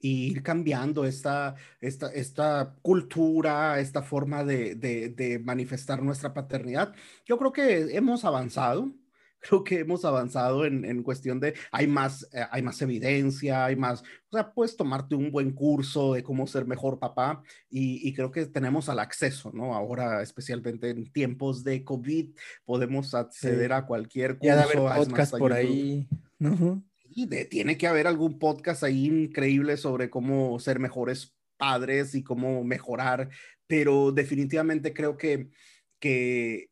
Y 0.04 0.26
ir 0.32 0.42
cambiando 0.42 1.06
esta, 1.06 1.54
esta, 1.80 2.12
esta 2.12 2.76
cultura, 2.82 3.80
esta 3.80 4.02
forma 4.02 4.44
de, 4.44 4.74
de, 4.74 5.08
de 5.08 5.38
manifestar 5.38 6.02
nuestra 6.02 6.34
paternidad. 6.34 6.94
Yo 7.24 7.38
creo 7.38 7.54
que 7.54 7.96
hemos 7.96 8.26
avanzado, 8.26 8.92
creo 9.40 9.64
que 9.64 9.78
hemos 9.78 10.04
avanzado 10.04 10.66
en, 10.66 10.84
en 10.84 11.02
cuestión 11.02 11.40
de, 11.40 11.54
hay 11.72 11.86
más, 11.86 12.28
eh, 12.34 12.44
hay 12.50 12.60
más 12.60 12.82
evidencia, 12.82 13.64
hay 13.64 13.76
más, 13.76 14.02
o 14.28 14.36
sea, 14.36 14.52
puedes 14.52 14.76
tomarte 14.76 15.14
un 15.14 15.30
buen 15.30 15.52
curso 15.52 16.12
de 16.12 16.22
cómo 16.22 16.46
ser 16.46 16.66
mejor 16.66 16.98
papá 16.98 17.42
y, 17.70 18.06
y 18.06 18.12
creo 18.12 18.30
que 18.30 18.44
tenemos 18.44 18.90
al 18.90 18.98
acceso, 18.98 19.52
¿no? 19.54 19.74
Ahora, 19.74 20.20
especialmente 20.20 20.90
en 20.90 21.10
tiempos 21.14 21.64
de 21.64 21.82
COVID, 21.82 22.34
podemos 22.66 23.14
acceder 23.14 23.72
a 23.72 23.86
cualquier 23.86 24.36
curso. 24.36 24.48
Ya 24.48 24.56
de 24.56 24.62
haber 24.64 25.06
podcast 25.06 25.38
por 25.38 25.54
ahí. 25.54 26.06
Y 27.14 27.26
de, 27.26 27.44
tiene 27.44 27.78
que 27.78 27.86
haber 27.86 28.06
algún 28.06 28.38
podcast 28.38 28.82
ahí 28.82 29.06
increíble 29.06 29.76
sobre 29.76 30.10
cómo 30.10 30.58
ser 30.58 30.80
mejores 30.80 31.34
padres 31.56 32.14
y 32.14 32.24
cómo 32.24 32.64
mejorar, 32.64 33.30
pero 33.66 34.10
definitivamente 34.10 34.92
creo 34.92 35.16
que, 35.16 35.50
que 36.00 36.70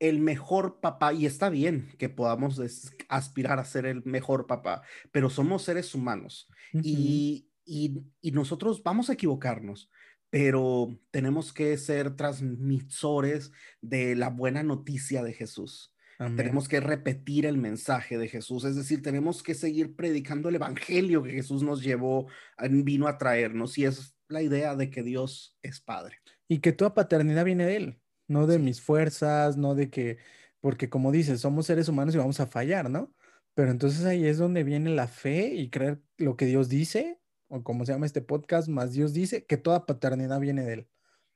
el 0.00 0.18
mejor 0.18 0.80
papá, 0.80 1.12
y 1.12 1.26
está 1.26 1.50
bien 1.50 1.88
que 1.98 2.08
podamos 2.08 2.60
aspirar 3.08 3.58
a 3.60 3.64
ser 3.64 3.86
el 3.86 4.02
mejor 4.04 4.46
papá, 4.46 4.82
pero 5.12 5.30
somos 5.30 5.62
seres 5.62 5.94
humanos 5.94 6.48
y, 6.72 7.48
y, 7.64 8.02
y, 8.20 8.32
nosotros 8.32 8.82
vamos 8.82 9.10
a 9.10 9.12
equivocarnos, 9.12 9.90
pero 10.30 10.98
tenemos 11.10 11.52
que 11.52 11.76
ser 11.76 12.16
transmisores 12.16 13.52
de 13.80 14.16
la 14.16 14.30
buena 14.30 14.62
noticia 14.62 15.22
de 15.22 15.34
Jesús. 15.34 15.94
Tenemos 16.36 16.68
que 16.68 16.80
repetir 16.80 17.46
el 17.46 17.56
mensaje 17.56 18.18
de 18.18 18.28
Jesús, 18.28 18.64
es 18.64 18.76
decir, 18.76 19.02
tenemos 19.02 19.42
que 19.42 19.54
seguir 19.54 19.96
predicando 19.96 20.50
el 20.50 20.56
evangelio 20.56 21.22
que 21.22 21.30
Jesús 21.30 21.62
nos 21.62 21.82
llevó, 21.82 22.26
vino 22.68 23.08
a 23.08 23.16
traernos, 23.16 23.78
y 23.78 23.86
es 23.86 24.14
la 24.28 24.42
idea 24.42 24.76
de 24.76 24.90
que 24.90 25.02
Dios 25.02 25.56
es 25.62 25.80
Padre. 25.80 26.18
Y 26.46 26.58
que 26.58 26.72
toda 26.72 26.92
paternidad 26.92 27.46
viene 27.46 27.64
de 27.64 27.76
Él 27.76 28.00
no 28.30 28.46
de 28.46 28.58
mis 28.58 28.80
fuerzas, 28.80 29.56
no 29.56 29.74
de 29.74 29.90
que, 29.90 30.18
porque 30.60 30.88
como 30.88 31.12
dices, 31.12 31.40
somos 31.40 31.66
seres 31.66 31.88
humanos 31.88 32.14
y 32.14 32.18
vamos 32.18 32.40
a 32.40 32.46
fallar, 32.46 32.88
¿no? 32.88 33.12
Pero 33.54 33.72
entonces 33.72 34.04
ahí 34.04 34.24
es 34.24 34.38
donde 34.38 34.62
viene 34.64 34.90
la 34.90 35.08
fe 35.08 35.48
y 35.54 35.68
creer 35.68 36.00
lo 36.16 36.36
que 36.36 36.46
Dios 36.46 36.68
dice, 36.68 37.20
o 37.48 37.62
como 37.64 37.84
se 37.84 37.92
llama 37.92 38.06
este 38.06 38.22
podcast, 38.22 38.68
más 38.68 38.92
Dios 38.92 39.12
dice, 39.12 39.44
que 39.44 39.56
toda 39.56 39.84
paternidad 39.84 40.38
viene 40.40 40.62
de 40.64 40.72
Él. 40.74 40.88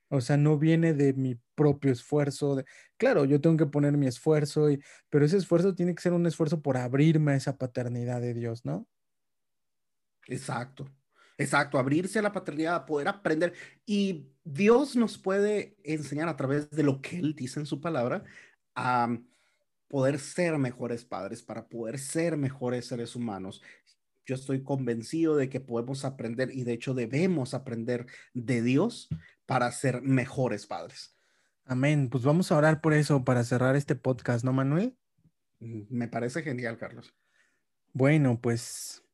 O 0.09 0.21
sea, 0.21 0.37
no 0.37 0.59
viene 0.59 0.95
de 0.95 1.13
mi 1.15 1.39
propio 1.55 1.93
esfuerzo. 1.93 2.63
Claro, 2.97 3.25
yo 3.25 3.41
tengo 3.41 3.57
que 3.57 3.67
poner 3.67 3.97
mi 3.97 4.07
esfuerzo, 4.07 4.71
y... 4.71 4.83
pero 5.11 5.25
ese 5.25 5.37
esfuerzo 5.37 5.75
tiene 5.75 5.95
que 5.95 6.03
ser 6.03 6.13
un 6.13 6.27
esfuerzo 6.27 6.63
por 6.63 6.77
abrirme 6.77 7.33
a 7.33 7.37
esa 7.37 7.57
paternidad 7.57 8.21
de 8.21 8.35
Dios, 8.35 8.65
¿no? 8.65 8.87
Exacto. 10.27 10.91
Exacto, 11.37 11.79
abrirse 11.79 12.21
a 12.21 12.23
la 12.23 12.33
paternidad, 12.33 12.87
poder 12.87 13.09
aprender. 13.09 13.55
Y 13.85 14.29
Dios 14.45 14.95
nos 14.95 15.19
puede 15.19 15.77
enseñar 15.83 16.29
a 16.29 16.37
través 16.37 16.71
de 16.71 16.85
lo 16.85 17.01
que 17.01 17.19
Él 17.19 17.35
dice 17.35 17.59
en 17.59 17.67
su 17.67 17.81
palabra 17.81 18.23
a 18.77 19.19
poder 19.89 20.19
ser 20.19 20.59
mejores 20.59 21.05
padres, 21.05 21.43
para 21.43 21.69
poder 21.69 21.99
ser 21.99 22.37
mejores 22.37 22.87
seres 22.87 23.17
humanos. 23.17 23.63
Yo 24.27 24.37
estoy 24.37 24.63
convencido 24.63 25.37
de 25.37 25.49
que 25.49 25.61
podemos 25.61 26.05
aprender 26.05 26.51
y 26.53 26.65
de 26.65 26.73
hecho 26.73 26.95
debemos 26.95 27.53
aprender 27.53 28.07
de 28.33 28.63
Dios 28.63 29.09
para 29.47 29.71
ser 29.73 30.03
mejores 30.03 30.67
padres. 30.67 31.15
Amén. 31.65 32.09
Pues 32.11 32.25
vamos 32.25 32.53
a 32.53 32.57
orar 32.57 32.81
por 32.81 32.93
eso 32.93 33.25
para 33.25 33.45
cerrar 33.45 33.77
este 33.77 33.95
podcast, 33.95 34.45
¿no, 34.45 34.53
Manuel? 34.53 34.97
Mm, 35.61 35.83
me 35.89 36.09
parece 36.09 36.43
genial, 36.43 36.77
Carlos. 36.79 37.15
Bueno, 37.93 38.41
pues 38.41 39.05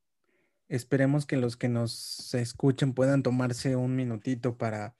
Esperemos 0.70 1.26
que 1.26 1.36
los 1.36 1.56
que 1.56 1.68
nos 1.68 2.32
escuchen 2.32 2.94
puedan 2.94 3.24
tomarse 3.24 3.74
un 3.74 3.96
minutito 3.96 4.56
para 4.56 4.94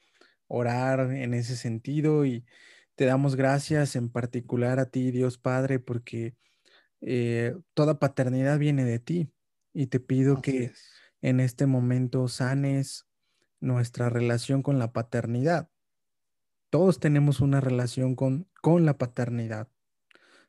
orar 0.48 1.12
en 1.12 1.32
ese 1.32 1.54
sentido 1.54 2.26
y 2.26 2.44
te 2.96 3.04
damos 3.04 3.36
gracias 3.36 3.94
en 3.94 4.10
particular 4.10 4.80
a 4.80 4.86
ti, 4.86 5.12
Dios 5.12 5.38
Padre, 5.38 5.78
porque 5.78 6.34
eh, 7.02 7.54
toda 7.72 8.00
paternidad 8.00 8.58
viene 8.58 8.84
de 8.84 8.98
ti 8.98 9.30
y 9.72 9.86
te 9.86 10.00
pido 10.00 10.42
que 10.42 10.72
en 11.22 11.38
este 11.38 11.66
momento 11.66 12.26
sanes 12.26 13.06
nuestra 13.60 14.08
relación 14.08 14.62
con 14.62 14.78
la 14.78 14.92
paternidad. 14.92 15.70
Todos 16.70 17.00
tenemos 17.00 17.40
una 17.40 17.60
relación 17.60 18.14
con, 18.14 18.48
con 18.60 18.86
la 18.86 18.98
paternidad, 18.98 19.68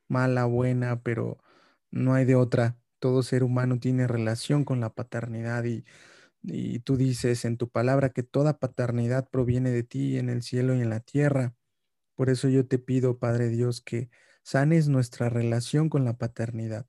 mala, 0.07 0.45
buena, 0.45 1.01
pero 1.01 1.43
no 1.91 2.13
hay 2.13 2.25
de 2.25 2.35
otra 2.35 2.81
todo 3.01 3.23
ser 3.23 3.43
humano 3.43 3.79
tiene 3.79 4.07
relación 4.07 4.63
con 4.63 4.79
la 4.79 4.93
paternidad 4.93 5.65
y, 5.65 5.83
tú 6.83 6.97
dices 6.97 7.45
en 7.45 7.57
tu 7.57 7.69
palabra 7.69 8.09
que 8.09 8.23
toda 8.23 8.59
paternidad 8.59 9.29
proviene 9.29 9.69
de 9.71 9.83
ti 9.83 10.17
en 10.17 10.29
el 10.29 10.41
cielo 10.41 10.75
y 10.75 10.81
en 10.81 10.89
la 10.89 10.99
tierra. 10.99 11.53
Por 12.15 12.29
eso 12.29 12.49
yo 12.49 12.65
te 12.67 12.79
pido, 12.79 13.19
Padre 13.19 13.49
Dios, 13.49 13.81
que 13.81 14.09
sanes 14.43 14.87
nuestra 14.87 15.29
relación 15.29 15.89
con 15.89 16.05
la 16.05 16.17
paternidad, 16.17 16.87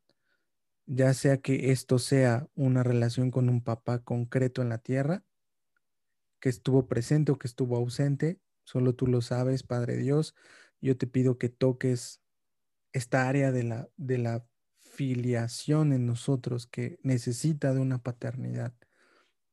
ya 0.86 1.12
sea 1.14 1.38
que 1.38 1.70
esto 1.72 1.98
sea 1.98 2.48
una 2.54 2.82
relación 2.82 3.30
con 3.30 3.48
un 3.50 3.62
papá 3.62 3.98
concreto 4.00 4.62
en 4.62 4.70
la 4.70 4.78
tierra, 4.78 5.24
que 6.42 6.48
estuvo 6.48 6.88
presente 6.88 7.30
o 7.30 7.38
que 7.38 7.46
estuvo 7.46 7.76
ausente, 7.76 8.40
solo 8.64 8.96
tú 8.96 9.06
lo 9.06 9.22
sabes, 9.22 9.62
Padre 9.62 9.96
Dios. 9.96 10.34
Yo 10.80 10.98
te 10.98 11.06
pido 11.06 11.38
que 11.38 11.48
toques 11.48 12.20
esta 12.92 13.28
área 13.28 13.52
de 13.52 13.62
la, 13.62 13.88
de 13.96 14.18
la 14.18 14.44
filiación 14.82 15.92
en 15.92 16.04
nosotros 16.04 16.66
que 16.66 16.98
necesita 17.04 17.72
de 17.72 17.78
una 17.78 18.02
paternidad. 18.02 18.74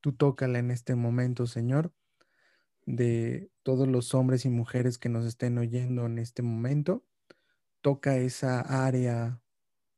Tú 0.02 0.14
tócala 0.14 0.58
en 0.58 0.72
este 0.72 0.96
momento, 0.96 1.46
Señor, 1.46 1.94
de 2.88 3.52
todos 3.62 3.88
los 3.88 4.16
hombres 4.16 4.46
y 4.46 4.50
mujeres 4.50 4.98
que 4.98 5.10
nos 5.10 5.28
estén 5.28 5.60
oyendo 5.60 6.08
en 6.08 6.18
este 6.18 6.42
momento. 6.42 7.06
Toca 7.82 8.18
esa 8.18 8.62
área 8.62 9.44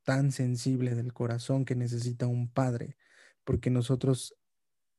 tan 0.04 0.34
sensible 0.34 0.94
del 0.94 1.14
corazón 1.14 1.64
que 1.64 1.76
necesita 1.76 2.28
un 2.28 2.52
padre, 2.52 2.98
porque 3.46 3.70
nosotros 3.70 4.36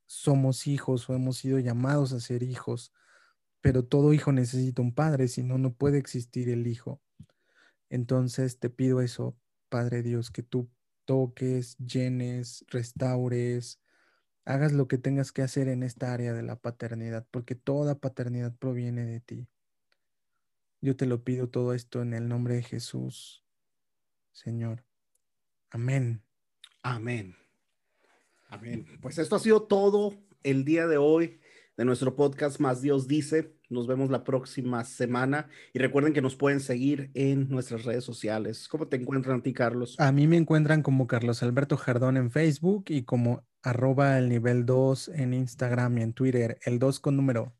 somos 0.07 0.67
hijos 0.67 1.09
o 1.09 1.15
hemos 1.15 1.39
sido 1.39 1.59
llamados 1.59 2.13
a 2.13 2.21
ser 2.21 2.43
hijos, 2.43 2.93
pero 3.61 3.85
todo 3.85 4.13
hijo 4.13 4.33
necesita 4.33 4.83
un 4.83 4.95
padre, 4.95 5.29
si 5.29 5.43
no, 5.43 5.59
no 5.59 5.73
puede 5.75 5.99
existir 5.99 6.49
el 6.49 6.67
hijo. 6.67 7.01
Entonces 7.89 8.59
te 8.59 8.71
pido 8.71 9.01
eso, 9.01 9.37
Padre 9.69 10.03
Dios, 10.03 10.31
que 10.31 10.43
tú 10.43 10.71
toques, 11.05 11.77
llenes, 11.79 12.65
restaures, 12.69 13.81
hagas 14.45 14.73
lo 14.73 14.89
que 14.89 14.99
tengas 14.99 15.33
que 15.33 15.43
hacer 15.43 15.69
en 15.69 15.83
esta 15.83 16.13
área 16.13 16.33
de 16.33 16.43
la 16.43 16.57
paternidad, 16.57 17.27
porque 17.31 17.55
toda 17.55 17.99
paternidad 17.99 18.55
proviene 18.57 19.05
de 19.05 19.21
ti. 19.21 19.49
Yo 20.81 20.97
te 20.97 21.07
lo 21.07 21.23
pido 21.23 21.49
todo 21.49 21.75
esto 21.75 22.03
en 22.03 22.13
el 22.13 22.29
nombre 22.29 22.57
de 22.57 22.63
Jesús, 22.63 23.45
Señor. 24.33 24.85
Amén. 25.71 26.23
Amén. 26.83 27.42
Amén. 28.53 28.85
Pues 29.01 29.17
esto 29.17 29.37
ha 29.37 29.39
sido 29.39 29.63
todo 29.63 30.13
el 30.43 30.67
día 30.67 30.87
de 30.87 30.99
hoy 30.99 31.41
de 31.79 31.87
nuestro 31.87 32.15
podcast 32.15 32.61
Más 32.61 32.83
Dios 32.83 33.09
dice. 33.09 33.57
Nos 33.71 33.87
vemos 33.87 34.11
la 34.11 34.25
próxima 34.25 34.85
semana 34.85 35.49
y 35.73 35.79
recuerden 35.79 36.13
que 36.13 36.21
nos 36.21 36.37
pueden 36.37 36.61
seguir 36.61 37.11
en 37.15 37.49
nuestras 37.49 37.87
redes 37.87 38.05
sociales. 38.05 38.69
¿Cómo 38.69 38.89
te 38.89 38.99
encuentran 38.99 39.41
a 39.41 39.43
ti, 39.43 39.55
Carlos? 39.55 39.97
A 39.99 40.13
mí 40.13 40.27
me 40.27 40.37
encuentran 40.37 40.83
como 40.83 41.07
Carlos 41.07 41.43
Alberto 41.43 41.79
Jardón 41.79 42.19
en 42.19 42.31
Facebook 42.31 42.85
y 42.89 43.05
como 43.05 43.43
arroba 43.63 44.19
el 44.19 44.29
nivel 44.29 44.67
2 44.67 45.09
en 45.15 45.33
Instagram 45.33 45.97
y 45.97 46.03
en 46.03 46.13
Twitter, 46.13 46.59
el 46.67 46.79
2 46.79 47.01
con 47.01 47.17
número. 47.17 47.55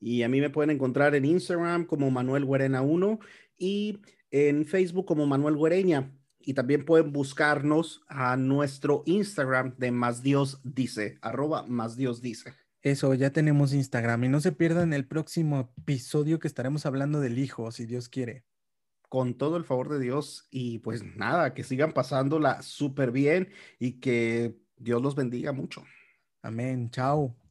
Y 0.00 0.22
a 0.22 0.30
mí 0.30 0.40
me 0.40 0.48
pueden 0.48 0.70
encontrar 0.70 1.14
en 1.14 1.26
Instagram 1.26 1.84
como 1.84 2.10
Manuel 2.10 2.46
Guerena 2.46 2.80
1 2.80 3.18
y 3.58 4.00
en 4.30 4.64
Facebook 4.64 5.04
como 5.04 5.26
Manuel 5.26 5.58
Guereña. 5.58 6.10
Y 6.44 6.54
también 6.54 6.84
pueden 6.84 7.12
buscarnos 7.12 8.04
a 8.08 8.36
nuestro 8.36 9.02
Instagram 9.06 9.74
de 9.78 9.92
Más 9.92 10.22
Dios 10.22 10.60
Dice, 10.64 11.18
arroba 11.22 11.64
Más 11.66 11.96
Dios 11.96 12.20
Dice. 12.20 12.54
Eso, 12.82 13.14
ya 13.14 13.30
tenemos 13.30 13.72
Instagram 13.72 14.24
y 14.24 14.28
no 14.28 14.40
se 14.40 14.50
pierdan 14.50 14.92
el 14.92 15.06
próximo 15.06 15.72
episodio 15.78 16.40
que 16.40 16.48
estaremos 16.48 16.84
hablando 16.84 17.20
del 17.20 17.38
hijo, 17.38 17.70
si 17.70 17.86
Dios 17.86 18.08
quiere. 18.08 18.44
Con 19.08 19.34
todo 19.34 19.56
el 19.56 19.64
favor 19.64 19.88
de 19.88 20.00
Dios 20.00 20.48
y 20.50 20.78
pues 20.80 21.04
nada, 21.04 21.54
que 21.54 21.62
sigan 21.62 21.92
pasándola 21.92 22.62
súper 22.62 23.12
bien 23.12 23.50
y 23.78 24.00
que 24.00 24.58
Dios 24.76 25.00
los 25.00 25.14
bendiga 25.14 25.52
mucho. 25.52 25.84
Amén, 26.42 26.90
chao. 26.90 27.41